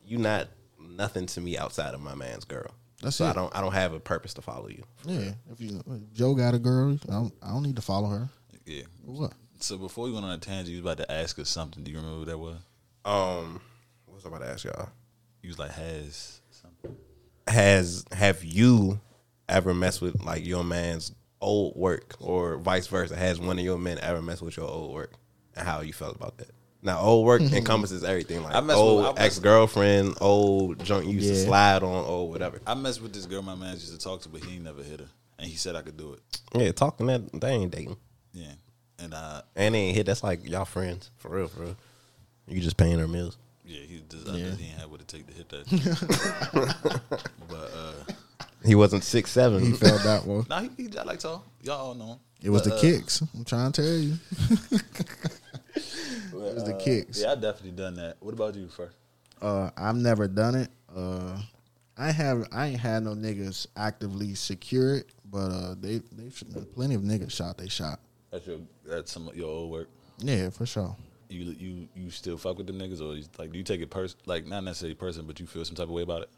[0.10, 0.48] you not
[0.80, 2.72] nothing to me outside of my man's girl.
[3.02, 3.30] That's so it.
[3.30, 4.84] I don't I don't have a purpose to follow you.
[5.06, 8.10] yeah if you if joe got a girl I don't, I don't need to follow
[8.10, 8.30] her
[8.66, 8.84] yeah.
[9.04, 11.84] what So before we went on a tangent, you was about to ask us something.
[11.84, 12.58] Do you remember what that was?
[13.06, 13.62] Um,
[14.06, 14.90] what was I about to ask y'all?
[15.42, 16.96] You was like has something.
[17.48, 19.00] Has have you
[19.48, 23.16] ever messed with like your man's old work, or vice versa?
[23.16, 25.14] Has one of your men ever messed with your old work,
[25.56, 26.52] and how you felt about that?
[26.82, 30.84] Now, old work encompasses everything, like I messed with- old I messed- ex girlfriend, old
[30.84, 31.46] junk you used to Yeah.
[31.46, 32.62] slide on, old whatever.
[32.66, 34.82] I messed with this girl my man used to talk to, but he ain't never
[34.82, 35.08] hit her.
[35.38, 36.22] And he said I could do it.
[36.54, 37.98] Yeah, talking that they ain't dating,
[38.34, 38.54] Yeah.
[38.98, 40.06] And uh and they ain't hit.
[40.06, 41.76] That's like y'all friends for real, for real.
[42.48, 43.38] You just paying her meals.
[43.66, 44.50] Yeah, he just I Yeah.
[44.50, 47.30] know he ain't have what it take to hit that.
[47.50, 47.94] but uh,
[48.66, 49.66] He wasn't six seven.
[49.66, 50.46] He felt that one.
[50.50, 51.44] nah, he, he I like tall.
[51.62, 52.08] Y'all all know.
[52.14, 52.20] him.
[52.42, 53.22] It was But, the uh, kicks.
[53.36, 54.18] I'm trying to tell you.
[56.50, 57.22] it was the kicks.
[57.22, 58.18] Yeah, I definitely done that.
[58.20, 58.96] What about you first?
[59.42, 60.70] Uh, I've never done it.
[60.94, 61.40] Uh,
[61.98, 62.48] I have.
[62.52, 66.30] I ain't had no niggas actively secure it, but uh, they they
[66.76, 67.58] plenty of niggas shot.
[67.58, 68.00] They shot.
[68.32, 69.90] That's your that's some of your old work.
[70.20, 70.96] Yeah, for sure.
[71.30, 73.90] You you you still fuck with the niggas or you, like do you take it
[73.90, 76.30] pers like not necessarily person but you feel some type of way about it?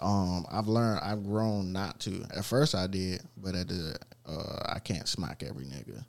[0.00, 1.00] Um, I've learned.
[1.02, 2.24] I've grown not to.
[2.36, 3.96] At first, I did, but at the
[4.26, 6.04] uh, I can't smack every nigga.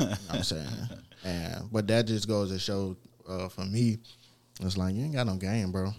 [0.00, 0.66] You know what I'm saying?
[1.24, 2.96] And but that just goes to show
[3.28, 3.98] uh, for me,
[4.60, 5.92] it's like you ain't got no game, bro.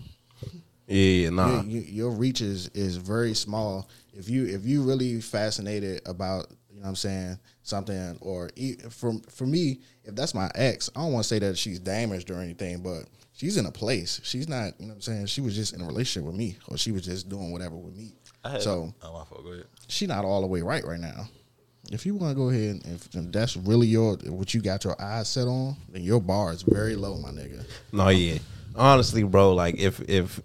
[0.87, 1.61] Yeah, yeah, nah.
[1.61, 3.89] Your, your, your reach is, is very small.
[4.13, 8.75] If you if you really fascinated about you know what I'm saying something or e-
[8.89, 12.29] for for me if that's my ex I don't want to say that she's damaged
[12.29, 15.39] or anything but she's in a place she's not you know what I'm saying she
[15.39, 18.15] was just in a relationship with me or she was just doing whatever with me
[18.43, 19.65] I had so oh my fault, go ahead.
[19.87, 21.29] she not all the way right right now.
[21.91, 24.99] If you want to go ahead and if that's really your what you got your
[25.01, 27.65] eyes set on, then your bar is very low, my nigga.
[27.91, 28.39] No, yeah.
[28.75, 30.41] Honestly, bro, like if if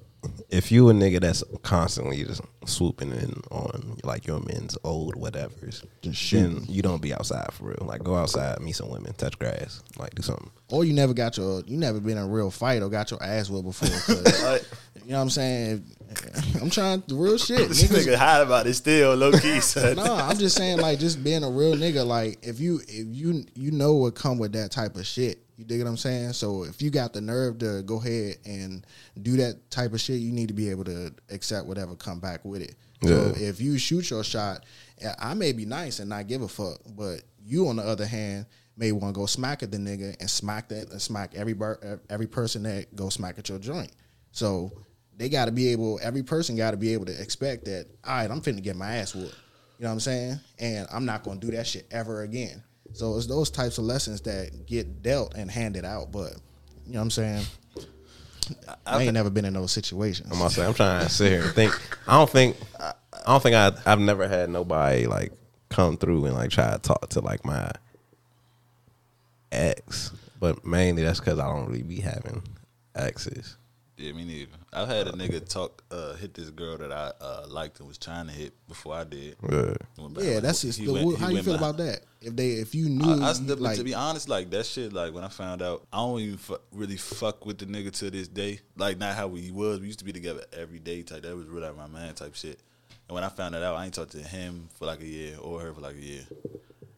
[0.51, 5.83] if you a nigga that's constantly just swooping in on like your men's old whatever's,
[6.03, 7.83] Just then you don't be outside for real.
[7.87, 10.51] Like go outside, meet some women, touch grass, like do something.
[10.71, 13.23] Or you never got your you never been in a real fight or got your
[13.23, 13.89] ass whipped before.
[13.89, 14.67] 'cause,
[15.05, 15.85] you know what I'm saying?
[16.61, 17.59] I'm trying the real shit.
[17.69, 19.97] This Niggas- nigga high about it still, low key, son.
[19.97, 22.05] no, I'm just saying like just being a real nigga.
[22.07, 25.39] Like if you if you you know what come with that type of shit.
[25.59, 26.35] You dig what I'm saying?
[26.35, 28.87] So if you got the nerve to go ahead and
[29.21, 32.45] do that type of shit, you need to be able to accept whatever come back
[32.45, 32.77] with it.
[33.05, 33.49] So Yeah.
[33.49, 34.65] if you shoot your shot,
[35.19, 38.47] I may be nice and not give a fuck, but you on the other hand
[38.77, 42.01] may want to go smack at the nigga and smack that and smack every bar,
[42.09, 43.91] every person that go smack at your joint.
[44.31, 44.71] So
[45.17, 45.99] they got to be able.
[46.01, 47.87] Every person got to be able to expect that.
[48.05, 49.35] All right, I'm finna get my ass whooped.
[49.79, 50.41] You know what I'm saying?
[50.61, 52.63] And I'm not gonna do that shit ever again.
[52.93, 56.11] So it's those types of lessons that get dealt and handed out.
[56.11, 56.33] But
[56.87, 57.45] you know what I'm saying?
[58.87, 60.31] I ain't never been in those situations.
[60.33, 61.79] I'm say I'm trying to sit here and think.
[62.07, 62.93] I don't think I
[63.27, 65.33] don't think I I've never had nobody like
[65.69, 67.71] come through and like try to talk to like my
[69.53, 72.43] ex, but mainly that's because I don't really be having
[72.95, 73.58] exes.
[73.99, 74.53] Yeah, me neither.
[74.73, 77.99] I've had a nigga talk, uh, hit this girl that I uh, liked and was
[77.99, 79.35] trying to hit before I did.
[79.43, 79.75] Yeah.
[79.99, 80.05] Yeah,
[80.35, 80.87] like, that's he just.
[80.87, 82.01] went- how you feel behind- about that?
[82.21, 84.93] If they, if you knew, I, I still, like, to be honest, like that shit.
[84.93, 88.11] Like when I found out, I don't even fu- really fuck with the nigga to
[88.11, 88.61] this day.
[88.77, 89.81] Like not how we was.
[89.81, 91.03] We used to be together every day.
[91.03, 92.59] Type that was really my man type shit.
[93.09, 95.37] And when I found that out, I ain't talked to him for like a year
[95.41, 96.25] or her for like a year.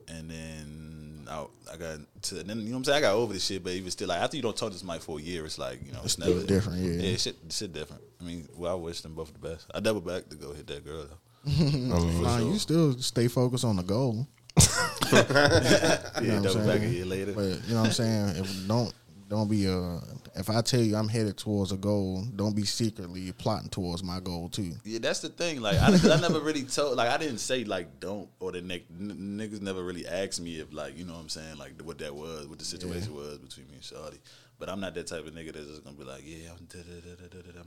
[0.08, 0.89] And then
[1.30, 2.98] I, I got to, and then you know what I'm saying.
[2.98, 5.00] I got over this shit, but even still, like after you don't talk to somebody
[5.00, 7.08] for a year, it's like you know, it's, It's never different, yeah.
[7.08, 8.02] yeah, shit, shit different.
[8.20, 9.66] I mean, well, I wish them both the best.
[9.72, 11.16] I double back to go hit that girl though.
[11.46, 14.26] I mean, nah, you still stay focused on the goal.
[15.12, 17.32] Yeah, what I'm double back a year later.
[17.32, 18.36] But you know what I'm saying?
[18.36, 18.92] If don't
[19.28, 20.00] don't be uh
[20.34, 24.20] if I tell you I'm headed towards a goal, don't be secretly plotting towards my
[24.20, 24.72] goal too.
[24.84, 25.60] Yeah, that's the thing.
[25.60, 26.96] Like, I, I never really told.
[26.96, 30.72] Like, I didn't say like don't or the n- niggas never really asked me if
[30.72, 33.66] like you know what I'm saying like what that was, what the situation was between
[33.68, 34.18] me and Shawty.
[34.60, 36.66] But I'm not that type of nigga that's just gonna be like, yeah, I'm,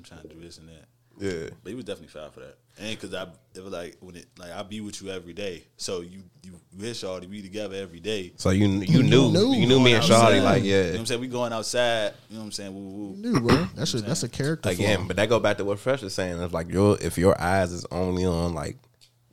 [0.04, 0.86] trying to do this and that.
[1.20, 1.50] yeah.
[1.64, 3.24] But he was definitely foul for that, and because I
[3.56, 6.52] it was like when it like I be with you every day, so you you
[6.72, 8.34] you hit Shawty, we together every day.
[8.36, 9.54] So you you knew knew.
[9.56, 11.00] you knew me and Going outside, Shawty like You know what yeah.
[11.00, 11.22] I'm saying?
[11.22, 12.14] We going outside.
[12.30, 12.74] You know what I'm saying?
[12.76, 13.16] Woo woo.
[13.16, 13.68] New, bro.
[13.76, 15.08] That's a that's a character Again, flaw.
[15.08, 16.40] but that go back to what Fresh is saying.
[16.40, 18.78] It's like your if your eyes is only on like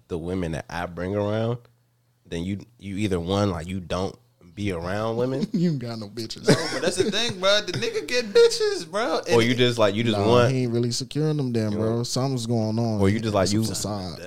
[0.09, 1.59] the women that I bring around,
[2.25, 4.17] then you you either one like you don't
[4.61, 6.47] be around women, you ain't got no bitches.
[6.47, 7.61] But that's the thing, bro.
[7.63, 9.21] The nigga get bitches, bro.
[9.33, 12.03] or you just like you just Nah, want he ain't really securing them damn, bro.
[12.03, 13.01] Something's going on.
[13.01, 14.21] Or you just like you- facade.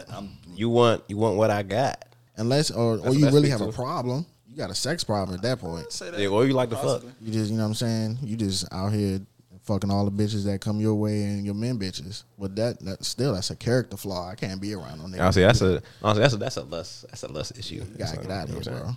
[0.55, 2.03] you want you want what I got.
[2.37, 4.25] Unless or, or you really speak have a problem.
[4.49, 5.91] You got a sex problem at that point.
[5.91, 6.19] say that.
[6.19, 7.03] Yeah, or you like to fuck.
[7.21, 8.17] You just you know what I'm saying?
[8.23, 9.19] You just out here
[9.61, 12.23] fucking all the bitches that come your way and your men bitches.
[12.39, 14.29] But that that still that's a character flaw.
[14.29, 15.21] I can't be around on nigga.
[15.21, 17.75] Honestly, that's a honestly that's a that's a less that's a less issue.
[17.75, 18.89] You gotta get out of here, bro.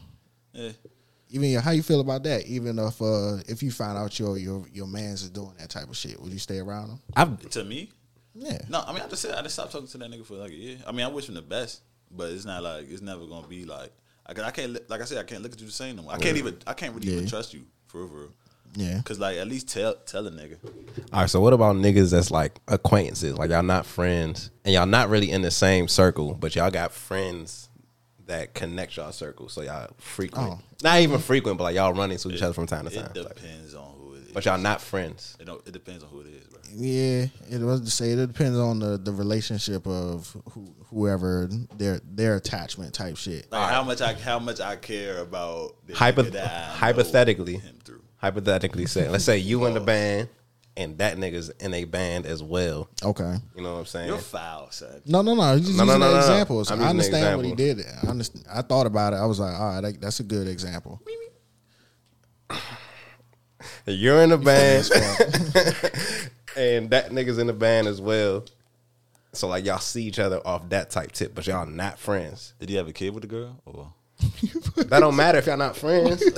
[0.54, 0.70] Yeah.
[1.30, 2.46] Even your- how you feel about that?
[2.46, 5.88] Even if uh if you find out your your your man's is doing that type
[5.88, 6.98] of shit, would you stay around him?
[7.16, 7.90] I've To me,
[8.34, 8.58] Yeah.
[8.68, 8.82] no.
[8.86, 10.54] I mean, I just said I just stopped talking to that nigga for like a
[10.54, 10.78] year.
[10.86, 13.64] I mean, I wish him the best, but it's not like it's never gonna be
[13.64, 13.92] like
[14.28, 16.02] I, can, I can't like I said I can't look at you the same no
[16.02, 16.12] more.
[16.12, 18.30] I can't even I can't really even trust you for real, for real.
[18.76, 19.00] Yeah.
[19.04, 20.58] Cause like at least tell tell a nigga.
[21.12, 21.30] all right.
[21.30, 25.30] So what about niggas that's like acquaintances, like y'all not friends, and y'all not really
[25.30, 27.65] in the same circle, but y'all got friends
[28.26, 30.58] that connect y'all circle, so y'all frequent, Oh.
[30.82, 33.24] not even frequent, but like y'all running into each other from time to It time.
[33.24, 34.32] Like, depends on who it is.
[34.32, 35.36] but y'all not friends.
[35.40, 36.60] It, don't, it depends on who it is, bro.
[36.74, 41.48] Yeah, it was to say it depends on the, the relationship of who, whoever
[41.78, 43.50] their their attachment type shit.
[43.52, 47.58] Like how much I how much I care about the Hypo- that I know hypothetically.
[47.58, 48.02] him through.
[48.16, 50.28] Hypothetically say, let's say you in the band
[50.76, 52.88] and that nigga's in a band as well.
[53.02, 53.36] Okay.
[53.56, 54.08] You know what I'm saying?
[54.08, 55.00] You're foul, son.
[55.06, 55.56] No, no, no.
[55.56, 56.26] He's just No, no, using no, the no, no.
[56.32, 56.70] examples.
[56.70, 57.80] I'm I using the understand what he did.
[58.02, 58.44] I understand.
[58.52, 59.16] I thought about it.
[59.16, 61.00] I was like, all right, that, that's a good example.
[63.86, 64.90] You're in the band
[66.56, 68.44] and that nigga's in the band as well.
[69.32, 72.54] So like y'all see each other off that type tip, but y'all not friends.
[72.58, 73.60] Did he have a kid with the girl?
[73.66, 73.92] Or
[74.88, 76.22] That don't matter if y'all not friends.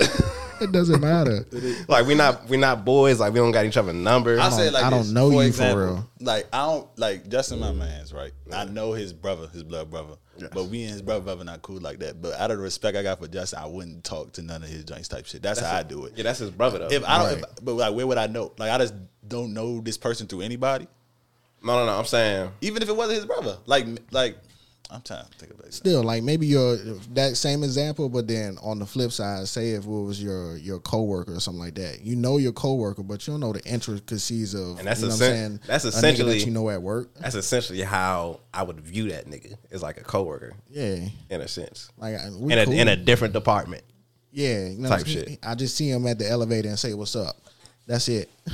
[0.61, 1.45] It doesn't matter.
[1.87, 3.17] like we not we not boys.
[3.21, 4.39] Like we don't got each other numbers.
[4.41, 5.11] I don't- like I don't this.
[5.11, 6.09] know for you for example, real.
[6.19, 8.33] Like I don't like Justin, my man's right.
[8.51, 10.15] I know his brother, his blood brother,
[10.53, 12.21] but we and his brother brother not cool like that.
[12.21, 14.67] But out of the respect I got for Justin, I wouldn't talk to none of
[14.67, 15.41] his joints type shit.
[15.41, 16.13] That's, how I do it.
[16.17, 16.87] yeah, that's his brother though.
[16.91, 17.37] If I don't, Right.
[17.37, 18.51] if, but like, where would I know?
[18.57, 18.95] Like, I just
[19.25, 20.87] don't know this person through anybody,
[21.63, 21.97] no, no, no.
[21.97, 23.59] I'm saying even if it wasn't his brother.
[23.65, 24.37] Like, like
[24.91, 25.73] I'm trying to think about it.
[25.75, 26.75] Still, like maybe your
[27.13, 30.79] that same example, but then on the flip side, say if it was your your
[30.79, 32.01] coworker or something like that.
[32.01, 35.13] You know your coworker, but you don't know the intricacies of And that's you know
[35.13, 35.59] essen- what I'm saying.
[35.67, 37.13] that's a nigga essentially- that you know at work.
[37.19, 39.55] that's essentially how I would view that nigga.
[39.69, 42.73] Is like a coworker Yeah, in a sense, like we in a cool.
[42.73, 43.83] in a different department.
[44.31, 45.27] yeah, you know, type what I'm saying?
[45.27, 45.39] shit.
[45.43, 47.35] I just see him at the elevator and say, "What's up?"
[47.85, 48.29] That's it.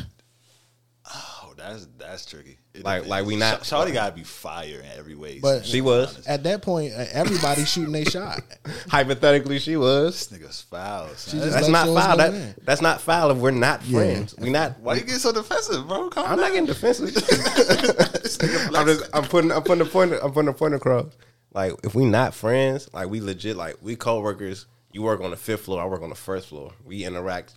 [1.57, 2.57] That's that's tricky.
[2.73, 3.09] It Like- depends.
[3.09, 5.39] like we not- Sh- Shawty gotta be fire in every way.
[5.39, 8.41] But- She was At that point, uh, Everybody shooting their shot.
[8.89, 10.27] hypothetically she was.
[10.27, 11.07] this nigga's foul.
[11.15, 11.31] Son.
[11.31, 12.17] She just- That's not you know what's foul.
[12.17, 13.99] That, that's not foul if we're not Yeah.
[13.99, 14.35] friends.
[14.37, 14.79] We not.
[14.81, 16.09] Why you get so defensive, bro?
[16.09, 17.15] Calm I'm not getting defensive.
[18.75, 21.13] I'm just I'm putting I'm putting the point I'm putting the point across.
[21.53, 24.65] Like if we not friends, like we legit like we co-workers.
[24.91, 26.71] You work on the fifth floor, I work on the first floor.
[26.85, 27.53] We interact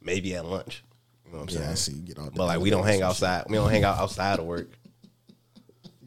[0.00, 0.82] maybe at lunch.
[1.32, 1.76] You know what I'm Yeah, I saying?
[1.76, 1.92] see.
[1.94, 2.34] You get out.
[2.34, 3.44] But like we don't hang outside.
[3.48, 4.68] We don't hang out outside of work.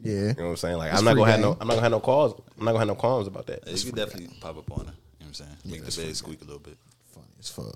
[0.02, 0.76] Yeah, You know what I'm saying?
[0.78, 2.40] Like It's I'm not gonna have no I'm not gonna have no calls.
[2.58, 3.64] I'm not gonna have no qualms about that.
[3.66, 4.92] Yeah, you could definitely pop up on her.
[4.92, 5.50] You know what I'm saying?
[5.64, 6.76] Make that's the bed free squeak a little bit.
[7.12, 7.74] funny as fuck.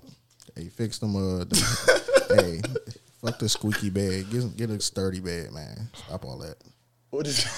[0.55, 1.15] Hey, fix them.
[1.15, 2.61] Uh, the, hey,
[3.21, 4.29] fuck the squeaky bed.
[4.29, 5.89] Get get a sturdy bed, man.
[5.93, 6.55] Stop all that.
[7.09, 7.45] What is?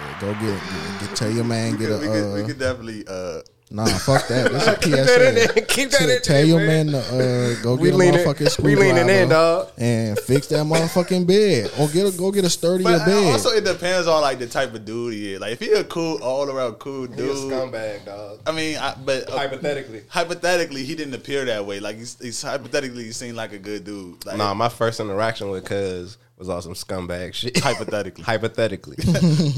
[0.00, 1.98] Yeah, go get, get, get tell your man get a.
[1.98, 3.04] we, could, we Uh, could definitely.
[3.06, 4.50] Uh, nah, fuck that.
[4.52, 5.46] This is a Keep that in there.
[5.48, 5.60] PSA.
[5.66, 6.90] Keep that in Tell- Tell there, your man.
[6.90, 9.68] man to uh, go We get a leaning- motherfucking we screwdriver leaning in, dog.
[9.78, 13.32] and fix that motherfucking bed, or get a go get a sturdier but bed.
[13.32, 15.40] also, it depends on like the type of dude he is.
[15.40, 17.18] Like if he a cool, all around cool dude.
[17.18, 18.40] He's a scumbag, dog.
[18.46, 20.02] I mean, I, but uh, Hypothetically.
[20.08, 21.80] hypothetically, he didn't appear that way.
[21.80, 24.24] Like he's, he's hypothetically, he seemed like a good dude.
[24.26, 27.58] Like, Nah, my first interaction with Cuz was all some scumbag shit.
[27.58, 28.22] hypothetically.
[28.32, 28.96] Hypothetically.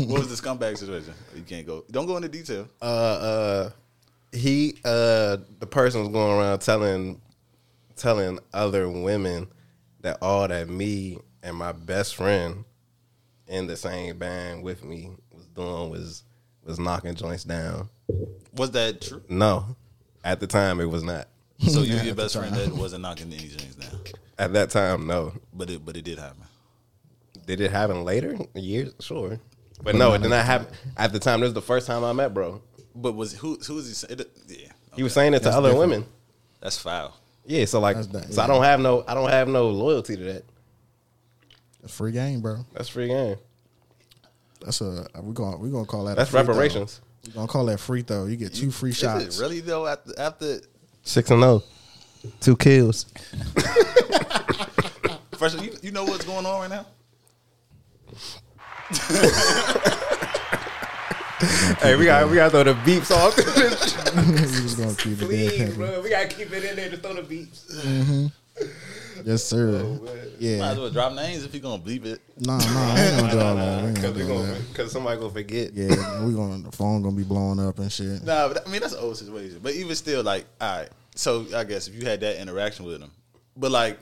[0.06, 1.12] what was the scumbag situation?
[1.36, 1.84] You can't go.
[1.90, 2.66] Don't go into detail.
[2.80, 3.70] uh uh
[4.32, 7.20] he uh the person was going around telling
[7.96, 9.48] telling other women
[10.00, 12.64] that all that me and my best friend
[13.46, 16.24] in the same band with me was doing was
[16.64, 17.88] was knocking joints down.
[18.54, 19.22] Was that true?
[19.28, 19.76] No.
[20.24, 21.28] At the time it was not.
[21.58, 24.00] So you your best friend that wasn't knocking any joints down,
[24.38, 25.32] At that time, no.
[25.52, 26.42] but it but it did happen.
[27.46, 28.38] Did it happen later?
[28.54, 28.92] Years?
[29.00, 29.40] Sure.
[29.82, 31.40] But no, it did not happen at the time.
[31.40, 32.62] This is the first time I met bro.
[32.94, 33.94] But was who who was he?
[33.94, 34.20] Saying?
[34.20, 35.90] It, yeah, He was saying it to That's other different.
[35.90, 36.06] women.
[36.60, 37.16] that's foul.
[37.46, 40.16] Yeah, so like, That's that- so I don't have no, I don't have no loyalty
[40.16, 40.44] to that.
[41.82, 42.64] It's free game, bro.
[42.74, 43.36] That's free game.
[44.60, 46.16] That's a uh, we're gonna we're gonna call that.
[46.16, 47.00] That's a free reparations.
[47.22, 47.30] Throw.
[47.30, 48.26] We gonna call that free throw.
[48.26, 49.38] You get two free Is shots.
[49.38, 49.86] it really though?
[49.86, 50.60] After after
[51.02, 51.62] Six and zero,
[52.40, 53.06] two kills.
[55.38, 56.86] first, you, you know what's going on right now.
[61.80, 63.36] hey, we got we got to throw the beeps off.
[64.16, 65.74] we just gonna keep it there, Please, pimping.
[65.76, 67.70] bro, we got to keep it in there to throw the beeps.
[67.74, 68.26] Mm-hmm.
[69.24, 69.82] Yes, sir.
[69.84, 70.58] Oh, Might as yeah.
[70.74, 72.20] well drop names if you're gonna bleep it.
[72.38, 72.64] Nah, nah,
[72.94, 73.82] I ain't gonna do all that.
[73.82, 74.68] We ain't Because gonna do that.
[74.68, 75.72] because somebody gonna forget.
[75.74, 78.22] Yeah, we gonna the phone gonna be blowing up and shit.
[78.24, 79.60] Nah, but I mean that's an old situation.
[79.62, 80.88] But even still, like, all right.
[81.16, 83.10] So I guess if you had that interaction with him,
[83.56, 83.98] but like,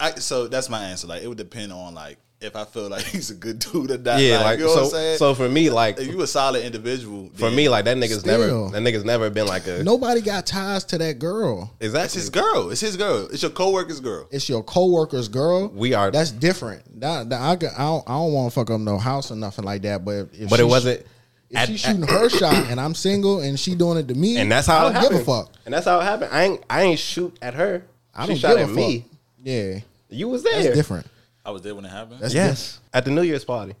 [0.00, 1.06] I so that's my answer.
[1.06, 3.98] Like, it would depend on like if I feel like he's a good dude or
[3.98, 4.20] not.
[4.20, 4.90] Yeah, like you know what I'm so.
[4.90, 5.18] saying.
[5.18, 8.38] So for me, like if you a solid individual, for me, like that nigga's Still.
[8.68, 9.82] never that nigga's never been like a.
[9.82, 11.72] Nobody got ties to that girl.
[11.80, 12.70] Is that his girl.
[12.70, 13.26] It's his girl.
[13.32, 14.28] It's your coworker's girl.
[14.30, 15.68] It's your coworker's girl.
[15.68, 17.00] We are- That's different.
[17.00, 19.64] That, that- I, I don't, I don't want to fuck up no house or nothing
[19.64, 20.04] like that.
[20.04, 21.04] But if But it wasn't.
[21.50, 24.36] If at- she shooting her shot and I'm single and she doing it to me,
[24.36, 25.18] And that's how I it don't happened.
[25.20, 25.52] give a fuck.
[25.64, 26.30] And that's how it happened.
[26.32, 27.84] I ain't I ain't shoot at her.
[28.14, 29.00] I she don't shot give at a me.
[29.00, 29.10] fuck.
[29.44, 29.78] Yeah,
[30.10, 30.62] You was there.
[30.62, 31.06] that's different.
[31.48, 32.20] I was there when it happened.
[32.20, 33.74] That's Yes, at the New Year's party.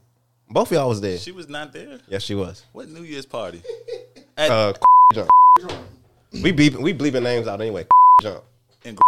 [0.48, 1.18] Both of y'all was there.
[1.18, 2.00] she was not there.
[2.08, 2.64] Yes, she was.
[2.72, 3.60] What New Year's party?
[4.38, 4.72] At, Uh,
[5.12, 5.28] John.
[6.32, 7.86] We bleep, we bleeping names out anyway.
[8.22, 8.42] Jump.
[8.86, 8.98] And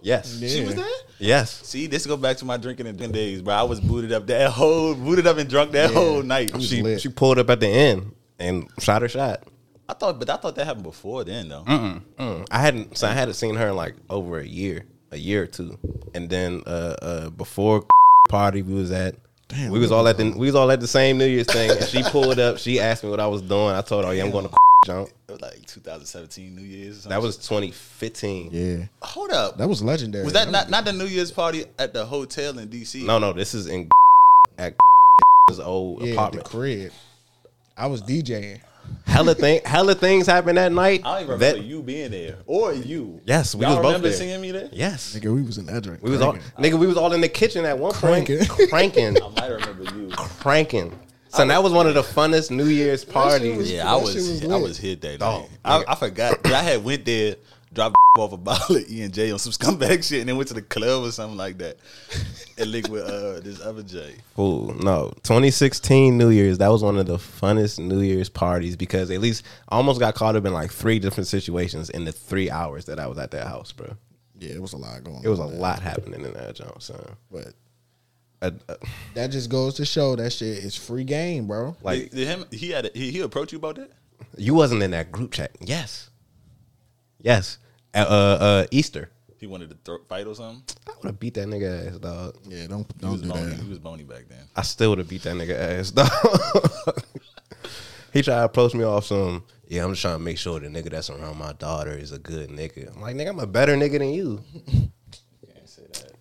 [0.00, 0.38] Yes.
[0.40, 0.86] she was there.
[1.18, 1.60] Yes.
[1.66, 3.52] See, this go back to my drinking and days, bro.
[3.54, 6.52] I was booted up that whole, booted up and drunk that whole night.
[6.62, 7.02] She lit.
[7.02, 9.42] she pulled up at the end and shot her shot.
[9.90, 11.64] I thought, but I thought that happened before then, though.
[11.66, 15.42] Mm, I hadn't so I hadn't seen her in like over a year, a year
[15.42, 15.78] or two,
[16.14, 17.84] and then uh, uh, before
[18.28, 19.14] party we was at.
[19.48, 21.70] Damn, we was all at the we was all at the same New Year's thing,
[21.70, 22.58] and she pulled up.
[22.58, 23.74] She asked me what I was doing.
[23.74, 24.54] I told her, "Oh yeah, I'm going to
[24.86, 27.04] jump." It was like 2017 New Year's.
[27.04, 28.48] That was 2015.
[28.50, 29.56] Yeah, hold up.
[29.58, 30.24] that was legendary.
[30.24, 33.04] was that not not the New Year's party at the hotel in DC?
[33.06, 33.88] No, no, this is in
[34.58, 34.74] at
[35.48, 36.44] his old yeah, the apartment.
[36.46, 36.92] crib?
[37.76, 38.60] I was DJing.
[39.06, 41.00] Hella thing, hella things happened that night.
[41.04, 43.20] I don't even That- remember you being there or you.
[43.24, 44.16] Yes, we Y'all was both remember there.
[44.18, 44.68] seeing me there?
[44.72, 46.00] Yes, Nigga, we was in that drink.
[46.02, 46.78] we was all nigga.
[46.78, 48.44] We was all in the kitchen at one Cranking.
[48.46, 50.10] point, cranking, I might remember you.
[50.10, 50.98] cranking.
[51.28, 53.56] So that was one of the funnest New Year's parties.
[53.56, 55.50] was- Yeah, I was, shit was I was hit that Dog, night.
[55.64, 55.84] I, nigga.
[55.88, 56.42] I forgot.
[56.42, 57.36] 'cause I had went there,
[57.76, 60.48] dropped off a bottle of E and J on some scumbag shit, and then went
[60.48, 61.76] to the club or something like that,
[62.58, 64.14] and linked with uh, this other J.
[64.34, 65.10] Fool, no.
[65.22, 69.44] 2016 New Year's, that was one of the funnest New Year's parties because at least
[69.68, 72.98] I almost got caught up in like three different situations in the three hours that
[72.98, 73.94] I was at that house, bro.
[74.38, 75.18] Yeah, it was a lot going.
[75.18, 75.24] On.
[75.24, 75.60] It was a on there.
[75.60, 77.16] lot happening in that jump, son.
[77.30, 77.54] but
[78.42, 78.74] Uh, uh,
[79.14, 81.76] that just goes to show that shit is free game, bro.
[81.82, 83.90] like did, did him he had a, he, he approach you about that?
[84.36, 85.52] you wasn't in that group chat.
[85.60, 86.10] Yes,
[87.20, 87.58] yes.
[87.96, 90.62] Uh, uh, uh, Easter, He wanted to throw, fight or something.
[90.86, 92.36] I would have beat that nigga ass, dog.
[92.46, 93.44] Yeah, don't He don't was do bony.
[93.44, 93.60] that.
[93.60, 94.44] He was bony back then.
[94.54, 96.10] I still would have beat that nigga ass, dog.
[98.12, 99.44] he tried to approach me off some.
[99.68, 102.18] Yeah, I'm just trying to make sure the nigga that's around my daughter is a
[102.18, 102.94] good nigga.
[102.94, 104.42] I'm like, nigga, I'm a better nigga than you.
[104.66, 106.12] Can't say that.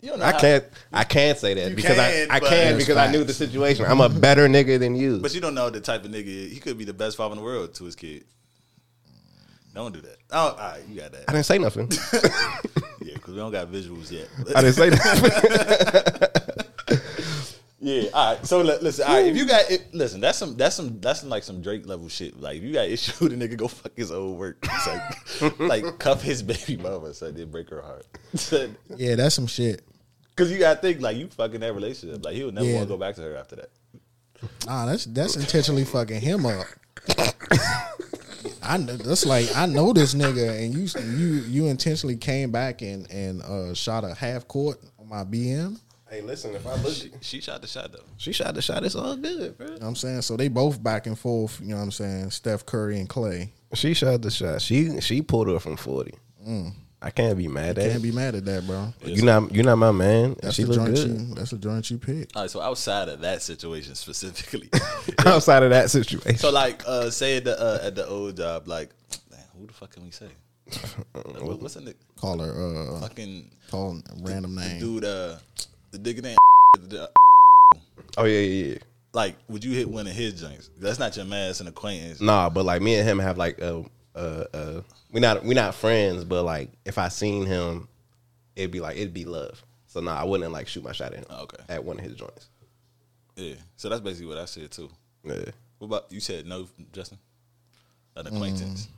[0.00, 0.64] You don't know I can't.
[0.92, 3.84] I can't say that because can, I, I can That's because I knew the situation.
[3.86, 5.20] I'm a better nigga than you.
[5.20, 6.50] But you don't know the type of nigga.
[6.50, 8.24] He could be the best father in the world to his kid.
[9.74, 10.16] Don't do that.
[10.30, 11.24] Oh, all right, you got that.
[11.28, 11.90] I didn't say nothing.
[13.04, 14.28] Yeah, because we don't got visuals yet.
[14.54, 16.28] I didn't say nothing.
[17.84, 18.46] Yeah, all right.
[18.46, 19.26] So li- listen, all right.
[19.26, 22.08] If you got it, listen, that's some that's some that's some like some Drake level
[22.08, 22.38] shit.
[22.40, 24.64] Like if you got issue with a nigga, go fuck his old work.
[24.72, 28.06] It's like like cuff his baby mama, so they break her heart.
[28.96, 29.82] Yeah, that's some shit.
[30.30, 32.24] Because you gotta think like you fucking that relationship.
[32.24, 32.74] Like he would never Yeah.
[32.76, 33.70] want to go back to her after that.
[34.68, 36.66] Ah, that's that's intentionally fucking him up.
[38.62, 40.86] I know that's like I know this nigga, and you
[41.16, 45.78] you you intentionally came back and and uh, shot a half court on my BM.
[46.10, 48.04] hey, listen, if I look, She, she shot the shot though.
[48.18, 48.84] she shot the shot.
[48.84, 49.66] It's all good, bro.
[49.66, 50.22] You know what I'm saying?
[50.22, 52.30] So they both back and forth, you know what I'm saying?
[52.30, 53.48] Steph Curry and Klay.
[53.74, 54.60] She shot the shot.
[54.62, 56.14] She she pulled her from forty.
[57.04, 57.84] I can't be mad at.
[57.90, 58.02] Can't it.
[58.02, 58.92] be mad at that, bro.
[59.04, 60.36] You not you not my man.
[60.40, 61.08] That's she the look joint good.
[61.08, 62.36] you that's the joint you picked.
[62.36, 64.68] All right, so outside of that situation specifically,
[65.26, 68.68] Outside of that situation, so like uh say at the uh, at the old job,
[68.68, 68.90] like
[69.30, 70.28] damn, who the fuck can we say?
[71.14, 71.94] Like, what- what's the nigga?
[72.20, 74.78] Call her uh fucking call a random name.
[74.78, 75.04] dude?
[75.04, 75.36] Uh,
[75.90, 76.36] the nigga name.
[76.88, 77.10] the-
[78.16, 78.78] oh yeah, yeah, yeah.
[79.14, 80.70] Like, would you hit one of his joints?
[80.78, 82.20] That's not your man, it's an acquaintance.
[82.20, 84.80] Nah, but like me and him have like a uh uh
[85.10, 87.88] we not we not friends, but like if I seen him,
[88.56, 89.62] it'd be like it'd be love.
[89.86, 91.26] So nah, I wouldn't like shoot my shot at him.
[91.30, 91.62] Oh, okay.
[91.68, 92.48] At one of his joints.
[93.36, 94.90] Yeah, so that's basically what I said too.
[95.24, 95.44] Yeah.
[95.78, 96.20] What about you?
[96.20, 97.18] Said no, Justin.
[98.16, 98.88] An acquaintance.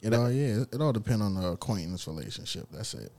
[0.00, 2.66] It all yeah, it all depend on the acquaintance relationship.
[2.70, 3.12] That's it.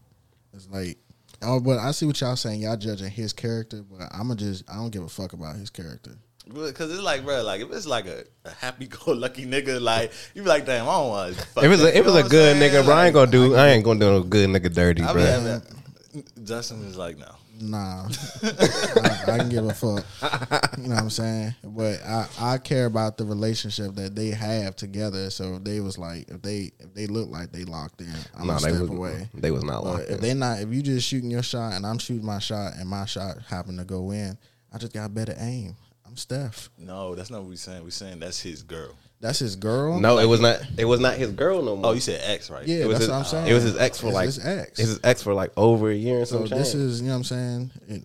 [0.53, 0.97] It's like
[1.41, 2.61] oh, but I see what y'all saying.
[2.61, 6.11] Y'all judging his character, but I'ma just I don't give a fuck about his character.
[6.47, 10.47] Because it's like, bro, like if it's like a, a happy-go-lucky nigga, like you be
[10.47, 11.31] like, damn, I don't want.
[11.37, 13.83] If it's a if it's a good nigga, bro, I ain't gonna do I ain't
[13.83, 15.21] gonna do no good nigga dirty, I bro.
[15.21, 15.61] be having,
[16.43, 17.31] Justin is like, no.
[17.57, 18.09] Nah,
[18.43, 20.03] I, I can give a fuck.
[20.77, 21.55] You know what I'm saying?
[21.63, 25.29] But I, I care about the relationship that they have together.
[25.29, 28.47] So if they was like, if they if they look like they locked in, I'm
[28.47, 29.29] Nah, gonna they step was away.
[29.33, 30.21] they was not But locked if in.
[30.21, 33.05] they not, if you just shooting your shot and I'm shooting my shot and my
[33.05, 34.37] shot happen to go in,
[34.73, 35.77] I just got better aim.
[36.15, 36.69] I'm Steph.
[36.77, 37.83] No, that's not what we're saying.
[37.83, 38.95] We're saying that's his girl.
[39.19, 39.99] That's his girl.
[39.99, 41.87] No, it was not it was not his girl no more.
[41.87, 42.65] Oh, you said ex, right?
[42.65, 43.47] Yeah, it was that's his, what I'm saying.
[43.47, 44.69] It was his ex for It's like his ex.
[44.79, 46.83] It's his ex for like over a year and So some this change.
[46.83, 47.71] is, you know what I'm saying?
[47.89, 48.03] It,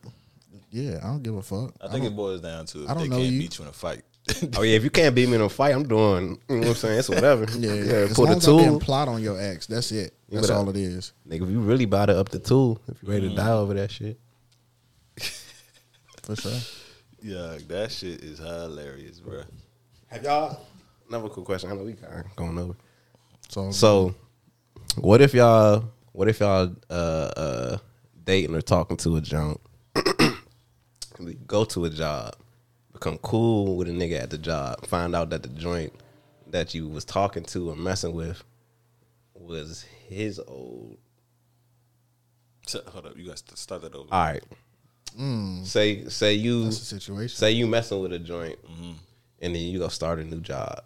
[0.72, 1.72] yeah, I don't give a fuck.
[1.80, 3.38] I think it boils down to if I don't they know can't you.
[3.38, 4.02] beat you in a fight.
[4.56, 6.40] Oh yeah, if you can't beat me in a fight, I'm doing.
[6.48, 6.98] You know what I'm saying?
[6.98, 7.46] It's whatever.
[7.58, 7.92] Yeah, yeah.
[7.92, 9.66] as Pull long the as I didn't tool, plot on your ex.
[9.68, 10.14] That's it.
[10.28, 11.12] That's but I- all it is.
[11.28, 11.42] nigga.
[11.42, 13.36] If you really about to up the tool, if you ready to mm-hmm.
[13.36, 14.18] die over that shit,
[16.24, 16.58] For sure.
[17.22, 19.42] Yeah, that shit is hilarious, bro.
[20.08, 20.66] have y'all?
[21.08, 21.70] Another cool question.
[21.70, 22.74] I know we kind of going over.
[23.48, 24.14] So, So,
[24.96, 25.84] what if y'all?
[26.12, 26.92] What if y'all uh
[27.36, 27.78] uh
[28.24, 29.60] dating or talking to a junk?
[31.46, 32.36] go to a job,
[32.92, 35.92] become cool with a nigga at the job, find out that the joint
[36.48, 38.42] that you was talking to or messing with
[39.34, 40.98] was his old.
[42.66, 44.08] So, hold up, you guys to start that over.
[44.12, 44.44] All right.
[45.64, 47.36] Say say you That's the situation.
[47.36, 48.92] say you messing with a joint, Mm-hmm.
[49.42, 50.82] and then you go start a new job,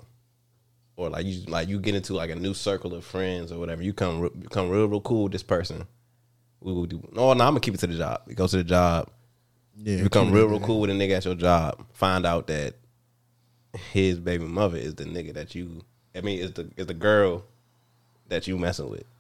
[0.97, 3.83] or like you like you get into like a new circle of friends or whatever.
[3.83, 5.87] You come become real real cool with this person.
[6.61, 7.07] We will do.
[7.13, 8.23] No, no, I'm gonna keep it to the job.
[8.27, 9.11] You go to the job.
[9.77, 11.85] yeah, You become real real cool with a nigga at your job.
[11.93, 12.75] Find out that
[13.93, 15.83] his baby mother is the nigga that you.
[16.15, 17.45] I mean, is the is the girl
[18.29, 19.14] that you messing with, What, what do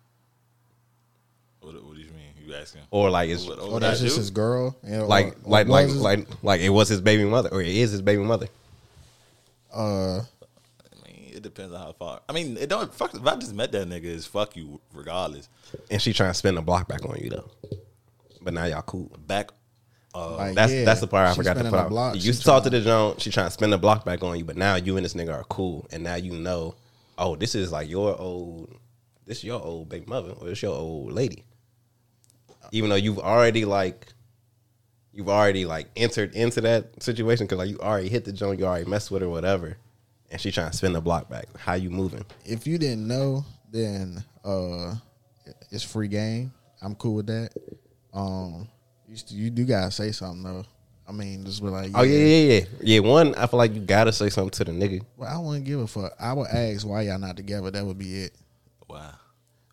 [2.54, 2.82] you asking?
[2.90, 4.76] or like it's What- Oh, that's just his girl.
[4.82, 7.48] And, or- like or like like was his- like like it was his baby mother,
[7.50, 8.48] or it is his baby mother.
[9.74, 10.22] Uh, I
[11.06, 12.20] mean, it depends on how far.
[12.28, 13.14] I mean, it don't fuck.
[13.14, 15.48] If I just met that nigga, it's fuck you regardless.
[15.90, 17.50] and she trying to spin the block back on you though.
[18.40, 19.10] But now y'all cool.
[19.26, 19.50] Back.
[20.16, 21.88] Uh, like, That's yeah, that's the part I she forgot to spinning put the out.
[21.90, 24.04] block, you she used to talk to the joint, she trying to spin the block
[24.04, 26.76] back on you, but now you and this nigga are cool, and now you know,
[27.18, 28.72] oh, this is like your old,
[29.26, 31.42] this your old baby mother, or this your old lady.
[32.72, 34.08] Even though you've already like,
[35.12, 38.66] you've already like entered into that situation because like you already hit the joint, you
[38.66, 39.76] already messed with her, whatever,
[40.30, 41.46] and she trying to spin the block back.
[41.56, 42.24] How you moving?
[42.44, 44.94] if you didn't know, then uh,
[45.70, 46.52] it's free game.
[46.82, 47.50] I'm cool with that.
[48.12, 48.68] Um,
[49.08, 50.64] you, st- you do gotta say something though.
[51.06, 53.00] I mean, just be like, Oh yeah, yeah, yeah, yeah.
[53.00, 55.02] One, I feel like you gotta say something to the nigga.
[55.16, 56.12] Well, I wouldn't give a fuck.
[56.18, 57.70] I would ask why y'all not together.
[57.70, 58.34] That would be it.
[58.88, 59.12] wow.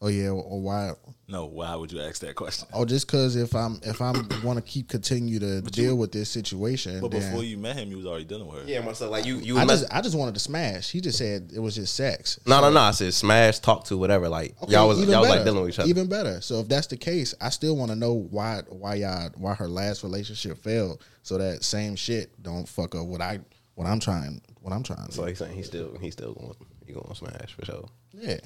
[0.03, 0.93] Oh yeah, or why?
[1.27, 2.67] No, why would you ask that question?
[2.73, 6.27] Oh, just because if I'm if I'm want to keep continue to deal with this
[6.27, 8.67] situation, But then before you met him, you was already dealing with her.
[8.67, 9.59] Yeah, so like you, you.
[9.59, 10.89] I just I just wanted to smash.
[10.89, 12.39] He just said it was just sex.
[12.47, 12.79] No, So- no, no.
[12.79, 14.27] I said smash, talk to, whatever.
[14.27, 15.89] Like Okay, y'all was y'all was like dealing with each other.
[15.89, 16.41] Even better.
[16.41, 19.67] So if that's the case, I still want to know why why y'all why her
[19.67, 21.03] last relationship failed.
[21.21, 23.39] So that same shit don't fuck up what I
[23.75, 25.11] what I'm trying what I'm trying to.
[25.11, 26.55] so he's saying he's still he's still going
[26.87, 27.87] he going to smash for sure.
[28.13, 28.39] Yeah.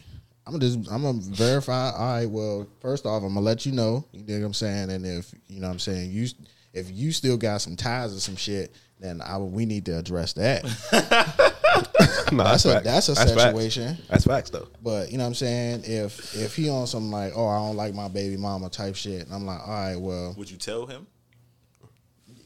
[0.48, 1.90] I'm gonna just I'm gonna verify.
[1.92, 2.30] All right.
[2.30, 4.06] Well, first off, I'm gonna let you know.
[4.12, 4.92] You dig what I'm saying?
[4.92, 6.28] And if you know what I'm saying, you
[6.74, 10.34] if you still got some ties or some shit, then I we need to address
[10.34, 10.64] that.
[12.32, 12.84] no, That's a facts.
[12.86, 13.32] that's a facts.
[13.42, 13.98] situation.
[14.10, 14.68] That's facts though.
[14.84, 15.82] But you know what I'm saying?
[15.86, 19.26] If if he on some like, oh, I don't like my baby mama type shit,
[19.26, 21.08] and I'm like, all right, well, Would you tell him?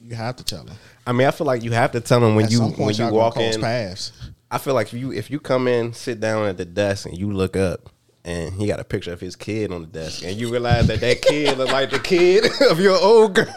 [0.02, 0.76] you have to tell him.
[1.06, 2.76] I mean, I feel like you have to tell him when At you some when
[2.78, 3.62] point, you y'all gonna walk cross in.
[3.62, 4.12] paths.
[4.52, 7.18] I feel like if you if you come in, sit down at the desk, and
[7.18, 7.90] you look up.
[8.26, 11.00] And he got a picture of his kid on the desk, and you realize that
[11.00, 13.46] that kid look like the kid of your old girl.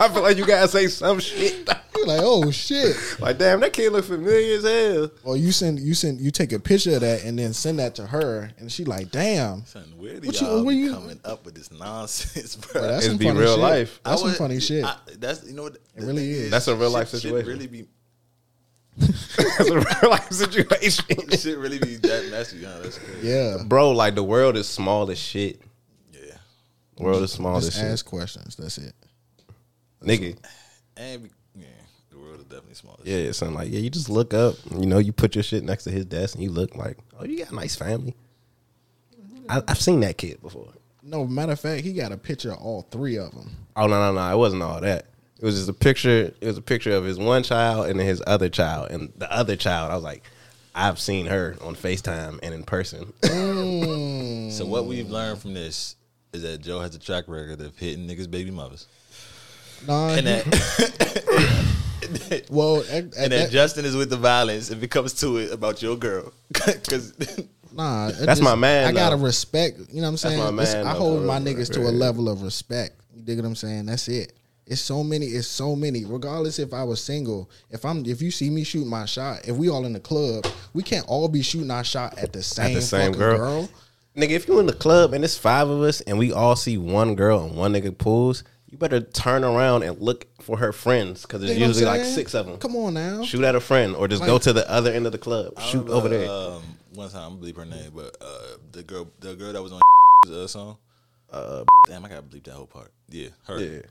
[0.00, 1.68] I feel like you gotta say some shit.
[1.96, 2.96] You're like, oh shit.
[3.20, 5.10] like, damn, that kid look familiar as hell.
[5.24, 7.96] Or you send you send you take a picture of that and then send that
[7.96, 9.64] to her, and she like, damn.
[9.66, 12.80] Son, where do What you- y'all where you- coming up with this nonsense, bro?
[12.80, 13.60] Bro, that's It's some be funny real shit.
[13.60, 14.00] life.
[14.04, 14.84] That's I some would- funny shit.
[14.84, 16.50] I, that's you know what the really is.
[16.52, 17.48] That's a real life situation.
[17.48, 17.86] Really be
[19.36, 21.04] That's a real life situation.
[21.30, 22.78] shit really be that messy, huh?
[22.82, 23.28] That's crazy.
[23.28, 23.58] yeah.
[23.66, 25.60] Bro, like the world is small as shit.
[26.12, 26.36] Yeah.
[26.96, 27.86] The world is small as Just shit.
[27.86, 28.56] ask questions.
[28.56, 28.94] That's it.
[30.02, 30.38] Nigga.
[30.96, 31.66] And be, yeah,
[32.10, 32.98] the world is definitely small.
[33.04, 35.62] Yeah, yeah, something like yeah, you just look up, you know, you put your shit
[35.62, 38.14] next to his desk and you look like, oh, you got a nice family.
[39.48, 40.72] I, I've seen that kid before.
[41.02, 43.50] No, matter of fact, he got a picture of all three of them.
[43.76, 45.06] Oh no, no, no, it wasn't all that.
[45.38, 46.32] It was just a picture.
[46.40, 49.30] It was a picture of his one child and then his other child, and the
[49.30, 49.90] other child.
[49.90, 50.22] I was like,
[50.74, 53.12] I've seen her on Facetime and in person.
[53.22, 54.52] Mm.
[54.52, 55.96] So what we've learned from this
[56.32, 58.86] is that Joe has a track record of hitting niggas' baby mothers,
[59.86, 61.56] Nah, and he- that
[62.50, 65.38] well, at, at and that that, Justin is with the violence if it comes to
[65.38, 67.12] it about your girl, because
[67.72, 69.78] nah, it That's my man, I gotta respect.
[69.90, 70.38] You know what I'm saying?
[70.38, 73.00] my It's- man, I hold for my real, niggas for to a level of respect.
[73.14, 73.86] You dig what I'm saying?
[73.86, 74.32] That's it.
[74.66, 75.26] It's so many.
[75.26, 76.04] It's so many.
[76.04, 79.56] Regardless if I was single, if I'm, if you see me shoot my shot, if
[79.56, 82.80] we all in the club, we can't all be shooting our shot at the same,
[82.80, 83.38] same girl.
[83.38, 83.68] girl.
[84.16, 86.78] Nigga, if you in the club and it's five of us and we all see
[86.78, 91.22] one girl and one nigga pulls, you better turn around and look for her friends
[91.22, 92.58] because there's Dig what I'm usually like six of them.
[92.58, 93.22] Come on now.
[93.24, 95.60] Shoot at a friend or just go to the other end of the club.
[95.60, 96.28] Shoot over there.
[96.28, 96.62] Um,
[96.94, 99.80] one time, I believe her name, but uh, the girl, the girl that was on
[100.32, 100.78] uh, song.
[101.30, 102.90] Uh, damn, I gotta bleep that whole part.
[103.10, 103.60] Yeah, her.
[103.60, 103.82] Yeah.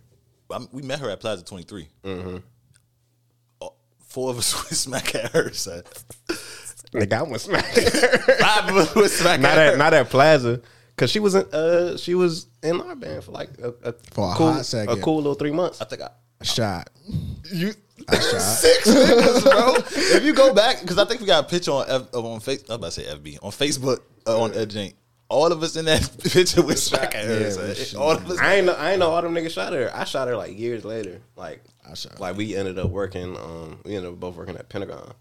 [0.51, 1.87] I'm, we met her at Plaza 23.
[2.03, 2.37] Mm-hmm.
[4.07, 5.83] four of us would smack at her, son.
[6.93, 7.65] Nigga, I was smack.
[7.65, 9.77] Five of us would smack not at at her.
[9.77, 10.61] not at Plaza.
[10.97, 14.31] Cause she was in uh she was in our band for like a, a For
[14.31, 14.97] a cool hot second.
[14.97, 15.81] a cool little three months.
[15.81, 16.09] I think I.
[16.39, 16.89] A shot.
[17.51, 17.73] You
[18.07, 18.21] I shot.
[18.41, 19.75] six niggas, bro.
[20.17, 22.39] If you go back, because I think we got a picture on F, uh, on
[22.39, 22.63] face.
[22.69, 24.95] I was about to say FB on Facebook uh, on Ed Jink.
[25.35, 27.41] All of us in that picture with smack at her.
[27.41, 27.67] Yeah, son.
[27.67, 28.39] we all of us.
[28.39, 29.91] I ain't know I ain't know all them niggas shot her.
[29.93, 31.19] I shot her like years later.
[31.35, 32.19] Like I shot her.
[32.19, 35.11] like we ended up working um we ended up both working at Pentagon.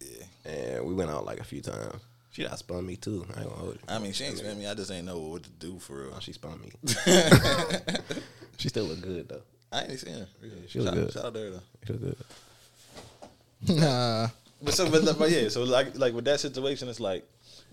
[0.00, 0.52] Yeah.
[0.52, 2.02] and we went out like a few times.
[2.32, 3.24] She got spun me too.
[3.34, 3.80] I ain't gonna hold it.
[3.88, 4.66] I mean, she ain't spend me.
[4.66, 6.12] I just ain't know what to do for real.
[6.14, 6.70] Oh, she spun me.
[8.58, 9.42] she still look good though.
[9.72, 10.28] I ain't seen her.
[10.68, 11.12] she look shout, good.
[11.14, 11.62] Shout out to her though.
[11.86, 13.78] She look good.
[13.80, 14.28] Nah.
[14.60, 17.26] But so, but, but yeah, so like like with that situation, it's like,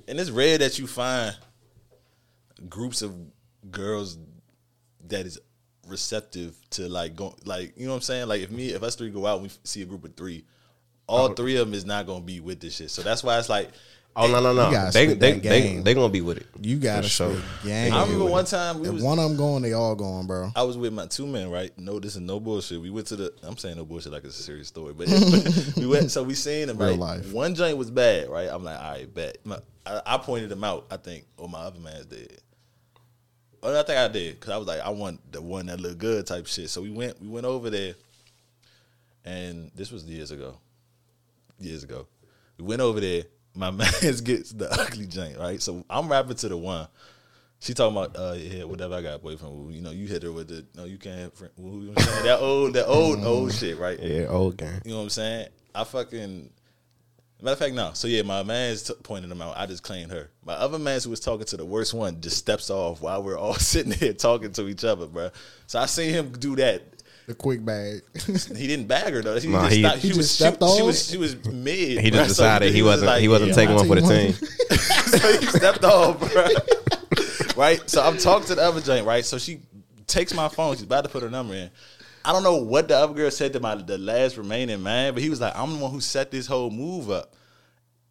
[0.07, 1.35] and it's rare that you find
[2.69, 3.15] groups of
[3.69, 4.17] girls
[5.07, 5.39] that is
[5.87, 8.27] receptive to like go like you know what I'm saying.
[8.27, 10.45] Like if me if us three go out, and we see a group of three,
[11.07, 11.33] all oh.
[11.33, 12.89] three of them is not gonna be with this shit.
[12.89, 13.69] So that's why it's like.
[14.13, 14.69] Oh no no no!
[14.69, 16.45] You They they they they gonna be with it.
[16.59, 17.31] You gotta show.
[17.31, 17.41] sure.
[17.59, 17.93] spit game.
[17.93, 20.51] I remember one time we If was one of them going, they all going, bro.
[20.53, 21.71] I was with my two men, right?
[21.79, 22.81] No, this is no bullshit.
[22.81, 23.33] We went to the.
[23.41, 25.07] I'm saying no bullshit like it's a serious story, but
[25.77, 26.11] we went.
[26.11, 26.77] So we seen them.
[26.77, 26.99] Real Right?
[26.99, 27.31] life.
[27.31, 28.49] One joint was bad, right?
[28.51, 29.37] I'm like, all right, bet.
[29.45, 30.87] My, I, I pointed him out.
[30.91, 32.41] I think, or my other man's did.
[33.61, 35.97] Or I think I did because I was like, I want the one that look
[35.99, 36.69] good type shit.
[36.69, 37.21] So we went.
[37.21, 37.93] We went over there,
[39.25, 40.57] and this was years ago.
[41.59, 42.07] Years ago,
[42.57, 43.23] we went over there.
[43.53, 45.61] My man's gets the ugly joint, right?
[45.61, 46.87] So I'm rapping to the one.
[47.59, 50.31] She talking about uh yeah whatever I got boyfriend well, you know you hit her
[50.31, 52.25] with the no you can't fr- well, you know what I'm saying?
[52.25, 54.81] that old that old old shit right Yeah, old game.
[54.83, 56.49] you know what I'm saying I fucking
[57.41, 60.11] matter of fact no so yeah my man's t- pointed them out I just claimed
[60.11, 63.23] her my other man who was talking to the worst one just steps off while
[63.23, 65.29] we're all sitting here talking to each other bro
[65.67, 66.83] so I seen him do that
[67.27, 68.01] The quick bag.
[68.55, 69.97] he didn't bag her though he Nah, just he- stopped.
[69.97, 70.81] He she just was she, stepped she off?
[70.85, 72.13] was she was mid He bruh.
[72.13, 74.09] just So decided he was wasn't like, he wasn't yeah, taking one for the I'll
[74.09, 74.33] team.
[74.33, 76.47] so he stepped off, bro.
[77.55, 77.89] right?
[77.89, 79.25] So I'm talking to the other joint, right?
[79.25, 79.61] So she
[80.07, 80.75] takes my phone.
[80.75, 81.69] She's about to put her number in.
[82.23, 85.23] I don't know what the other girl said to my the last remaining man, but
[85.23, 87.33] he was like, "I'm the one who set this whole move up."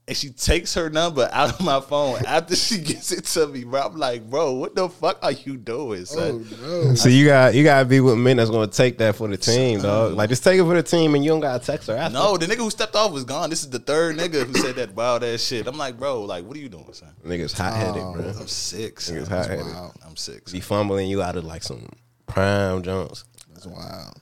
[0.09, 3.63] And she takes her number out of my phone after she gets it to me,
[3.63, 3.83] bro.
[3.83, 6.47] I'm like, bro, what the fuck are you doing, oh son?
[6.61, 6.95] no.
[6.97, 9.81] So you got you gotta be with men that's gonna take that for the team,
[9.81, 10.15] uh, dog.
[10.15, 12.15] Like just take it for the team, and you don't gotta text her after.
[12.15, 13.51] No, the nigga who stepped off was gone.
[13.51, 15.69] This is the third nigga who said that wild ass shit.
[15.69, 17.11] I'm like, bro, like, what are you doing, son?
[17.25, 18.15] niggas hot headed, Oh.
[18.15, 18.25] bro.
[18.31, 19.09] I'm six.
[19.13, 19.67] Niggas hot headed.
[19.67, 19.93] Wow.
[20.05, 20.51] I'm six.
[20.51, 20.57] son.
[20.59, 21.89] Be fumbling you out of like some
[22.27, 23.25] prime jumps.
[23.63, 24.15] That's wild.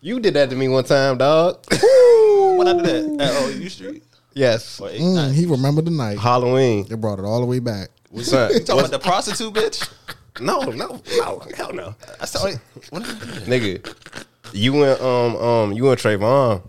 [0.00, 1.64] You did that to me one time, dog.
[1.70, 2.84] When I did
[3.18, 4.02] that, at oh, U Street
[4.34, 5.32] yes, or eight Mm, nine.
[5.34, 6.18] he remembered the night.
[6.18, 6.86] Halloween.
[6.88, 7.88] They brought it all the way back.
[8.22, 9.92] Son, You talking about the prostitute bitch?
[10.40, 12.58] no, no, no, hell no, I saw it.
[12.90, 13.02] What?
[13.02, 13.94] nigga.
[14.52, 16.62] You and um um you and Trayvon,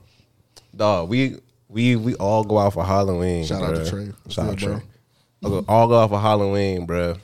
[0.75, 1.09] dog.
[1.09, 1.37] We
[1.69, 3.45] we we all go out for Halloween.
[3.45, 3.89] Shout out to bruh.
[3.89, 4.11] Trey.
[4.29, 4.73] Shout out bro.
[4.77, 4.83] Trey.
[5.43, 7.17] All go- All go out for Halloween, bro.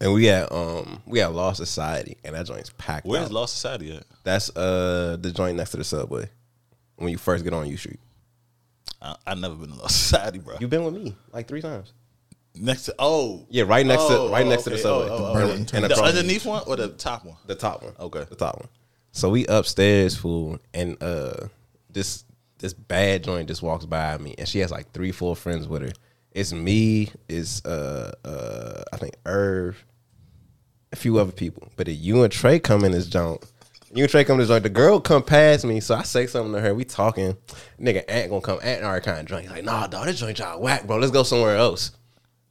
[0.00, 3.06] And we at um we at Lost Society, and that joint's packed.
[3.06, 3.32] Where's out.
[3.32, 4.04] Lost Society at?
[4.24, 6.28] That's uh the joint next to the subway
[6.96, 8.00] when you first get on U Street.
[9.00, 10.56] I, I never been to Lost Society, bro.
[10.60, 11.92] You've been with me like three times.
[12.54, 15.08] next to oh Yeah, right next Oh, to right oh, next to the subway.
[15.10, 15.84] Oh, oh, Burlington.
[15.84, 15.92] okay.
[15.92, 17.36] And the underneath one or the top one?
[17.46, 17.92] The top one.
[17.98, 18.24] Okay.
[18.28, 18.68] The top one.
[19.12, 21.48] So we upstairs, fool, and uh
[21.90, 22.24] this
[22.58, 25.82] this bad joint just walks by me and she has like three, four friends with
[25.82, 25.92] her.
[26.36, 29.82] It's me, it's uh uh I think Irv,
[30.92, 31.72] a few other people.
[31.76, 33.42] But then you and Trey come in this joint.
[33.94, 34.62] You and Trey come in this joint.
[34.62, 36.74] The girl come past me, so I say something to her.
[36.74, 37.38] We talking.
[37.80, 38.58] Nigga Ant gonna come.
[38.62, 39.44] Ant already kind of drunk.
[39.44, 40.98] He's like, nah, dog, this joint y'all whack, bro.
[40.98, 41.92] Let's go somewhere else.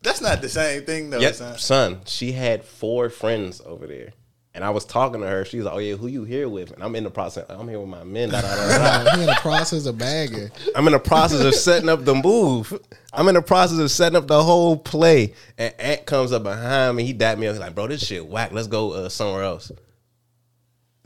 [0.01, 1.19] That's not the same thing though.
[1.19, 1.57] Yep, son.
[1.59, 1.99] son.
[2.07, 4.13] She had four friends over there.
[4.55, 5.43] And I was talking to her.
[5.43, 7.45] She was like, "Oh yeah, who you here with?" And I'm in the process.
[7.49, 8.29] I'm here with my men.
[8.29, 10.49] Da, da, da, he in the process of bagging.
[10.73, 12.73] I'm in the process of setting up the move.
[13.11, 15.33] I'm in the process of setting up the whole play.
[15.57, 17.03] And Ant comes up behind me.
[17.03, 17.53] He dapped me up.
[17.53, 18.53] He's like, "Bro, this shit whack.
[18.53, 19.73] Let's go uh, somewhere else."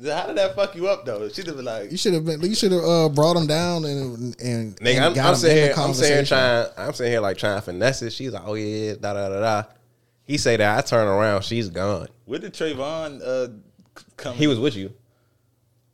[0.05, 1.27] How did that fuck you up though?
[1.29, 2.41] She'd have been like, You should have been.
[2.41, 5.35] You should have uh, brought him down and and, Nigga, and I'm, got I'm him
[5.35, 5.73] sitting in here.
[5.75, 6.67] I'm sitting here trying.
[6.77, 8.13] I'm sitting here like trying to finesse it.
[8.13, 9.63] She's like, "Oh yeah, da da da da."
[10.29, 10.77] He say that.
[10.77, 11.43] I turn around.
[11.43, 12.07] She's gone.
[12.25, 13.47] where did Trayvon uh,
[14.15, 14.35] come?
[14.35, 14.93] He was with you.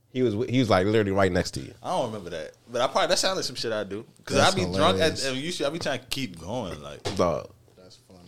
[0.09, 0.33] He was.
[0.49, 1.73] He was like literally right next to you.
[1.81, 4.35] I don't remember that, but I probably that sounded like some shit I do because
[4.35, 5.41] I That's be drunk at, hilarious.
[5.41, 7.01] you should I be trying to keep going like.
[7.15, 7.49] Dog.
[7.77, 8.19] That's funny.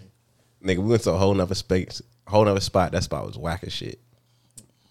[0.64, 2.94] Nigga, we went to a whole nother space, A whole nother spot.
[2.94, 4.00] That spot was whack as shit.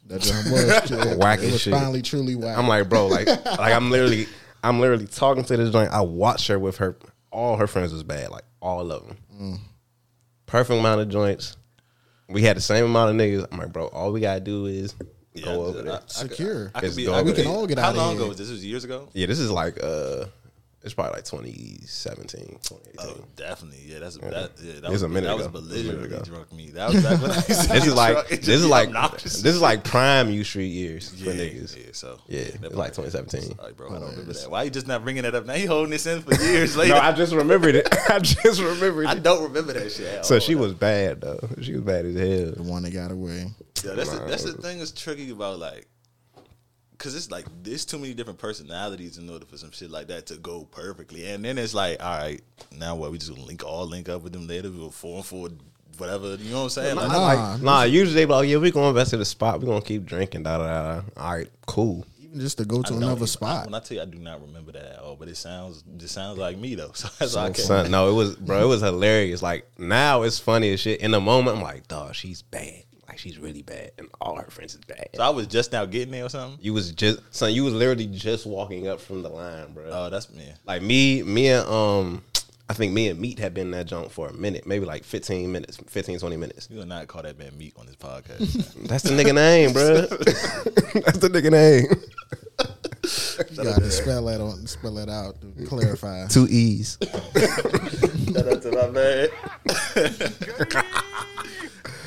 [0.09, 1.19] That joint was shit.
[1.19, 1.73] Whack It as shit.
[1.73, 2.59] finally truly whack.
[2.59, 4.27] I'm like, bro, like, like I'm literally,
[4.63, 5.91] I'm literally talking to this joint.
[5.93, 6.97] I watched her with her,
[7.33, 9.17] all her friends was bad, like all of them.
[9.35, 9.59] Mm.
[10.47, 11.57] Perfect amount of joints.
[12.29, 13.47] We had the same amount of niggas.
[13.51, 14.95] I'm like, bro, all we gotta do is
[15.35, 15.93] Yeah, go over I- there.
[15.95, 16.71] I Secure.
[16.75, 17.05] I could It's be.
[17.05, 18.21] go I could be- We can all get How out of long here.
[18.23, 18.47] ago was this?
[18.49, 19.09] This was years ago.
[19.13, 20.27] yeah, this is like, uh,
[20.87, 22.95] it's probably like 2017, 2018.
[23.01, 23.83] Oh, definitely.
[23.87, 24.53] Yeah, that's that.
[24.63, 25.37] Yeah, that It's was a minute That ago.
[25.37, 26.25] was It's a minute belligerently ago.
[26.25, 26.71] drunk me.
[26.71, 29.43] That was back when I used to This is like, this is like, obnoxious.
[29.43, 31.77] this is like prime U Street years for niggas.
[31.77, 33.57] Yeah, so Yeah, that it's like 2017.
[33.57, 33.89] Sorry, bro.
[33.89, 34.51] I don't remember that.
[34.51, 35.55] Why you just not bringing that up now?
[35.55, 36.95] you holding this in for years later.
[36.95, 37.89] No, I just remembered it.
[38.09, 39.09] I just remembered it.
[39.09, 40.25] I don't remember that shit.
[40.25, 41.41] So she was bad though.
[41.61, 42.53] She was bad as hell.
[42.53, 43.47] the one that got away.
[43.85, 45.87] Yeah, that's the, that's the thing that's tricky about like
[46.99, 50.27] Cause it's like there's too many different personalities in order for some shit like that
[50.27, 51.27] to go perfectly.
[51.31, 52.41] And then it's like, all right,
[52.79, 53.13] now what?
[53.13, 54.71] We just gonna link all link up with them later.
[54.71, 55.51] We go four and four,
[55.99, 56.37] whatever.
[56.37, 56.97] You know what I'm saying?
[56.97, 57.27] Like, Nah.
[57.53, 59.61] Like, nah, usually they be like, yeah, we gonna invest in the spot.
[59.61, 60.45] We gonna keep drinking.
[60.45, 61.03] Da da da.
[61.19, 62.07] All right, cool.
[62.23, 63.67] Even just to go to I another even- spot.
[63.67, 65.17] When I tell you, I do not remember that at all.
[65.17, 66.93] But it sounds, it sounds like me though.
[66.95, 67.59] So that's So, I can't.
[67.59, 68.63] son, no, it was, bro.
[68.63, 69.43] It was hilarious.
[69.43, 71.01] Like now, it's funny as shit.
[71.01, 72.85] In the moment, I'm like, dog, she's bad.
[73.17, 75.09] Like she's really bad, and all her friends is bad.
[75.15, 76.59] So I was just now getting there or something.
[76.61, 77.51] You was just, son.
[77.55, 79.85] You was literally just walking up from the line, bro.
[79.91, 80.53] Oh, that's me.
[80.67, 82.23] like me, me and um,
[82.69, 85.03] I think me and Meat had been in that junk for a minute, maybe like
[85.03, 86.69] 15 minutes, 15, 20 minutes.
[86.71, 88.75] You will not call that man meat on this podcast.
[88.87, 89.95] That's the nigga name, bro.
[91.01, 91.87] That's the nigga name.
[93.49, 96.27] You got to spell that on, spell that out to clarify.
[96.27, 96.99] Two E's.
[98.35, 98.91] Shout out to my
[101.23, 101.33] man.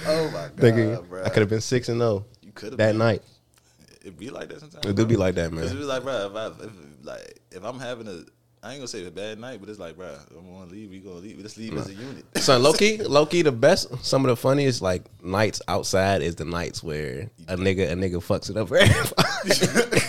[0.17, 1.23] oh my god, Nigga, bro.
[1.23, 2.97] I could have been six and zero You could have that been.
[2.97, 3.21] night.
[4.03, 4.85] It be like that sometimes.
[4.85, 5.77] It do be like that, Cause it man.
[5.77, 6.71] was like, bro, if I if,
[7.03, 8.23] like if I'm having a,
[8.61, 10.89] I ain't gonna say a bad night, but it's like, bro, I'm gonna leave.
[10.89, 11.37] We gonna leave.
[11.39, 12.25] Let's leave as a unit.
[12.37, 16.35] Son, low key, low key, the best, some of the funniest like nights outside is
[16.35, 19.99] the nights where a nigga, a nigga fucks it up for everybody.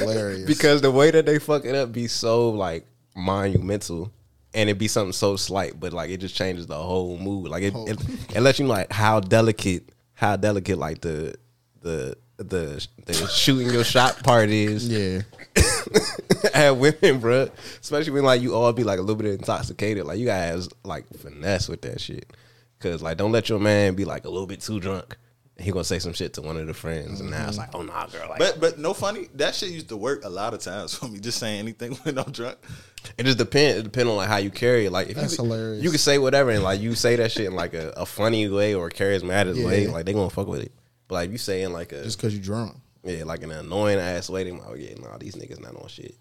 [0.00, 0.46] Hilarious.
[0.46, 4.10] because the way that they fuck it up be so like monumental,
[4.54, 7.48] and it be something so slight, but like it just changes the whole mood.
[7.48, 8.00] Like it, it,
[8.36, 11.34] it lets you know like how delicate, how delicate like the
[11.80, 14.88] the the the shooting your shot part is.
[14.88, 15.22] yeah,
[16.54, 17.48] at women, bro.
[17.80, 20.04] Especially when like you all be like a little bit intoxicated.
[20.04, 22.32] Like you guys like finesse with that shit.
[22.80, 25.16] Cause like don't let your man be like a little bit too drunk.
[25.60, 27.60] And he gonna say some shit to one of the friends, and now it's mm-hmm.
[27.60, 28.30] like, oh nah, girl.
[28.30, 29.28] Like But but no funny.
[29.34, 31.20] That shit used to work a lot of times for me.
[31.20, 32.56] Just saying anything when I'm drunk.
[33.18, 33.80] it just depends.
[33.80, 34.90] It depends on like how you carry it.
[34.90, 35.84] Like if That's you, hilarious.
[35.84, 38.48] you can say whatever, and like you say that shit in like a, a funny
[38.48, 39.66] way or a charismatic Yeah.
[39.66, 40.72] way, like they gonna fuck with it.
[41.08, 43.50] But like if you say in like a just because you drunk, yeah, like an
[43.50, 46.14] annoying ass way, they like, oh yeah, nah, these niggas not on shit.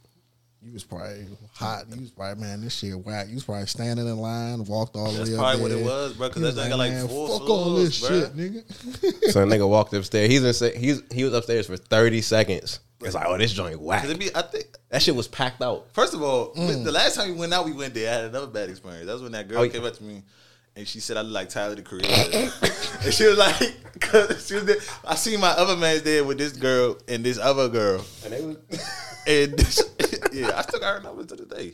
[0.62, 1.86] You was probably hot.
[1.94, 3.28] You was probably man, this shit whack.
[3.30, 5.84] You was probably standing in line, walked all the way up That's probably what it
[5.86, 6.28] was, bro.
[6.28, 8.10] Because You that was thing like man, four fuck all this bro.
[8.22, 9.32] shit, nigga.
[9.32, 10.30] So a nigga walked upstairs.
[10.30, 12.80] He's in, he's he was upstairs for thirty seconds.
[13.02, 14.02] It's like, oh, this joint whack.
[14.02, 14.66] 'Cause it be, I think.
[14.90, 15.86] That shit was packed out.
[15.94, 16.84] First of all, Mm.
[16.84, 18.10] the last time we went out, we went there.
[18.12, 19.06] I had another bad experience.
[19.06, 19.72] That was when that girl Oh, yeah.
[19.72, 20.24] came up to me
[20.76, 22.10] and she said I look like Tyler the Creator,
[23.04, 24.78] and she was like, cause she was there.
[25.06, 28.42] I seen my other man's there with this girl and this other girl, And they
[28.44, 28.58] was,
[29.28, 29.58] and
[30.40, 31.74] yeah, I still got her number to the day.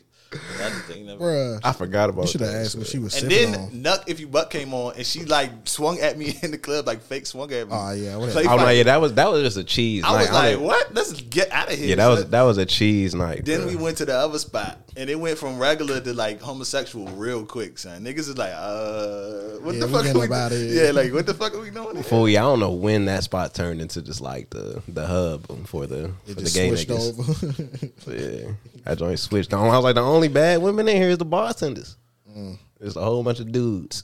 [0.57, 1.23] That's the thing, never.
[1.23, 3.69] Bruh, I forgot about you should have that asked what she was And then on.
[3.71, 6.87] Knuck If You Buck came on and she like swung at me in the club,
[6.87, 7.73] like fake swung at me.
[7.75, 8.41] Oh, yeah, whatever.
[8.41, 10.03] Play Oh no, yeah, that was that was just a cheese.
[10.05, 10.19] I night.
[10.21, 10.93] was like, don't- what?
[10.93, 11.89] Let's get out of here.
[11.89, 13.45] Yeah, that was that was a cheese night.
[13.45, 13.67] Then bro.
[13.69, 17.45] we went to the other spot, and it went from regular to like homosexual real
[17.45, 18.03] quick, son.
[18.03, 20.85] Niggas is like, uh, what Yeah, the fuck getting are we up outta here.
[20.85, 21.95] Yeah, like what the fuck are we doing?
[21.95, 22.03] here?
[22.03, 25.67] Fool, yeah, I don't know when that spot turned into just like the the hub
[25.67, 27.19] for the It for the just gay switched niggas.
[27.19, 28.15] over.
[28.15, 28.51] Yeah,
[28.85, 29.67] that joint switched on.
[29.69, 31.97] I was like, the only bad women in here is the bartenders.
[32.29, 32.57] Mm.
[32.79, 34.03] There's a whole bunch of dudes.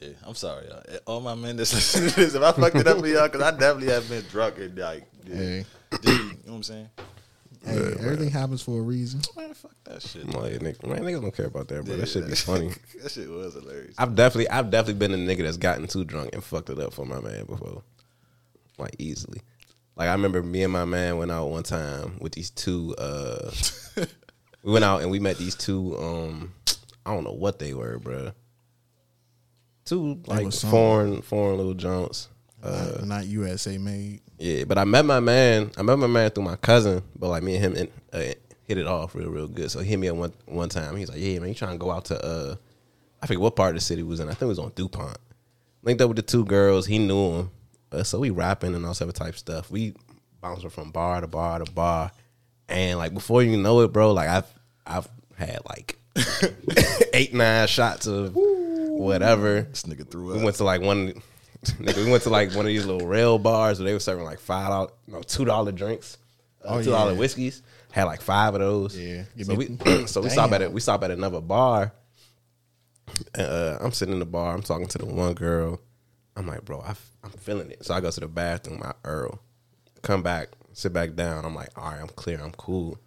[0.00, 0.82] Yeah, I'm sorry, y'all.
[1.06, 3.42] All my men that's listening to this, if I fucked it up for y'all, because
[3.42, 5.64] I definitely have been drunk and like, yeah, Hey.
[5.90, 6.88] Dude, you know what I'm saying?
[7.64, 9.20] hey, everything happens for a reason.
[9.36, 10.22] Man, fuck that shit.
[10.22, 11.94] I'm like, nigga, man, niggas don't care about that, bro.
[11.94, 12.68] Yeah, that shit be funny.
[13.02, 13.94] that shit was hilarious.
[13.98, 16.94] I've definitely, I've definitely been a nigga that's gotten too drunk and fucked it up
[16.94, 17.82] for my man before,
[18.78, 19.42] like easily.
[19.96, 22.94] Like I remember me and my man went out one time with these two.
[22.96, 23.50] uh
[24.62, 25.96] We went out and we met these two.
[25.98, 26.52] um
[27.04, 28.32] I don't know what they were, bro.
[29.84, 32.28] Two like foreign, foreign little junks.
[32.62, 34.20] Uh, not, not USA made.
[34.38, 35.70] Yeah, but I met my man.
[35.76, 38.34] I met my man through my cousin, but like me and him in, uh,
[38.64, 39.70] hit it off real, real good.
[39.70, 40.94] So he hit me up one one time.
[40.96, 42.56] He's like, "Yeah, man, you trying to go out to uh,
[43.22, 44.28] I forget what part of the city was in.
[44.28, 45.16] I think it was on Dupont.
[45.82, 46.86] Linked up with the two girls.
[46.86, 47.50] He knew them,
[47.92, 49.70] uh, so we rapping and all type of type stuff.
[49.70, 49.94] We
[50.40, 52.12] bouncing from bar to bar to bar,
[52.70, 54.54] and like before you know it, bro, like I've
[54.86, 55.98] I've had like
[57.12, 59.62] eight nine shots of whatever.
[59.62, 61.14] This nigga threw We went to like one.
[61.62, 64.24] Nigga, we went to like one of these little rail bars where they were serving
[64.24, 66.16] like five dollar, no two dollar drinks,
[66.64, 67.18] uh, Oh, two dollar yeah.
[67.18, 67.62] whiskeys.
[67.92, 68.98] Had like five of those.
[68.98, 69.24] Yeah.
[69.42, 69.76] So we
[70.06, 70.72] so we stop at it.
[70.72, 71.92] We stop at another bar.
[73.36, 74.54] Uh, I'm sitting in the bar.
[74.54, 75.80] I'm talking to the one girl.
[76.34, 76.94] I'm like, bro, I,
[77.24, 77.84] am feeling it.
[77.84, 78.80] So I go to the bathroom.
[78.82, 79.40] I Earl,
[80.00, 81.44] come back, sit back down.
[81.44, 82.40] I'm like, all right, I'm clear.
[82.42, 82.98] I'm cool.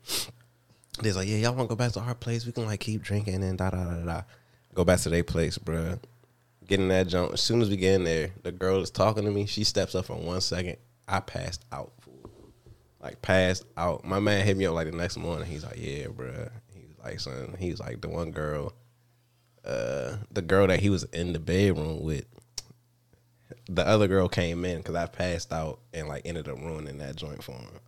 [1.01, 2.45] They's like, yeah, y'all want to go back to our place?
[2.45, 4.21] We can like keep drinking and da da da da.
[4.73, 5.99] Go back to their place, bruh.
[6.67, 7.33] Get in that jump.
[7.33, 9.45] As soon as we get in there, the girl is talking to me.
[9.45, 10.77] She steps up for one second.
[11.07, 11.91] I passed out.
[11.99, 12.29] fool.
[13.01, 14.05] Like passed out.
[14.05, 15.47] My man hit me up like the next morning.
[15.47, 16.49] He's like, yeah, bruh.
[16.73, 17.55] He was like, son.
[17.59, 18.73] He was like the one girl,
[19.65, 22.25] uh, the girl that he was in the bedroom with.
[23.67, 27.15] The other girl came in because I passed out and like ended up ruining that
[27.15, 27.79] joint for her.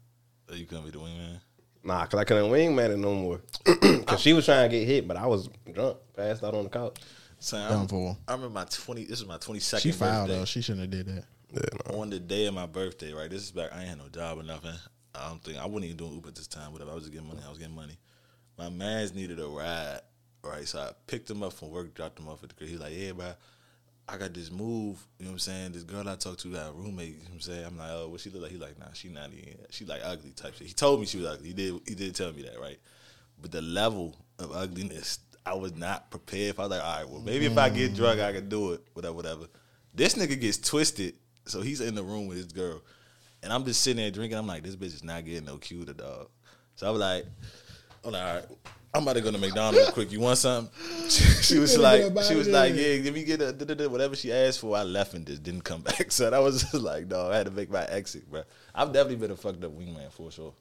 [0.52, 1.40] Oh, you couldn't be the wingman.
[1.84, 3.42] Nah, because I couldn't wingman it no more.
[4.06, 6.70] Because she was trying to get hit, but I was drunk, passed out on the
[6.70, 7.00] couch.
[7.40, 8.16] Son, Done I'm- for.
[8.28, 9.06] I remember my twenty.
[9.06, 9.82] This is my twenty second.
[9.92, 10.40] She filed birthday.
[10.40, 10.46] though.
[10.46, 11.26] She shouldn't have did that.
[11.52, 11.62] Yeah,
[11.92, 12.02] no.
[12.02, 13.30] on the day of my birthday, right?
[13.30, 13.72] This is back.
[13.74, 14.74] I ain't had no job or nothing.
[15.16, 16.72] I don't think I wasn't even doing Uber at this time.
[16.72, 16.92] Whatever.
[16.92, 17.42] I was just getting money.
[17.46, 17.98] I was getting money.
[18.58, 20.02] My man's needed a ride,
[20.44, 20.68] right?
[20.68, 22.70] So I picked him up from work, dropped him off at the crib.
[22.70, 23.34] He's like, "Yeah, bro,
[24.07, 25.06] I got this move.
[25.18, 25.72] You know what I'm saying?
[25.72, 27.07] This girl I talked to got a roommate.
[27.07, 27.65] You know what I'm saying?
[27.65, 28.52] I'm like, oh, what she look like?
[28.52, 29.56] He like, nah, she not even.
[29.72, 30.68] She like ugly type shit.
[30.68, 31.48] He told me she was ugly.
[31.48, 31.82] He did.
[31.88, 32.77] He did tell me that, right?
[33.41, 36.56] But the level of ugliness, I was not prepared.
[36.56, 36.61] for.
[36.61, 38.82] I was like, all right, well, maybe if I get drunk, I can do it.
[38.94, 39.48] Whatever, whatever.
[39.94, 41.15] This nigga gets twisted,
[41.45, 42.82] so he's in the room with his girl,
[43.41, 44.38] and I'm just sitting there drinking.
[44.38, 46.30] I'm like, this bitch is not getting no cuter, dog.
[46.76, 47.26] So I was like,
[48.03, 48.45] I'm like, all right.
[48.96, 50.12] I'm about to go to McDonald's quick.
[50.12, 50.72] You want something?
[51.10, 54.16] she was like, she was like, yeah, give me get a da, da, da, whatever
[54.16, 54.78] she asked for.
[54.78, 56.12] I left and just didn't come back.
[56.12, 58.44] So that was just like, no, I had to make my exit, bro.
[58.74, 60.54] I've definitely been a fucked up wingman for sure.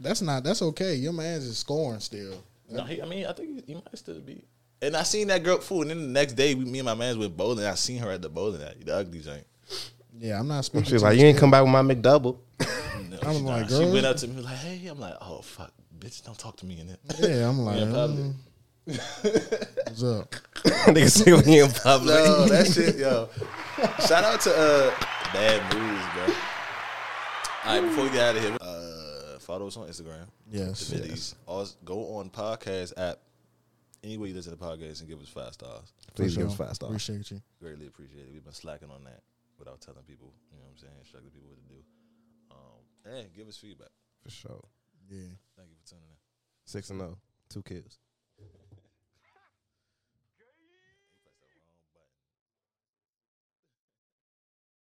[0.00, 0.44] That's not.
[0.44, 0.94] That's okay.
[0.94, 2.42] Your man's is scoring still.
[2.70, 4.42] No, he, I mean, I think he, he might still be.
[4.80, 6.94] And I seen that girl fool, and then the next day, we, me and my
[6.94, 7.66] man's went bowling.
[7.66, 9.44] I seen her at the bowling alley, the ugly joint.
[10.18, 10.86] Yeah, I'm not speaking.
[10.86, 12.38] She was like, you "You ain't come back with my McDouble."
[13.10, 13.92] No, I'm she, like, she girl.
[13.92, 16.80] went up to me like, "Hey," I'm like, "Oh fuck, bitch, don't talk to me
[16.80, 18.18] in it." Yeah, I'm like, in public.
[18.20, 18.34] mm,
[19.86, 20.30] what's up?
[20.88, 22.14] Nigga say when he in public.
[22.14, 23.28] No, that shit, yo.
[24.06, 24.90] Shout out to uh,
[25.32, 26.34] Bad Moves, bro.
[27.64, 30.26] All right, before we get out of here, uh, follow us on Instagram.
[30.50, 31.34] Yes, The Viddies.
[31.46, 33.18] Also, go on podcast app.
[34.04, 35.92] Anywhere you listen to podcasts and give us five stars.
[36.14, 36.90] Please For give us five stars.
[36.90, 37.42] Appreciate you.
[37.60, 38.32] Greatly appreciate it.
[38.32, 39.22] We've been slacking on that
[39.58, 41.82] without telling people, you know what I'm saying, instructing people what to do.
[42.54, 43.90] Um, and give us feedback.
[44.22, 44.64] For sure.
[45.10, 45.34] Yeah.
[45.56, 46.16] Thank you for tuning in.
[46.68, 47.16] Six and zero,
[47.48, 47.98] two kills.